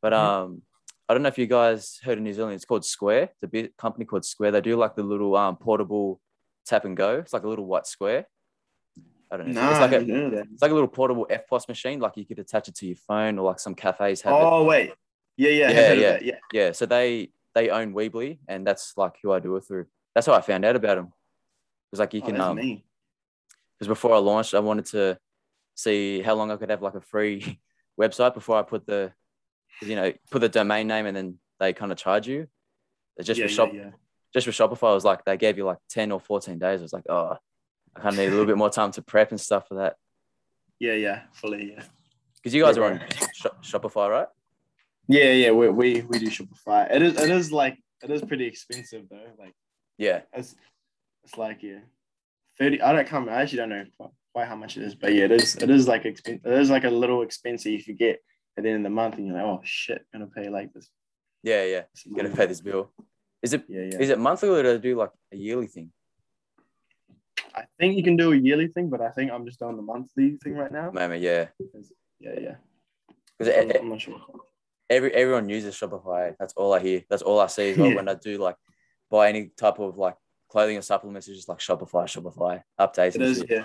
But 0.00 0.12
Mhm. 0.12 0.18
um, 0.18 0.62
I 1.08 1.14
don't 1.14 1.22
know 1.22 1.28
if 1.28 1.38
you 1.38 1.46
guys 1.46 2.00
heard 2.02 2.18
of 2.18 2.24
New 2.24 2.32
Zealand. 2.32 2.54
It's 2.54 2.64
called 2.64 2.84
Square. 2.84 3.24
It's 3.24 3.42
a 3.42 3.46
big 3.46 3.76
company 3.76 4.04
called 4.04 4.24
Square. 4.24 4.52
They 4.52 4.60
do 4.60 4.76
like 4.76 4.96
the 4.96 5.02
little 5.04 5.36
um 5.36 5.56
portable 5.56 6.20
tap 6.66 6.84
and 6.84 6.96
go. 6.96 7.18
It's 7.18 7.32
like 7.32 7.44
a 7.44 7.48
little 7.48 7.66
white 7.66 7.86
square. 7.86 8.26
I 9.30 9.36
don't 9.36 9.48
know. 9.48 9.60
Nah, 9.60 9.70
it's 9.70 9.80
like 9.80 9.92
I 9.92 9.96
a 9.96 9.98
didn't 10.00 10.14
know 10.14 10.30
that. 10.36 10.46
it's 10.52 10.62
like 10.62 10.70
a 10.70 10.74
little 10.74 10.88
portable 10.88 11.26
EFTPOS 11.30 11.68
machine. 11.68 12.00
Like 12.00 12.16
you 12.16 12.24
could 12.26 12.38
attach 12.38 12.68
it 12.68 12.74
to 12.76 12.86
your 12.86 12.96
phone 12.96 13.38
or 13.38 13.46
like 13.46 13.60
some 13.60 13.74
cafes 13.74 14.22
have 14.22 14.32
it. 14.32 14.36
Oh 14.40 14.64
wait, 14.64 14.92
yeah, 15.36 15.50
yeah, 15.50 15.70
Yeah, 15.70 15.74
have 15.74 15.84
heard 15.86 15.98
of 15.98 16.02
yeah. 16.02 16.18
yeah. 16.22 16.38
Yeah, 16.52 16.72
so 16.72 16.86
they 16.86 17.30
they 17.54 17.70
own 17.70 17.92
Weebly, 17.94 18.38
and 18.48 18.66
that's 18.66 18.94
like 18.96 19.14
who 19.22 19.32
I 19.32 19.38
do 19.38 19.54
it 19.56 19.62
through. 19.66 19.86
That's 20.14 20.26
how 20.26 20.34
I 20.34 20.40
found 20.40 20.64
out 20.64 20.76
about 20.76 20.96
them. 20.96 21.12
It's 21.92 22.00
like 22.00 22.14
you 22.14 22.20
Oh, 22.22 22.26
can 22.26 22.34
that's 22.36 22.44
um 22.46 22.56
because 23.78 23.88
before 23.88 24.14
I 24.14 24.18
launched, 24.18 24.54
I 24.54 24.60
wanted 24.60 24.86
to 24.86 25.18
see 25.74 26.22
how 26.22 26.34
long 26.34 26.50
I 26.50 26.56
could 26.56 26.70
have 26.70 26.82
like 26.82 26.94
a 26.94 27.00
free 27.00 27.60
website 28.00 28.34
before 28.34 28.56
I 28.58 28.62
put 28.62 28.86
the 28.86 29.12
you 29.82 29.96
know 29.96 30.12
put 30.30 30.40
the 30.40 30.48
domain 30.48 30.86
name 30.86 31.06
and 31.06 31.16
then 31.16 31.38
they 31.60 31.72
kind 31.72 31.92
of 31.92 31.98
charge 31.98 32.26
you. 32.28 32.46
It's 33.16 33.26
just 33.26 33.40
yeah, 33.40 33.46
for 33.46 33.52
shop 33.52 33.70
yeah, 33.72 33.80
yeah. 33.80 33.90
just 34.34 34.46
for 34.46 34.52
Shopify, 34.52 34.90
it 34.90 34.94
was 34.94 35.04
like 35.04 35.24
they 35.24 35.36
gave 35.36 35.56
you 35.56 35.64
like 35.64 35.78
ten 35.88 36.12
or 36.12 36.20
fourteen 36.20 36.58
days. 36.58 36.80
I 36.80 36.82
was 36.82 36.92
like, 36.92 37.06
oh, 37.08 37.36
I 37.96 38.00
kind 38.00 38.14
of 38.14 38.18
need 38.18 38.26
a 38.26 38.30
little 38.30 38.46
bit 38.46 38.58
more 38.58 38.70
time 38.70 38.90
to 38.92 39.02
prep 39.02 39.30
and 39.30 39.40
stuff 39.40 39.68
for 39.68 39.76
that. 39.76 39.96
Yeah, 40.78 40.92
yeah, 40.94 41.22
fully, 41.32 41.72
yeah. 41.74 41.82
Because 42.36 42.54
you 42.54 42.62
guys 42.62 42.76
are 42.76 42.84
on. 42.84 43.00
Sh- 43.32 43.46
Shopify, 43.62 44.10
right? 44.10 44.28
Yeah, 45.08 45.32
yeah, 45.32 45.50
we, 45.52 45.68
we 45.68 46.02
we 46.02 46.18
do 46.18 46.26
Shopify. 46.26 46.94
It 46.94 47.02
is 47.02 47.20
it 47.20 47.30
is 47.30 47.50
like 47.52 47.78
it 48.02 48.10
is 48.10 48.22
pretty 48.22 48.46
expensive 48.46 49.04
though. 49.10 49.32
Like 49.38 49.54
Yeah, 49.98 50.22
it's 50.32 50.54
it's 51.24 51.38
like 51.38 51.62
yeah, 51.62 51.80
thirty. 52.58 52.82
I 52.82 52.92
don't 52.92 53.08
come. 53.08 53.28
I 53.28 53.42
actually 53.42 53.58
don't 53.58 53.68
know 53.70 53.84
quite- 53.96 54.10
quite 54.34 54.48
how 54.48 54.56
much 54.56 54.76
it 54.76 54.82
is, 54.82 54.94
but 54.94 55.14
yeah, 55.14 55.24
it 55.24 55.32
is 55.32 55.56
it 55.56 55.70
is 55.70 55.88
like 55.88 56.02
expen- 56.02 56.44
It 56.44 56.52
is 56.60 56.68
like 56.68 56.84
a 56.84 56.90
little 56.90 57.22
expensive 57.22 57.72
if 57.72 57.88
you 57.88 57.94
get 57.94 58.20
at 58.56 58.62
the 58.64 58.68
end 58.70 58.78
of 58.78 58.82
the 58.84 58.90
month 58.90 59.16
and 59.16 59.26
you're 59.26 59.36
like, 59.36 59.44
oh 59.44 59.60
shit, 59.64 60.04
I'm 60.14 60.20
gonna 60.20 60.30
pay 60.32 60.48
like 60.48 60.72
this. 60.72 60.88
yeah, 61.42 61.64
yeah. 61.64 61.82
Gonna 62.16 62.30
pay 62.30 62.46
this 62.46 62.60
bill. 62.60 62.90
Is 63.42 63.52
it 63.52 63.64
Yeah, 63.68 63.82
yeah. 63.92 63.98
is 63.98 64.10
it 64.10 64.18
monthly 64.18 64.48
or 64.48 64.62
do 64.62 64.72
they 64.72 64.78
do 64.78 64.96
like 64.96 65.10
a 65.32 65.36
yearly 65.36 65.66
thing? 65.66 65.92
I 67.54 67.64
think 67.78 67.96
you 67.96 68.02
can 68.02 68.16
do 68.16 68.32
a 68.32 68.36
yearly 68.36 68.68
thing, 68.68 68.90
but 68.90 69.00
I 69.00 69.10
think 69.10 69.30
I'm 69.30 69.46
just 69.46 69.58
doing 69.58 69.76
the 69.76 69.82
monthly 69.82 70.36
thing 70.42 70.54
right 70.54 70.70
now. 70.72 70.90
Maybe, 70.92 71.18
yeah. 71.18 71.46
Yeah, 72.20 72.38
yeah. 72.40 72.54
Because 73.38 73.54
I'm, 73.54 73.70
I'm 73.82 73.88
not 73.90 73.96
eh, 73.96 73.98
sure. 73.98 74.20
every 74.90 75.12
everyone 75.14 75.48
uses 75.48 75.74
Shopify. 75.74 76.34
That's 76.38 76.54
all 76.54 76.72
I 76.74 76.80
hear. 76.80 77.02
That's 77.08 77.22
all 77.22 77.40
I 77.40 77.46
see 77.46 77.70
as 77.70 77.78
well 77.78 77.88
Yeah. 77.90 77.96
when 77.96 78.08
I 78.08 78.14
do 78.14 78.38
like 78.38 78.56
buy 79.10 79.28
any 79.28 79.50
type 79.56 79.78
of 79.78 79.96
like 79.98 80.16
clothing 80.48 80.76
or 80.76 80.82
supplements. 80.82 81.28
It's 81.28 81.36
just 81.38 81.48
like 81.48 81.58
Shopify, 81.58 82.04
Shopify 82.06 82.62
updates. 82.80 83.14
It 83.16 83.22
is. 83.22 83.38
shit. 83.38 83.50
Yeah. 83.50 83.64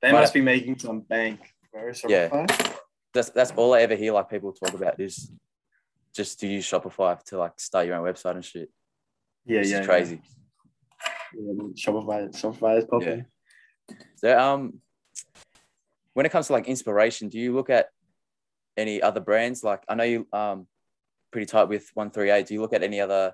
They 0.00 0.10
But- 0.10 0.20
must 0.20 0.34
be 0.34 0.40
making 0.40 0.78
some 0.78 1.00
bank. 1.00 1.40
Bro, 1.72 1.92
Yeah. 2.08 2.28
Shopify. 2.28 2.78
That's 3.14 3.30
that's 3.30 3.52
all 3.52 3.74
I 3.74 3.80
ever 3.82 3.94
hear 3.94 4.12
like 4.12 4.30
people 4.30 4.52
talk 4.52 4.74
about 4.74 4.98
is 5.00 5.30
just 6.14 6.40
to 6.40 6.46
use 6.46 6.66
Shopify 6.66 7.22
to 7.24 7.38
like 7.38 7.58
start 7.58 7.86
your 7.86 7.96
own 7.96 8.04
website 8.04 8.34
and 8.34 8.44
shit. 8.44 8.70
Yeah, 9.44 9.60
It's 9.60 9.70
yeah. 9.70 9.84
crazy. 9.84 10.20
Yeah, 11.34 11.52
yeah 11.56 11.62
Shopify. 11.74 12.30
Shopify 12.30 12.78
is 12.78 12.84
popular. 12.84 13.26
So 14.16 14.38
um, 14.38 14.80
when 16.14 16.26
it 16.26 16.32
comes 16.32 16.46
to 16.46 16.52
like 16.52 16.68
inspiration, 16.68 17.28
do 17.28 17.38
you 17.38 17.54
look 17.54 17.70
at 17.70 17.88
any 18.76 19.02
other 19.02 19.20
brands? 19.20 19.64
Like 19.64 19.82
I 19.88 19.94
know 19.94 20.04
you 20.04 20.26
um 20.32 20.66
pretty 21.30 21.46
tight 21.46 21.68
with 21.68 21.90
one 21.94 22.10
three 22.10 22.30
eight. 22.30 22.46
Do 22.46 22.54
you 22.54 22.60
look 22.60 22.72
at 22.72 22.82
any 22.82 23.00
other 23.00 23.32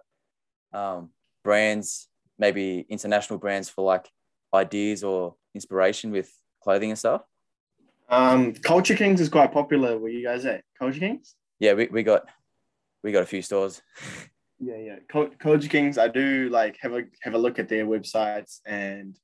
um 0.73 1.11
brands, 1.45 2.09
maybe 2.39 2.87
international 2.89 3.39
brands 3.39 3.69
for 3.69 3.85
like 3.85 4.09
ideas 4.55 5.05
or 5.05 5.35
inspiration 5.55 6.11
with 6.11 6.33
clothing 6.63 6.91
and 6.91 6.99
stuff? 6.99 7.23
Um, 8.09 8.55
Culture 8.55 8.95
Kings 8.97 9.21
is 9.21 9.29
quite 9.29 9.53
popular. 9.53 9.99
Where 9.99 10.11
you 10.11 10.25
guys 10.25 10.45
at? 10.47 10.65
Culture 10.79 11.01
Kings? 11.01 11.35
Yeah, 11.61 11.75
we, 11.75 11.87
we 11.89 12.03
got 12.03 12.25
we 13.03 13.13
got 13.13 13.23
a 13.23 13.27
few 13.27 13.43
stores. 13.43 13.83
Yeah, 14.61 14.75
yeah. 14.77 14.97
Culture 15.39 15.69
Kings. 15.69 15.99
I 15.99 16.09
do 16.09 16.49
like 16.51 16.79
have 16.81 16.93
a 16.93 17.03
have 17.23 17.35
a 17.35 17.39
look 17.39 17.61
at 17.61 17.69
their 17.69 17.87
websites 17.87 18.59
and 18.67 19.17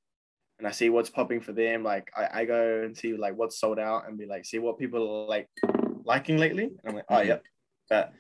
and 0.61 0.69
I 0.69 0.71
see 0.71 0.91
what's 0.91 1.11
popping 1.11 1.41
for 1.41 1.51
them. 1.53 1.83
Like 1.83 2.09
I, 2.17 2.43
I 2.43 2.45
go 2.45 2.83
and 2.85 2.97
see 2.97 3.17
like 3.17 3.37
what's 3.37 3.59
sold 3.59 3.81
out 3.81 4.07
and 4.07 4.17
be 4.17 4.27
like 4.27 4.45
see 4.45 4.61
what 4.61 4.79
people 4.79 5.03
are 5.25 5.27
like 5.29 5.49
liking 6.05 6.39
lately. 6.39 6.67
And 6.67 6.79
I'm 6.87 6.95
like, 6.95 7.05
oh 7.09 7.15
Mhm. 7.17 7.27
yep. 7.27 7.43
But 7.91 8.13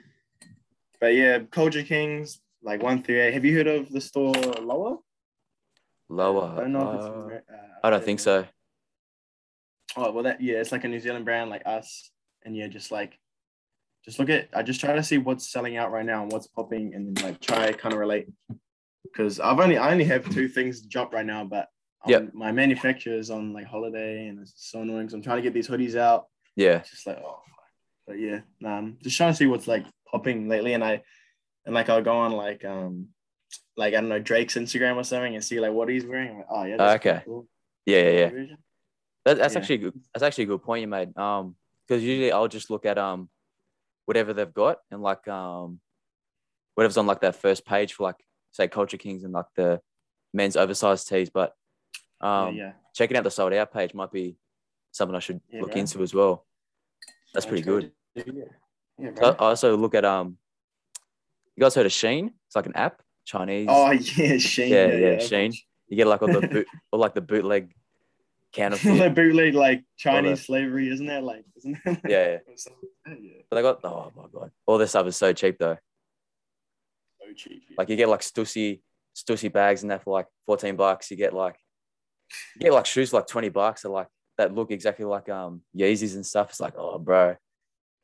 but 1.00 1.14
yeah, 1.14 1.38
Culture 1.53 1.85
Kings 1.85 2.40
like 2.64 2.83
one 2.83 3.00
through 3.00 3.22
eight. 3.22 3.35
Have 3.35 3.44
you 3.44 3.57
heard 3.57 3.68
of 3.68 3.92
the 3.92 4.00
store 4.00 4.33
Lower? 4.61 4.96
Lower. 6.09 6.53
I 6.57 6.61
don't 6.62 6.72
know 6.72 6.88
if 6.88 6.94
it's. 6.96 7.05
uh, 7.07 7.55
uh, 7.55 7.59
I 7.85 7.90
don't 7.90 8.03
think 8.05 8.18
so. 8.18 8.44
Oh 9.96 10.11
well, 10.11 10.24
that 10.24 10.40
yeah, 10.40 10.57
it's 10.57 10.72
like 10.72 10.85
a 10.85 10.88
New 10.88 11.00
Zealand 11.00 11.24
brand 11.24 11.50
like 11.50 11.62
us, 11.66 12.11
and 12.44 12.57
yeah, 12.57 12.66
just 12.68 12.90
like, 12.90 13.18
just 14.04 14.18
look 14.18 14.30
at. 14.30 14.48
I 14.52 14.62
just 14.62 14.80
try 14.80 14.94
to 14.94 15.02
see 15.02 15.18
what's 15.18 15.50
selling 15.50 15.76
out 15.76 15.92
right 15.92 16.04
now 16.04 16.22
and 16.22 16.33
what's 16.33 16.46
popping, 16.46 16.94
and 16.94 17.16
then 17.16 17.24
like 17.24 17.40
try 17.40 17.72
kind 17.72 17.92
of 17.92 17.98
relate. 18.00 18.26
Because 19.04 19.38
I've 19.40 19.61
only 19.61 19.76
I 19.78 19.92
only 19.92 20.04
have 20.04 20.28
two 20.30 20.48
things 20.48 20.80
to 20.83 20.88
jump 20.88 21.12
right 21.12 21.26
now, 21.26 21.44
but 21.44 21.68
Yep. 22.07 22.35
my 22.35 22.52
manufacturer 22.52 23.14
is 23.14 23.30
on 23.30 23.54
like 23.54 23.64
holiday 23.66 24.26
and 24.26 24.38
it's 24.40 24.52
so 24.57 24.83
annoying. 24.83 25.09
So 25.09 25.16
I'm 25.16 25.22
trying 25.22 25.37
to 25.38 25.42
get 25.42 25.54
these 25.54 25.68
hoodies 25.68 25.96
out. 25.96 26.26
Yeah. 26.54 26.76
It's 26.78 26.90
just 26.90 27.07
like 27.07 27.18
oh, 27.24 27.40
but 28.07 28.18
yeah, 28.18 28.40
um, 28.64 28.98
just 29.02 29.16
trying 29.16 29.33
to 29.33 29.37
see 29.37 29.46
what's 29.46 29.66
like 29.66 29.87
popping 30.11 30.48
lately, 30.48 30.74
and 30.74 30.85
I 30.85 31.02
and 31.64 31.74
like 31.74 31.88
I'll 31.88 32.02
go 32.02 32.16
on 32.16 32.33
like 32.33 32.62
um 32.64 33.09
like 33.76 33.94
I 33.94 34.00
don't 34.00 34.09
know 34.11 34.18
Drake's 34.18 34.54
Instagram 34.57 34.96
or 34.96 35.04
something 35.04 35.35
and 35.35 35.42
see 35.44 35.61
like 35.61 35.72
what 35.72 35.88
he's 35.88 36.04
wearing. 36.04 36.37
Like, 36.38 36.46
oh 36.50 36.64
yeah, 36.64 36.76
that's 36.76 37.07
Okay. 37.07 37.22
cool. 37.24 37.46
Yeah. 37.87 38.02
Yeah. 38.11 38.30
Yeah. 38.33 38.54
That, 39.24 39.38
that's 39.38 39.54
Yeah. 39.54 39.60
actually 39.60 39.78
good. 39.78 40.00
That's 40.12 40.22
actually 40.22 40.44
a 40.44 40.48
good 40.48 40.62
point 40.62 40.82
you 40.82 40.88
made. 40.88 41.16
Um, 41.16 41.56
because 41.87 42.02
usually 42.02 42.32
I'll 42.32 42.48
just 42.48 42.70
look 42.70 42.87
at 42.87 42.96
um, 42.96 43.28
whatever 44.06 44.32
they've 44.32 44.52
got 44.52 44.78
and 44.90 45.02
like 45.02 45.26
um, 45.28 45.80
whatever's 46.74 46.96
on 46.96 47.06
like 47.06 47.20
that 47.20 47.37
first 47.37 47.66
page 47.66 47.92
for 47.92 48.04
like 48.04 48.16
say 48.52 48.68
Culture 48.68 48.96
Kings 48.96 49.22
and 49.24 49.32
like 49.32 49.46
the 49.56 49.80
men's 50.32 50.56
oversized 50.56 51.08
tees. 51.08 51.28
But 51.30 51.54
um, 52.20 52.54
yeah, 52.56 52.62
yeah. 52.64 52.72
checking 52.94 53.16
out 53.16 53.24
the 53.24 53.30
sold 53.30 53.52
out 53.52 53.72
page 53.72 53.92
might 53.94 54.10
be 54.12 54.37
something 54.92 55.14
I 55.14 55.18
should 55.20 55.40
Yeah, 55.50 55.60
look 55.60 55.70
right. 55.70 55.78
into 55.78 56.02
as 56.02 56.14
well. 56.14 56.46
That's 57.34 57.44
pretty 57.46 57.62
good. 57.62 57.92
Yeah, 58.14 58.22
yeah 58.98 59.10
So. 59.18 59.24
I 59.38 59.48
also 59.50 59.76
look 59.76 59.94
at 59.94 60.04
um, 60.04 60.38
you 61.56 61.60
guys 61.62 61.74
heard 61.74 61.87
of 61.87 61.92
Shein? 61.92 62.30
It's 62.46 62.56
like 62.56 62.66
an 62.66 62.76
app, 62.76 63.02
Chinese. 63.26 63.66
Oh 63.70 63.90
yeah, 63.90 63.98
Shein. 64.37 64.68
Yeah, 64.70 64.87
Yeah, 64.87 65.10
yeah, 65.12 65.18
Shane. 65.18 65.52
You 65.88 65.96
get 65.96 66.06
like 66.06 66.22
all 66.22 66.28
the 66.28 66.46
boot, 66.48 66.66
or 66.92 66.98
like 66.98 67.14
the 67.14 67.20
bootleg 67.20 67.74
counterfeit. 68.55 68.95
like 68.99 69.14
bootleg 69.14 69.55
like 69.55 69.85
Chinese 69.99 70.38
the- 70.38 70.45
slavery, 70.45 70.88
isn't 70.88 71.07
that 71.07 71.23
like? 71.23 71.45
Isn't 71.57 71.77
that 71.85 71.90
like, 71.93 72.01
yeah, 72.09 72.38
yeah. 72.49 72.73
yeah. 73.21 73.31
But 73.51 73.57
they 73.57 73.62
got 73.62 73.81
oh 73.85 74.12
my 74.17 74.25
god, 74.33 74.51
all 74.67 74.79
this 74.79 74.90
stuff 74.90 75.07
is 75.07 75.17
so 75.17 75.33
cheap 75.33 75.59
though. 75.59 75.77
So 77.21 77.33
cheap. 77.37 77.62
yeah. 77.69 77.75
Like 77.77 77.88
you 77.88 77.97
get 77.97 78.09
like 78.09 78.21
Stussy, 78.21 78.81
Stussy 79.17 79.53
bags 79.53 79.83
and 79.83 79.90
that 79.90 80.03
for 80.05 80.12
like 80.12 80.27
14 80.47 80.77
bucks. 80.77 81.11
You 81.11 81.17
get 81.17 81.35
like 81.35 81.57
you 82.57 82.62
get 82.62 82.73
like 82.73 82.87
shoes 82.87 83.11
for 83.11 83.17
like 83.17 83.27
20 83.27 83.51
bucks 83.51 83.83
that 83.83 83.90
like 83.90 84.09
that 84.38 84.55
look 84.55 84.71
exactly 84.71 85.05
like 85.05 85.29
um 85.29 85.62
Yeezys 85.77 86.14
and 86.14 86.25
stuff. 86.27 86.51
It's 86.51 86.61
like, 86.61 86.75
oh 86.77 86.99
bro. 86.99 87.37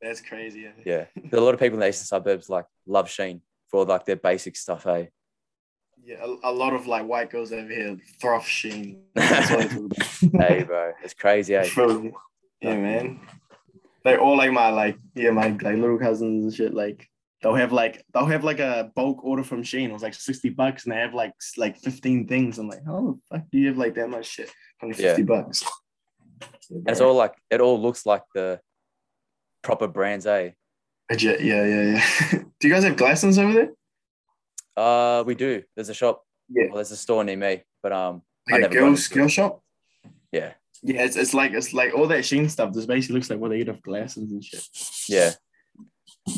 That's 0.03 0.21
crazy. 0.21 0.61
Yeah. 0.85 1.07
Yeah. 1.33 1.39
A 1.39 1.41
lot 1.41 1.55
of 1.55 1.61
people 1.61 1.77
in 1.77 1.81
the 1.81 1.89
eastern 1.89 2.07
suburbs 2.07 2.49
like 2.49 2.67
love 2.87 3.07
Shein 3.09 3.41
for 3.71 3.85
like 3.85 4.05
their 4.05 4.17
basic 4.17 4.57
stuff, 4.57 4.85
hey. 4.85 5.11
Yeah, 6.05 6.17
a, 6.25 6.51
a 6.51 6.53
lot 6.53 6.73
of 6.73 6.87
like 6.87 7.07
white 7.07 7.31
girls 7.31 7.53
over 7.53 7.69
here 7.69 7.97
throw 8.21 8.39
Shein. 8.41 8.99
That's 9.15 9.51
what 9.51 9.65
it's 9.67 9.75
all 10.23 10.29
about. 10.29 10.49
hey 10.49 10.63
bro. 10.65 10.93
It's 11.05 11.15
crazy, 11.15 11.55
hey. 11.55 11.71
Bro, 11.75 12.13
yeah, 12.61 12.77
man. 12.77 13.21
They 14.05 14.17
all 14.17 14.37
like 14.37 14.53
my 14.53 14.71
like 14.71 14.97
yeah 15.15 15.31
my 15.31 15.49
like 15.49 15.77
little 15.77 15.99
cousins 15.99 16.45
and 16.45 16.55
shit. 16.55 16.75
Like 16.75 17.07
they'll 17.43 17.55
have 17.55 17.73
like 17.73 18.03
they'll 18.15 18.27
have 18.27 18.45
like 18.45 18.61
a 18.61 18.91
bulk 18.97 19.23
order 19.25 19.45
from 19.45 19.63
Shein. 19.63 19.89
It 19.89 19.93
was 19.93 20.03
like 20.03 20.15
sixty 20.15 20.49
bucks, 20.49 20.85
and 20.85 20.93
they 20.93 20.97
have 20.99 21.15
like 21.15 21.35
like 21.57 21.77
fifteen 21.79 22.27
things. 22.27 22.59
I'm 22.59 22.69
like, 22.69 22.85
how 22.85 23.01
the 23.01 23.21
fuck 23.39 23.47
do 23.53 23.59
you 23.59 23.69
have 23.69 23.79
like 23.79 23.95
that 23.95 24.09
much 24.09 24.27
shit? 24.27 24.51
Only 24.83 24.97
Yeah. 24.97 25.11
fifty 25.11 25.23
bucks. 25.25 25.63
And 26.71 26.89
it's 26.89 27.01
all 27.01 27.15
like 27.15 27.35
it 27.51 27.61
all 27.61 27.81
looks 27.81 28.07
like 28.07 28.23
the 28.35 28.61
proper 29.63 29.87
brands, 29.87 30.27
eh? 30.27 30.51
yeah, 31.19 31.37
yeah, 31.41 31.65
yeah, 31.67 31.83
yeah. 31.83 32.39
do 32.61 32.69
you 32.69 32.73
guys 32.73 32.85
have 32.85 32.97
Glassons 32.97 33.43
over 33.43 33.53
there? 33.53 33.71
Uh 34.77 35.23
we 35.27 35.35
do. 35.35 35.63
There's 35.75 35.89
a 35.89 35.95
shop, 35.95 36.25
Yeah. 36.49 36.65
well, 36.67 36.77
there's 36.77 36.91
a 36.93 36.97
store 36.97 37.25
near 37.25 37.37
me, 37.37 37.63
but 37.83 37.93
um 37.93 38.23
I 38.49 38.53
Okay, 38.55 38.61
never 38.63 38.75
girls, 38.75 39.09
girl 39.09 39.29
shop. 39.29 39.63
yeah, 40.33 40.55
Yeah, 40.83 41.05
it's, 41.05 41.17
it's 41.17 41.35
like 41.35 41.53
it's 41.53 41.73
like 41.73 41.95
all 41.95 42.07
that 42.09 42.21
Shein 42.25 42.49
stuff. 42.51 42.73
This 42.73 42.87
basically 42.87 43.15
looks 43.17 43.31
like 43.31 43.39
what 43.39 43.51
they 43.51 43.61
eat 43.61 43.69
off 43.69 43.81
Glassons 43.83 44.31
and 44.31 44.43
shit. 44.45 44.65
yeah. 45.09 45.33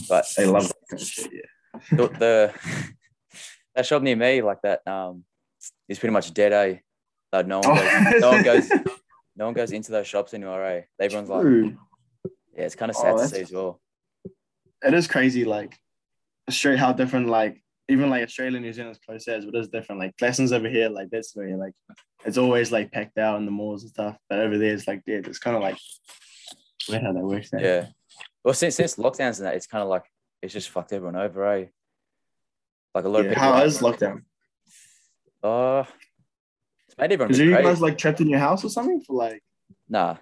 But 0.08 0.26
They 0.36 0.46
love 0.46 0.68
that 0.68 0.76
kind 0.90 1.00
of 1.02 1.06
shit. 1.08 1.30
Yeah. 1.32 1.96
the, 1.96 2.08
the 2.08 2.54
that 3.74 3.86
shop 3.86 4.02
near 4.02 4.16
me, 4.16 4.42
like 4.42 4.60
that, 4.62 4.86
um, 4.86 5.24
is 5.88 5.98
pretty 5.98 6.12
much 6.12 6.32
dead. 6.34 6.52
Eh? 6.52 6.78
Like 7.32 7.46
no 7.46 7.60
one 7.60 7.74
goes, 7.76 8.20
no 8.20 8.30
one 8.30 8.42
goes, 8.42 8.70
no 9.36 9.44
one 9.46 9.54
goes 9.54 9.72
into 9.72 9.90
those 9.92 10.06
shops 10.06 10.34
anymore. 10.34 10.62
Eh? 10.64 10.82
Everyone's 11.00 11.30
like, 11.30 11.74
yeah, 12.54 12.64
it's 12.64 12.74
kind 12.74 12.90
of 12.90 12.96
Oh, 12.98 13.16
sad 13.16 13.28
to 13.30 13.34
see 13.34 13.40
as 13.42 13.52
well. 13.52 13.80
it 14.84 14.92
is 14.94 15.06
crazy, 15.06 15.44
like 15.44 15.78
straight 16.50 16.78
how 16.78 16.92
different, 16.92 17.28
like 17.28 17.61
even 17.88 18.10
like 18.10 18.22
Australia, 18.22 18.60
New 18.60 18.72
Zealand's 18.72 19.00
close 19.04 19.26
as, 19.28 19.44
but 19.44 19.54
it's 19.54 19.68
different. 19.68 20.00
Like 20.00 20.14
lessons 20.20 20.52
over 20.52 20.68
here, 20.68 20.88
like 20.88 21.10
that's 21.10 21.34
very 21.34 21.54
like 21.54 21.72
it's 22.24 22.38
always 22.38 22.70
like 22.70 22.92
packed 22.92 23.18
out 23.18 23.38
in 23.38 23.44
the 23.44 23.50
malls 23.50 23.82
and 23.82 23.90
stuff. 23.90 24.16
But 24.28 24.40
over 24.40 24.58
there, 24.58 24.72
it's 24.72 24.86
like 24.86 25.04
dead. 25.04 25.26
It's 25.26 25.38
kind 25.38 25.56
of 25.56 25.62
like 25.62 25.76
weird 26.88 27.02
how 27.02 27.12
that 27.12 27.24
works. 27.24 27.52
Out. 27.52 27.62
Yeah. 27.62 27.86
Well, 28.44 28.54
since 28.54 28.76
since 28.76 28.96
lockdowns 28.96 29.38
and 29.38 29.46
that, 29.46 29.54
it's 29.54 29.66
kind 29.66 29.82
of 29.82 29.88
like 29.88 30.04
it's 30.40 30.52
just 30.52 30.70
fucked 30.70 30.92
everyone 30.92 31.16
over. 31.16 31.46
Eh? 31.52 31.66
Like 32.94 33.04
a 33.04 33.08
lot 33.08 33.20
of 33.20 33.26
people. 33.26 33.42
how 33.42 33.52
like, 33.52 33.66
is 33.66 33.78
lockdown? 33.78 34.22
Uh, 35.42 35.84
it's 36.86 36.96
made 36.98 37.12
everyone 37.12 37.34
are 37.34 37.42
you 37.42 37.50
guys 37.50 37.80
like 37.80 37.98
trapped 37.98 38.20
in 38.20 38.28
your 38.28 38.38
house 38.38 38.64
or 38.64 38.68
something 38.68 39.00
for 39.00 39.14
like? 39.14 39.42
Nah. 39.88 40.16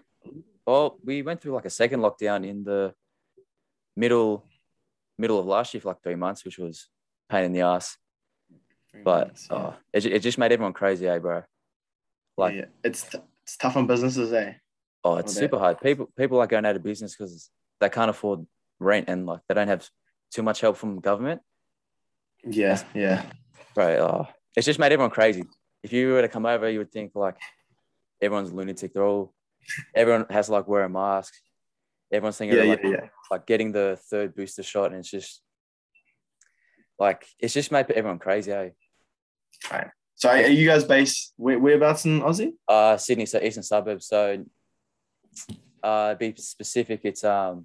Well, 0.67 0.99
we 1.05 1.23
went 1.23 1.41
through 1.41 1.55
like 1.55 1.65
a 1.65 1.71
second 1.71 2.01
lockdown 2.01 2.47
in 2.47 2.65
the 2.65 2.95
middle 3.97 4.45
middle 5.19 5.39
of 5.39 5.47
last 5.47 5.75
year 5.75 5.81
for 5.81 5.89
like 5.89 6.03
three 6.03 6.15
months, 6.15 6.45
which 6.45 6.59
was 6.59 6.89
pain 7.31 7.45
in 7.45 7.53
the 7.53 7.63
ass. 7.63 7.97
But 9.05 9.29
months, 9.29 9.49
yeah. 9.51 9.57
oh, 9.57 9.75
it, 9.93 10.07
it 10.07 10.19
just 10.19 10.39
made 10.39 10.53
everyone 10.53 10.73
crazy, 10.73 11.07
eh, 11.07 11.19
bro? 11.19 11.43
like- 12.37 12.57
yeah, 12.57 12.65
it's 12.83 13.09
t- 13.09 13.19
it's 13.43 13.57
tough 13.57 13.77
on 13.77 13.87
businesses, 13.87 14.33
eh? 14.33 14.55
Oh, 15.03 15.17
it's 15.17 15.33
super 15.33 15.59
hard. 15.59 15.81
People 15.81 16.11
people 16.17 16.41
are 16.41 16.47
going 16.47 16.67
out 16.67 16.77
of 16.77 16.83
business 16.83 17.17
because 17.17 17.51
they 17.81 17.89
can't 17.89 18.11
afford 18.11 18.47
rent 18.79 19.09
and 19.09 19.27
like 19.27 19.41
they 19.49 19.55
don't 19.55 19.69
have 19.69 19.89
too 20.31 20.43
much 20.43 20.61
help 20.61 20.77
from 20.77 21.01
government. 21.01 21.41
Yeah, 22.45 22.83
yeah, 22.95 23.25
Right. 23.75 23.99
Oh, 23.99 24.27
it's 24.57 24.67
just 24.67 24.79
made 24.79 24.93
everyone 24.93 25.11
crazy. 25.11 25.45
If 25.83 25.93
you 25.93 26.13
were 26.13 26.23
to 26.23 26.29
come 26.29 26.47
over, 26.47 26.69
you 26.69 26.79
would 26.79 26.93
think 26.93 27.13
like 27.15 27.37
everyone's 28.21 28.53
lunatic. 28.53 28.93
They're 28.93 29.05
all 29.05 29.33
everyone 29.95 30.27
has 30.31 30.47
to 30.47 30.53
like 30.53 30.69
wear 30.69 30.85
a 30.85 30.89
mask. 30.89 31.33
Everyone's 32.13 32.37
thinking 32.37 32.59
yeah, 32.59 32.65
yeah, 32.65 32.71
like, 32.71 32.85
yeah. 32.85 33.09
like 33.31 33.47
getting 33.47 33.73
the 33.73 33.99
third 34.11 34.35
booster 34.35 34.63
shot, 34.63 34.91
and 34.91 34.97
it's 34.97 35.11
just 35.11 35.43
like 37.01 37.27
it's 37.39 37.55
just 37.55 37.73
made 37.73 37.91
everyone 37.91 38.19
crazy. 38.19 38.53
Eh? 38.53 38.71
So 40.15 40.29
are 40.29 40.39
you 40.47 40.69
guys 40.69 40.85
based 40.85 41.33
where, 41.37 41.59
whereabouts 41.59 42.05
in 42.05 42.21
Aussie? 42.21 42.53
Uh, 42.69 42.99
Sydney, 42.99 43.25
so 43.27 43.41
eastern 43.41 43.63
suburbs. 43.63 44.07
So, 44.07 44.45
uh, 45.83 46.15
be 46.15 46.35
specific, 46.37 47.01
it's 47.05 47.25
um, 47.25 47.65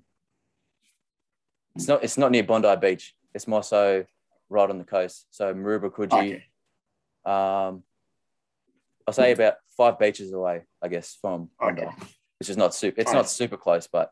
it's 1.75 1.87
not 1.87 2.03
it's 2.03 2.17
not 2.17 2.31
near 2.31 2.43
Bondi 2.43 2.73
Beach. 2.77 3.13
It's 3.33 3.47
more 3.47 3.61
so 3.61 4.05
right 4.49 4.69
on 4.69 4.77
the 4.77 4.85
coast. 4.85 5.27
So 5.31 5.53
Maroubra, 5.53 5.91
Coogee. 5.91 6.13
Okay. 6.13 6.43
Um, 7.25 7.83
I'll 9.07 9.13
say 9.13 9.33
about 9.33 9.55
five 9.75 9.99
beaches 9.99 10.31
away, 10.31 10.63
I 10.81 10.87
guess, 10.87 11.17
from 11.21 11.49
Bondi, 11.59 11.81
Okay. 11.81 11.91
which 12.39 12.49
is 12.49 12.55
not 12.57 12.73
super. 12.73 13.01
It's 13.01 13.09
Alright. 13.09 13.23
not 13.25 13.29
super 13.29 13.57
close, 13.57 13.87
but 13.91 14.11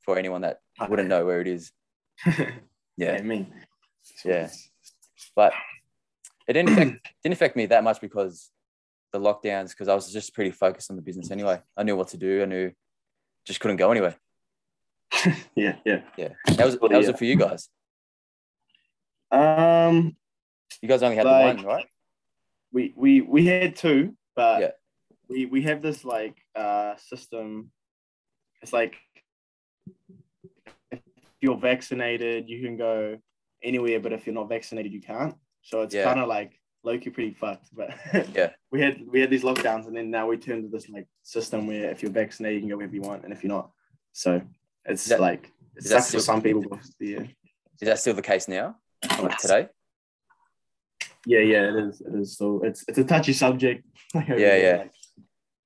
for 0.00 0.18
anyone 0.18 0.40
that 0.40 0.60
wouldn't 0.88 1.08
know 1.08 1.26
where 1.26 1.40
it 1.42 1.46
is, 1.46 1.72
yeah, 2.26 2.52
yeah. 2.96 3.22
me. 3.22 3.48
Yeah. 4.24 4.48
But 5.34 5.52
it 6.48 6.52
didn't 6.54 6.70
affect, 6.70 7.08
didn't 7.22 7.32
affect 7.32 7.56
me 7.56 7.66
that 7.66 7.84
much 7.84 8.00
because 8.00 8.50
the 9.12 9.20
lockdowns, 9.20 9.70
because 9.70 9.88
I 9.88 9.94
was 9.94 10.12
just 10.12 10.34
pretty 10.34 10.50
focused 10.50 10.90
on 10.90 10.96
the 10.96 11.02
business 11.02 11.30
anyway. 11.30 11.60
I 11.76 11.82
knew 11.82 11.96
what 11.96 12.08
to 12.08 12.16
do. 12.16 12.42
I 12.42 12.46
knew 12.46 12.72
just 13.44 13.60
couldn't 13.60 13.76
go 13.76 13.90
anywhere. 13.90 14.16
yeah, 15.54 15.76
yeah. 15.84 16.02
Yeah. 16.16 16.28
That 16.56 16.66
was 16.66 16.74
that 16.78 16.90
was 16.92 17.08
it 17.08 17.18
for 17.18 17.24
you 17.24 17.36
guys. 17.36 17.68
Um, 19.30 20.16
You 20.82 20.88
guys 20.88 21.02
only 21.02 21.16
had 21.16 21.26
Like- 21.26 21.56
one, 21.56 21.66
right? 21.66 21.86
we 22.72 22.92
we 22.96 23.20
we 23.22 23.46
had 23.46 23.76
two, 23.76 24.16
but 24.34 24.60
Yeah. 24.60 24.70
we 25.28 25.46
we 25.46 25.62
have 25.62 25.80
this 25.82 26.04
like 26.04 26.36
uh 26.54 26.96
system. 26.96 27.70
It's 28.62 28.72
like 28.72 28.96
if 30.90 31.00
you're 31.40 31.56
vaccinated, 31.58 32.48
you 32.48 32.62
can 32.62 32.76
go 32.76 33.18
anywhere, 33.62 34.00
but 34.00 34.12
if 34.12 34.26
you're 34.26 34.34
not 34.34 34.48
vaccinated, 34.48 34.92
you 34.92 35.00
can't. 35.00 35.34
So 35.62 35.82
it's 35.82 35.94
Yeah. 35.94 36.04
kind 36.04 36.20
of 36.20 36.28
like 36.28 36.60
Loki 36.84 37.10
pretty 37.10 37.34
fucked. 37.34 37.68
But 37.72 37.90
Yeah. 38.34 38.50
we 38.70 38.80
had 38.80 39.00
we 39.06 39.20
had 39.20 39.30
these 39.30 39.42
lockdowns, 39.42 39.86
and 39.86 39.96
then 39.96 40.10
now 40.10 40.28
we 40.28 40.36
turned 40.36 40.62
to 40.64 40.68
this 40.68 40.88
like 40.88 41.06
system 41.22 41.66
where 41.66 41.90
if 41.90 42.02
you're 42.02 42.12
vaccinated, 42.12 42.56
you 42.56 42.60
can 42.62 42.70
go 42.70 42.76
wherever 42.76 42.94
you 42.94 43.02
want, 43.02 43.24
and 43.24 43.32
if 43.32 43.42
you're 43.42 43.52
not, 43.52 43.70
so 44.12 44.40
it's 44.84 45.06
that- 45.06 45.20
like 45.20 45.50
it 45.76 45.82
sucks 45.84 46.12
for 46.12 46.20
some 46.20 46.40
people. 46.42 46.64
Yeah, 47.00 47.20
Is 47.80 47.86
that 47.88 47.98
still 47.98 48.14
the 48.14 48.22
case 48.22 48.48
now? 48.48 48.76
Like 49.20 49.36
today? 49.38 49.68
yeah, 51.26 51.40
yeah, 51.40 51.68
it 51.70 51.76
is. 51.88 52.00
It 52.00 52.14
is. 52.14 52.36
So 52.36 52.62
it's 52.62 52.84
it's 52.88 52.98
a 52.98 53.04
touchy 53.04 53.32
subject. 53.32 53.84
Like, 54.14 54.28
Yeah, 54.28 54.36
yeah. 54.36 54.76
like, 54.76 54.92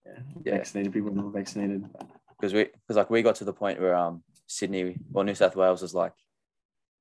yeah. 0.07 0.13
Yeah. 0.45 0.57
Vaccinated 0.57 0.93
people, 0.93 1.13
not 1.15 1.33
vaccinated. 1.33 1.85
Because 2.31 2.53
we 2.55 2.65
because 2.65 2.97
like 2.97 3.11
we 3.11 3.23
got 3.23 3.37
to 3.37 3.45
the 3.45 3.53
point 3.53 3.79
where 3.81 3.95
um 3.95 4.23
Sydney 4.47 4.97
or 5.13 5.23
New 5.25 5.35
South 5.35 5.55
Wales 5.55 5.83
was 5.83 5.95
like 5.95 6.13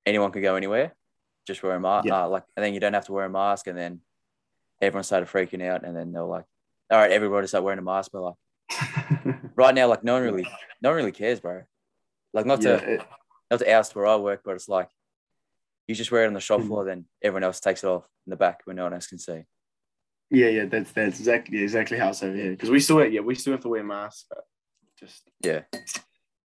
anyone 0.09 0.31
could 0.31 0.41
go 0.43 0.55
anywhere, 0.55 0.93
just 1.47 1.63
wear 1.63 1.75
a 1.75 1.79
mask. 1.79 2.07
Yeah. 2.07 2.23
Uh, 2.23 2.29
like 2.29 2.43
and 2.55 2.63
then 2.65 2.73
you 2.73 2.79
don't 2.79 2.93
have 2.93 3.05
to 3.05 3.13
wear 3.13 3.25
a 3.25 3.29
mask, 3.29 3.67
and 3.67 3.77
then 3.77 4.01
everyone 4.81 5.03
started 5.03 5.29
freaking 5.29 5.63
out, 5.63 5.85
and 5.85 5.95
then 5.95 6.11
they're 6.11 6.23
like, 6.23 6.45
all 6.91 6.97
right, 6.97 7.11
everybody 7.11 7.47
start 7.47 7.63
wearing 7.63 7.79
a 7.79 7.83
mask, 7.83 8.11
but 8.11 8.21
like 8.21 8.35
right 9.55 9.73
now, 9.75 9.87
like 9.87 10.03
no 10.03 10.13
one 10.13 10.23
really 10.23 10.47
no 10.81 10.89
one 10.89 10.97
really 10.97 11.11
cares, 11.11 11.39
bro. 11.39 11.63
Like 12.33 12.45
not 12.45 12.61
yeah, 12.61 12.77
to 12.79 12.93
it- 12.95 13.01
not 13.51 13.59
to 13.59 13.71
oust 13.73 13.95
where 13.95 14.05
I 14.05 14.15
work, 14.17 14.41
but 14.45 14.55
it's 14.55 14.69
like 14.69 14.89
you 15.87 15.95
just 15.95 16.11
wear 16.11 16.23
it 16.23 16.27
on 16.27 16.33
the 16.33 16.39
shop 16.39 16.61
Mm. 16.61 16.67
floor, 16.67 16.85
then 16.85 17.05
everyone 17.23 17.43
else 17.43 17.59
takes 17.59 17.83
it 17.83 17.87
off 17.87 18.05
in 18.27 18.29
the 18.31 18.35
back 18.35 18.61
where 18.65 18.75
no 18.75 18.83
one 18.83 18.93
else 18.93 19.07
can 19.07 19.17
see. 19.17 19.41
Yeah, 20.29 20.49
yeah, 20.49 20.65
that's 20.65 20.91
that's 20.91 21.17
exactly 21.19 21.63
exactly 21.63 21.97
how 21.97 22.09
it's 22.09 22.21
over 22.21 22.35
here. 22.35 22.51
Because 22.51 22.69
we 22.69 22.79
still 22.79 23.03
yeah 23.05 23.21
we 23.21 23.33
still 23.35 23.53
have 23.53 23.61
to 23.61 23.69
wear 23.69 23.83
masks, 23.83 24.25
but 24.29 24.43
just 24.99 25.23
Yeah. 25.43 25.61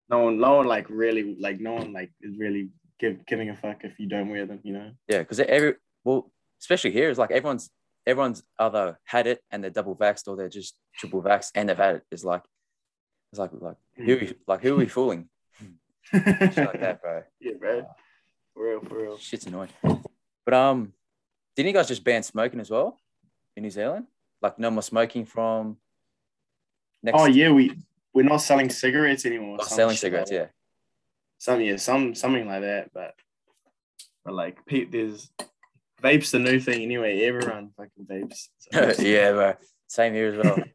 no 0.08 0.20
one 0.24 0.38
no 0.38 0.56
one 0.56 0.66
like 0.66 0.88
really 0.88 1.36
like 1.38 1.60
no 1.60 1.74
one 1.74 1.92
like 1.92 2.10
is 2.22 2.38
really 2.38 2.70
give, 2.98 3.24
giving 3.26 3.50
a 3.50 3.56
fuck 3.56 3.84
if 3.84 3.98
you 3.98 4.06
don't 4.06 4.28
wear 4.28 4.46
them. 4.46 4.60
You 4.62 4.72
know. 4.72 4.90
Yeah, 5.08 5.18
because 5.18 5.40
every 5.40 5.74
well, 6.04 6.30
especially 6.60 6.92
here, 6.92 7.10
it's 7.10 7.18
like 7.18 7.30
everyone's 7.30 7.70
everyone's 8.06 8.42
either 8.58 8.98
had 9.04 9.26
it 9.26 9.40
and 9.50 9.62
they're 9.62 9.70
double 9.70 9.96
vaxxed 9.96 10.28
or 10.28 10.36
they're 10.36 10.48
just 10.48 10.74
triple 10.96 11.22
vaxxed 11.22 11.52
and 11.54 11.68
they've 11.68 11.76
had 11.76 11.96
it. 11.96 12.02
It's 12.10 12.24
like 12.24 12.42
it's 13.32 13.38
like 13.38 13.50
like 13.52 13.76
who 13.96 14.04
we, 14.04 14.34
like 14.46 14.62
who 14.62 14.74
are 14.74 14.78
we 14.78 14.86
fooling? 14.86 15.28
Shit 16.10 16.56
like 16.56 16.80
that, 16.80 17.00
bro. 17.02 17.22
yeah, 17.40 17.52
bro. 17.58 17.86
For 18.54 18.68
real, 18.68 18.80
for 18.80 19.02
real. 19.02 19.18
Shit's 19.18 19.46
annoying. 19.46 19.70
But 20.44 20.54
um, 20.54 20.92
didn't 21.56 21.68
you 21.68 21.74
guys 21.74 21.88
just 21.88 22.04
ban 22.04 22.22
smoking 22.22 22.60
as 22.60 22.70
well 22.70 22.98
in 23.56 23.62
New 23.62 23.70
Zealand? 23.70 24.06
Like 24.40 24.58
no 24.58 24.70
more 24.70 24.82
smoking 24.82 25.24
from 25.24 25.78
next. 27.02 27.18
Oh 27.18 27.26
yeah, 27.26 27.50
we 27.50 27.76
we're 28.12 28.22
not 28.22 28.38
selling 28.38 28.70
cigarettes 28.70 29.26
anymore. 29.26 29.58
some 29.60 29.76
selling 29.76 29.96
cigarettes. 29.96 30.30
like 30.30 30.40
Yeah. 30.40 30.46
Some 31.38 31.60
yeah, 31.60 31.76
some 31.76 32.14
something 32.14 32.46
like 32.46 32.62
that. 32.62 32.90
But 32.94 33.14
but 34.24 34.34
like 34.34 34.58
there's 34.66 35.30
vapes 36.02 36.30
the 36.30 36.38
new 36.38 36.58
thing 36.60 36.82
anyway. 36.82 37.20
Everyone 37.22 37.70
fucking 37.76 38.06
vapes. 38.06 38.48
So- 38.58 38.94
yeah, 39.02 39.32
bro. 39.32 39.54
Same 39.86 40.14
here 40.14 40.28
as 40.34 40.36
well. 40.44 40.58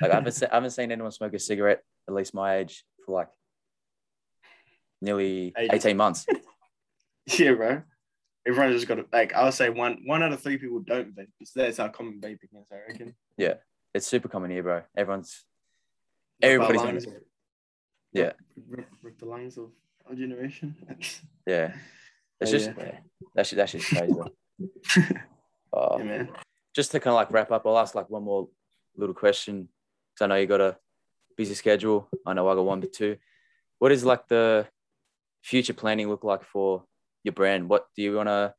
Like 0.00 0.12
I 0.12 0.14
haven't, 0.14 0.30
se- 0.34 0.46
I 0.48 0.54
haven't 0.54 0.70
seen 0.70 0.92
anyone 0.92 1.10
smoke 1.10 1.34
a 1.34 1.40
cigarette 1.40 1.82
at 2.06 2.14
least 2.14 2.32
my 2.32 2.58
age 2.58 2.84
for 3.04 3.16
like 3.16 3.26
nearly 5.00 5.52
Ages. 5.58 5.84
18 5.86 5.96
months. 5.96 6.26
Yeah, 7.36 7.52
bro. 7.54 7.82
Everyone 8.46 8.72
just 8.72 8.86
got 8.86 8.94
to 8.94 9.06
like 9.12 9.34
I 9.34 9.44
would 9.44 9.52
say 9.54 9.68
one 9.68 9.98
one 10.06 10.22
out 10.22 10.32
of 10.32 10.40
three 10.40 10.56
people 10.56 10.78
don't 10.80 11.14
vape. 11.14 11.26
So 11.44 11.60
that's 11.60 11.76
how 11.78 11.88
common 11.88 12.20
vaping 12.22 12.44
is, 12.54 12.64
I 12.72 12.76
reckon. 12.88 13.14
Yeah. 13.36 13.54
It's 13.92 14.06
super 14.06 14.28
common 14.28 14.50
here, 14.52 14.62
bro. 14.62 14.82
Everyone's 14.96 15.44
Everybody's 16.40 16.80
lungs 16.80 17.04
gonna- 17.06 17.16
of- 17.18 17.22
Yeah. 18.12 18.32
Rip, 18.68 18.86
rip 19.02 19.18
the 19.18 19.26
lungs 19.26 19.58
of 19.58 19.70
our 20.08 20.14
generation. 20.14 20.74
yeah. 21.46 21.74
It's 22.40 22.50
Oh, 22.50 22.52
just 22.58 22.66
yeah. 22.68 22.84
yeah. 22.84 22.98
that 23.34 23.46
shit. 23.46 23.56
That 23.56 23.68
shit's 23.68 23.88
crazy. 23.88 24.14
Oh, 25.72 25.98
yeah, 25.98 26.04
man. 26.04 26.28
just 26.74 26.90
to 26.92 26.98
kind 27.00 27.12
of 27.12 27.16
like 27.16 27.30
wrap 27.30 27.50
up, 27.52 27.66
I'll 27.66 27.78
ask 27.78 27.94
like 27.94 28.08
one 28.08 28.24
more 28.24 28.48
little 28.96 29.14
question 29.14 29.68
because 30.14 30.24
I 30.24 30.26
know 30.28 30.36
you 30.36 30.46
got 30.46 30.62
a 30.62 30.78
busy 31.36 31.52
schedule. 31.54 32.08
I 32.24 32.32
know 32.32 32.48
I 32.48 32.54
got 32.54 32.64
one, 32.64 32.80
but 32.80 32.92
two. 32.94 33.18
What 33.78 33.92
is 33.92 34.02
like 34.04 34.26
the 34.28 34.66
future 35.42 35.74
planning 35.74 36.08
look 36.08 36.24
like 36.24 36.42
for 36.42 36.84
your 37.22 37.34
brand? 37.34 37.68
What 37.68 37.86
do 37.94 38.02
you 38.02 38.14
want 38.16 38.28
to 38.30 38.54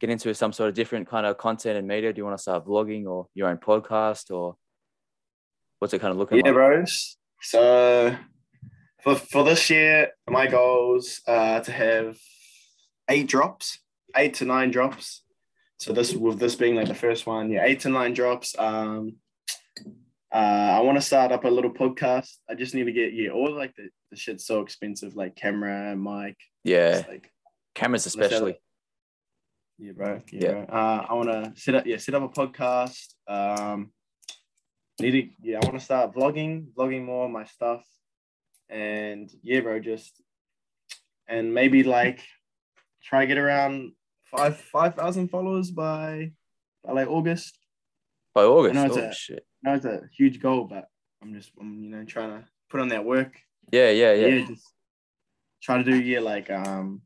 get 0.00 0.10
into? 0.10 0.34
Some 0.34 0.52
sort 0.52 0.68
of 0.68 0.74
different 0.74 1.08
kind 1.08 1.24
of 1.24 1.38
content 1.38 1.78
and 1.78 1.86
media? 1.86 2.12
Do 2.12 2.18
you 2.18 2.24
want 2.24 2.36
to 2.36 2.42
start 2.42 2.66
vlogging 2.66 3.06
or 3.06 3.28
your 3.34 3.48
own 3.48 3.58
podcast 3.58 4.30
or 4.34 4.56
what's 5.78 5.94
it 5.94 6.00
kind 6.00 6.10
of 6.10 6.18
looking 6.18 6.38
Yeah, 6.38 6.46
like? 6.46 6.54
bros. 6.54 7.16
So 7.40 8.16
for 9.02 9.14
for 9.16 9.44
this 9.44 9.70
year, 9.70 10.10
my 10.28 10.46
goals 10.46 11.20
uh 11.26 11.60
to 11.60 11.72
have 11.72 12.16
eight 13.08 13.28
drops, 13.28 13.78
eight 14.16 14.34
to 14.34 14.44
nine 14.44 14.70
drops. 14.70 15.22
So 15.78 15.92
this 15.92 16.14
with 16.14 16.38
this 16.38 16.54
being 16.54 16.76
like 16.76 16.88
the 16.88 16.94
first 16.94 17.26
one, 17.26 17.50
yeah, 17.50 17.64
eight 17.64 17.80
to 17.80 17.88
nine 17.88 18.14
drops. 18.14 18.54
Um 18.58 19.16
uh, 20.32 20.78
I 20.78 20.80
want 20.80 20.96
to 20.96 21.02
start 21.02 21.30
up 21.30 21.44
a 21.44 21.48
little 21.48 21.70
podcast. 21.70 22.38
I 22.48 22.54
just 22.54 22.74
need 22.74 22.84
to 22.84 22.92
get 22.92 23.12
yeah, 23.12 23.30
all 23.30 23.54
like 23.54 23.74
the, 23.76 23.90
the 24.10 24.16
shit's 24.16 24.46
so 24.46 24.62
expensive, 24.62 25.14
like 25.14 25.36
camera, 25.36 25.94
mic, 25.94 26.38
Yeah, 26.64 27.02
like 27.06 27.30
cameras 27.74 28.06
especially. 28.06 28.58
Yeah, 29.78 29.92
bro. 29.92 30.22
Yeah. 30.32 30.40
Yeah. 30.40 30.52
bro. 30.52 30.62
Uh, 30.62 31.06
I 31.10 31.14
want 31.14 31.28
to 31.28 31.60
set 31.60 31.74
up, 31.74 31.86
yeah, 31.86 31.98
set 31.98 32.14
up 32.14 32.22
a 32.22 32.28
podcast. 32.28 33.14
Um, 33.28 33.90
need 35.00 35.10
to, 35.10 35.28
yeah, 35.42 35.58
I 35.60 35.66
want 35.66 35.78
to 35.78 35.84
start 35.84 36.14
vlogging, 36.14 36.68
vlogging 36.72 37.04
more 37.04 37.26
of 37.26 37.30
my 37.30 37.44
stuff, 37.44 37.84
and 38.68 39.30
yeah, 39.42 39.60
bro, 39.60 39.80
just 39.80 40.20
and 41.28 41.52
maybe 41.54 41.82
like 41.82 42.20
try 43.02 43.20
to 43.22 43.26
get 43.26 43.38
around 43.38 43.92
five 44.24 44.56
five 44.58 44.94
thousand 44.94 45.28
followers 45.28 45.70
by 45.70 46.32
by 46.84 46.92
like 46.92 47.08
August. 47.08 47.58
By 48.34 48.44
August. 48.44 48.74
know 48.74 48.84
it's 48.86 48.96
Oh 48.96 49.08
a- 49.08 49.12
shit. 49.14 49.46
I 49.64 49.70
know 49.70 49.76
it's 49.76 49.84
a 49.84 50.02
huge 50.16 50.40
goal, 50.40 50.64
but 50.64 50.86
I'm 51.22 51.34
just, 51.34 51.52
I'm 51.60 51.82
you 51.84 51.90
know 51.90 52.04
trying 52.04 52.30
to 52.40 52.44
put 52.70 52.80
on 52.80 52.88
that 52.88 53.04
work. 53.04 53.38
Yeah, 53.70 53.90
yeah, 53.90 54.12
yeah, 54.14 54.26
yeah. 54.26 54.46
just 54.46 54.66
try 55.62 55.78
to 55.78 55.84
do 55.84 55.94
yeah 56.02 56.18
like 56.20 56.50
um 56.50 57.02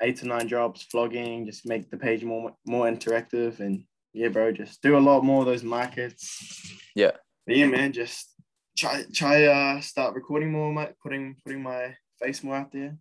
eight 0.00 0.16
to 0.16 0.26
nine 0.26 0.46
drops 0.46 0.86
vlogging 0.94 1.44
just 1.46 1.66
make 1.66 1.90
the 1.90 1.96
page 1.98 2.24
more 2.24 2.52
more 2.66 2.86
interactive 2.86 3.60
and 3.60 3.84
yeah 4.14 4.28
bro 4.28 4.50
just 4.52 4.80
do 4.82 4.96
a 4.96 4.98
lot 4.98 5.22
more 5.24 5.40
of 5.40 5.46
those 5.46 5.62
markets 5.62 6.72
Yeah. 6.94 7.12
but 7.46 7.56
yeah 7.56 7.66
man 7.66 7.92
just 7.92 8.32
try 8.76 9.02
try 9.12 9.44
uh 9.44 9.80
start 9.80 10.14
recording 10.14 10.52
more 10.52 10.72
my 10.72 10.90
putting 11.02 11.36
putting 11.44 11.62
my 11.62 11.94
face 12.20 12.42
more 12.42 12.56
out 12.56 12.70
there 12.72 12.96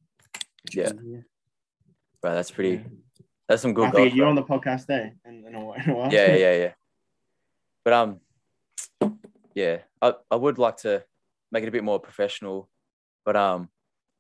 Yeah. 0.71 0.91
yeah, 1.03 1.19
Bro, 2.21 2.36
that's 2.36 2.51
pretty. 2.51 2.78
yeah. 2.78 2.84
That's 3.47 3.61
some 3.61 3.73
good 3.76 3.86
have 3.86 3.93
to 3.95 4.09
you 4.09 4.21
bro. 4.21 4.30
on 4.30 4.36
the 4.36 4.43
podcast 4.43 4.88
there 4.88 5.13
in, 5.26 5.45
in, 5.45 5.53
a, 5.55 5.71
in 5.73 5.89
a 5.89 5.95
while 5.95 6.11
yeah, 6.11 6.36
yeah, 6.36 6.55
yeah. 6.63 6.71
But 7.84 7.93
um, 7.93 8.19
yeah, 9.53 9.78
I, 10.01 10.13
I 10.32 10.36
would 10.36 10.57
like 10.57 10.78
to 10.78 11.03
make 11.51 11.63
it 11.63 11.67
a 11.67 11.71
bit 11.71 11.84
more 11.84 11.99
professional, 11.99 12.67
but 13.23 13.36
um, 13.36 13.69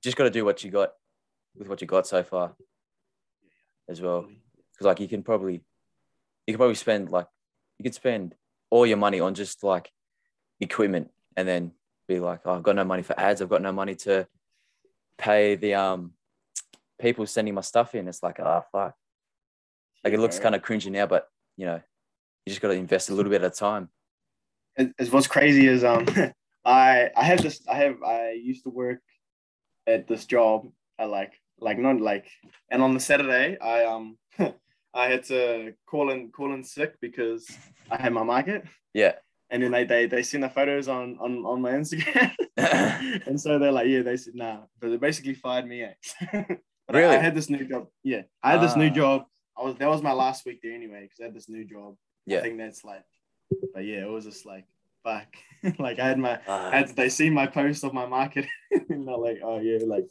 just 0.03 0.15
got 0.15 0.25
to 0.25 0.29
do 0.29 0.45
what 0.45 0.63
you 0.63 0.69
got 0.69 0.91
with 1.57 1.67
what 1.67 1.81
you 1.81 1.87
got 1.87 2.05
so 2.05 2.21
far, 2.21 2.55
as 3.89 3.99
well. 4.01 4.27
Because 4.71 4.85
like 4.85 4.99
you 4.99 5.07
can 5.07 5.23
probably, 5.23 5.63
you 6.45 6.53
can 6.53 6.57
probably 6.57 6.75
spend 6.75 7.09
like, 7.09 7.25
you 7.79 7.83
could 7.83 7.95
spend 7.95 8.35
all 8.69 8.85
your 8.85 8.97
money 8.97 9.19
on 9.19 9.33
just 9.33 9.63
like 9.63 9.89
equipment, 10.61 11.09
and 11.35 11.47
then 11.47 11.71
be 12.07 12.19
like, 12.19 12.41
oh, 12.45 12.53
I've 12.55 12.63
got 12.63 12.75
no 12.75 12.83
money 12.83 13.03
for 13.03 13.19
ads. 13.19 13.41
I've 13.41 13.49
got 13.49 13.61
no 13.61 13.71
money 13.71 13.95
to 13.95 14.27
pay 15.17 15.55
the 15.55 15.73
um 15.75 16.13
people 16.99 17.25
sending 17.25 17.53
my 17.53 17.61
stuff 17.61 17.95
in. 17.95 18.07
It's 18.07 18.23
like, 18.23 18.39
oh 18.39 18.63
fuck. 18.71 18.95
Like 20.03 20.13
it 20.13 20.19
looks 20.19 20.37
kind 20.43 20.55
of 20.55 20.61
cringy 20.61 20.91
now, 20.91 21.07
but 21.07 21.27
you 21.57 21.65
know, 21.65 21.81
you 22.45 22.49
just 22.51 22.61
got 22.61 22.67
to 22.69 22.75
invest 22.75 23.09
a 23.09 23.13
little 23.15 23.31
bit 23.31 23.43
at 23.43 23.51
a 23.51 23.55
time. 23.55 23.89
It- 24.77 24.93
it's 24.99 25.11
what's 25.11 25.27
crazy 25.27 25.67
is 25.67 25.83
um 25.83 26.05
I 26.65 27.09
I 27.15 27.23
have 27.23 27.41
this 27.41 27.61
I 27.67 27.75
have 27.75 28.01
I 28.03 28.31
used 28.31 28.63
to 28.63 28.69
work 28.69 28.99
at 29.87 30.07
this 30.07 30.25
job 30.25 30.67
I 30.99 31.05
like 31.05 31.33
like 31.59 31.77
not 31.79 32.01
like 32.01 32.27
and 32.71 32.81
on 32.81 32.93
the 32.93 32.99
Saturday 32.99 33.57
I 33.59 33.85
um 33.85 34.17
I 34.93 35.07
had 35.09 35.23
to 35.25 35.73
call 35.85 36.09
in 36.11 36.31
call 36.31 36.53
in 36.53 36.63
sick 36.63 36.95
because 37.01 37.49
I 37.91 37.97
had 38.01 38.13
my 38.13 38.23
market 38.23 38.63
Yeah. 38.93 39.13
And 39.49 39.61
then 39.63 39.71
they 39.71 39.83
they, 39.83 40.05
they 40.07 40.23
seen 40.23 40.41
the 40.41 40.49
photos 40.49 40.87
on 40.87 41.17
on, 41.19 41.45
on 41.45 41.61
my 41.61 41.71
Instagram 41.71 42.31
and 43.27 43.39
so 43.39 43.59
they're 43.59 43.71
like 43.71 43.87
yeah 43.87 44.01
they 44.01 44.17
said 44.17 44.35
nah 44.35 44.59
but 44.79 44.89
they 44.89 44.97
basically 44.97 45.33
fired 45.35 45.67
me 45.67 45.83
out. 45.83 45.93
but 46.87 46.95
I- 46.95 46.99
Really? 46.99 47.15
I, 47.15 47.19
had 47.19 47.35
this 47.35 47.49
new 47.49 47.65
job 47.67 47.87
yeah 48.03 48.21
I 48.43 48.51
had 48.51 48.61
this 48.61 48.75
new 48.75 48.87
Ah. 48.87 48.93
job 49.01 49.25
I 49.57 49.63
was 49.63 49.75
that 49.75 49.89
was 49.89 50.01
my 50.01 50.13
last 50.13 50.45
week 50.45 50.59
there 50.61 50.73
anyway 50.73 51.01
because 51.03 51.19
I 51.19 51.23
had 51.25 51.33
this 51.33 51.49
new 51.49 51.65
job 51.65 51.95
I 52.27 52.33
Yeah. 52.33 52.41
think 52.41 52.57
that's 52.57 52.83
like, 52.83 53.03
but 53.73 53.85
yeah, 53.85 54.01
it 54.01 54.09
was 54.09 54.25
just 54.25 54.45
like, 54.47 54.65
fuck. 55.03 55.27
like 55.79 55.99
I 55.99 56.07
had 56.07 56.17
my, 56.17 56.39
I 56.47 56.77
had, 56.77 56.89
they 56.95 57.09
see 57.09 57.29
my 57.29 57.45
post 57.45 57.83
of 57.83 57.93
my 57.93 58.07
market 58.07 58.45
and 58.89 59.07
they're 59.07 59.15
like, 59.17 59.39
oh 59.43 59.59
yeah, 59.59 59.79
like 59.85 60.07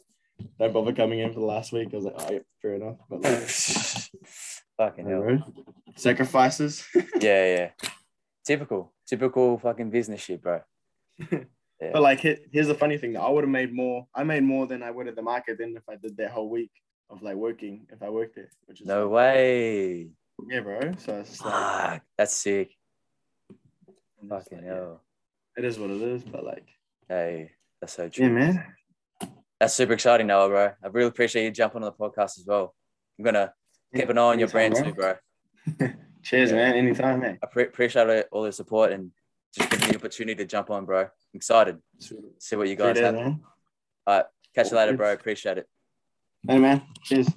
don't 0.59 0.71
bother 0.73 0.93
coming 0.93 1.19
in 1.19 1.33
for 1.33 1.39
the 1.41 1.45
last 1.45 1.73
week. 1.73 1.89
I 1.93 1.95
was 1.97 2.05
like, 2.05 2.15
oh 2.17 2.31
yeah, 2.31 2.39
fair 2.61 2.73
enough. 2.75 2.95
But 3.09 3.21
like, 3.23 3.49
fucking 4.77 5.07
hell. 5.09 5.53
sacrifices. 5.95 6.87
Yeah, 7.19 7.45
yeah. 7.55 7.69
Typical, 8.45 8.93
typical 9.07 9.57
fucking 9.57 9.89
business 9.89 10.21
shit, 10.21 10.41
bro. 10.41 10.61
Yeah. 11.81 11.89
but 11.91 12.03
like, 12.03 12.21
here's 12.21 12.67
the 12.67 12.73
funny 12.73 12.97
thing. 12.97 13.17
I 13.17 13.27
would 13.27 13.43
have 13.43 13.51
made 13.51 13.73
more. 13.73 14.07
I 14.15 14.23
made 14.23 14.43
more 14.43 14.65
than 14.65 14.81
I 14.81 14.91
would 14.91 15.09
at 15.09 15.15
the 15.17 15.21
market 15.21 15.57
than 15.57 15.75
if 15.75 15.83
I 15.89 15.97
did 15.97 16.15
that 16.15 16.31
whole 16.31 16.49
week 16.49 16.71
of 17.09 17.21
like 17.21 17.35
working. 17.35 17.85
If 17.91 18.01
I 18.01 18.09
worked 18.09 18.35
there, 18.37 18.49
which 18.65 18.79
is 18.79 18.87
No 18.87 19.09
like, 19.09 19.11
way. 19.35 20.07
yeah, 20.49 20.61
bro. 20.61 20.79
So 20.99 21.19
it's 21.19 21.31
just 21.31 21.43
like, 21.45 22.01
that's 22.17 22.33
sick. 22.33 22.71
Fucking 24.29 24.57
like, 24.59 24.65
yeah, 24.65 24.73
hell. 24.73 25.01
it 25.57 25.65
is 25.65 25.77
what 25.77 25.89
it 25.89 26.01
is. 26.01 26.23
But 26.23 26.45
like, 26.45 26.65
Hey, 27.09 27.51
that's 27.81 27.91
so 27.93 28.07
true. 28.07 28.25
yeah, 28.27 28.31
man. 28.31 28.65
That's 29.59 29.73
super 29.73 29.93
exciting, 29.93 30.27
Noah, 30.27 30.47
bro. 30.47 30.71
I 30.81 30.87
really 30.87 31.09
appreciate 31.09 31.43
you 31.43 31.51
jumping 31.51 31.83
on 31.83 31.91
the 31.91 31.91
podcast 31.91 32.39
as 32.39 32.45
well. 32.47 32.73
I'm 33.19 33.25
gonna 33.25 33.53
keep 33.93 34.07
an 34.07 34.17
eye 34.17 34.21
on 34.21 34.39
your 34.39 34.47
brand 34.47 34.75
too, 34.77 34.93
bro. 34.93 35.15
Cheers, 36.25 36.49
Yeah. 36.49 36.55
man. 36.57 36.75
Anytime, 36.75 37.19
man. 37.21 37.37
I 37.43 37.45
pre- 37.45 37.63
appreciate 37.65 38.25
all 38.31 38.41
the 38.43 38.51
support 38.51 38.91
and 38.91 39.11
just 39.53 39.69
giving 39.69 39.85
me 39.87 39.91
the 39.91 39.97
opportunity 39.99 40.35
to 40.35 40.45
jump 40.45 40.71
on, 40.71 40.83
bro. 40.85 41.01
I'm 41.01 41.09
excited. 41.33 41.77
See 42.39 42.55
what 42.55 42.67
you 42.67 42.75
guys 42.75 42.97
have. 42.97 43.13
man. 43.13 43.41
All 44.07 44.15
right, 44.17 44.25
catch 44.55 44.71
you 44.71 44.77
later, 44.77 44.97
bro. 44.97 45.13
Appreciate 45.13 45.59
it. 45.59 45.69
Hey, 46.47 46.57
man. 46.59 46.81
Cheers. 47.03 47.27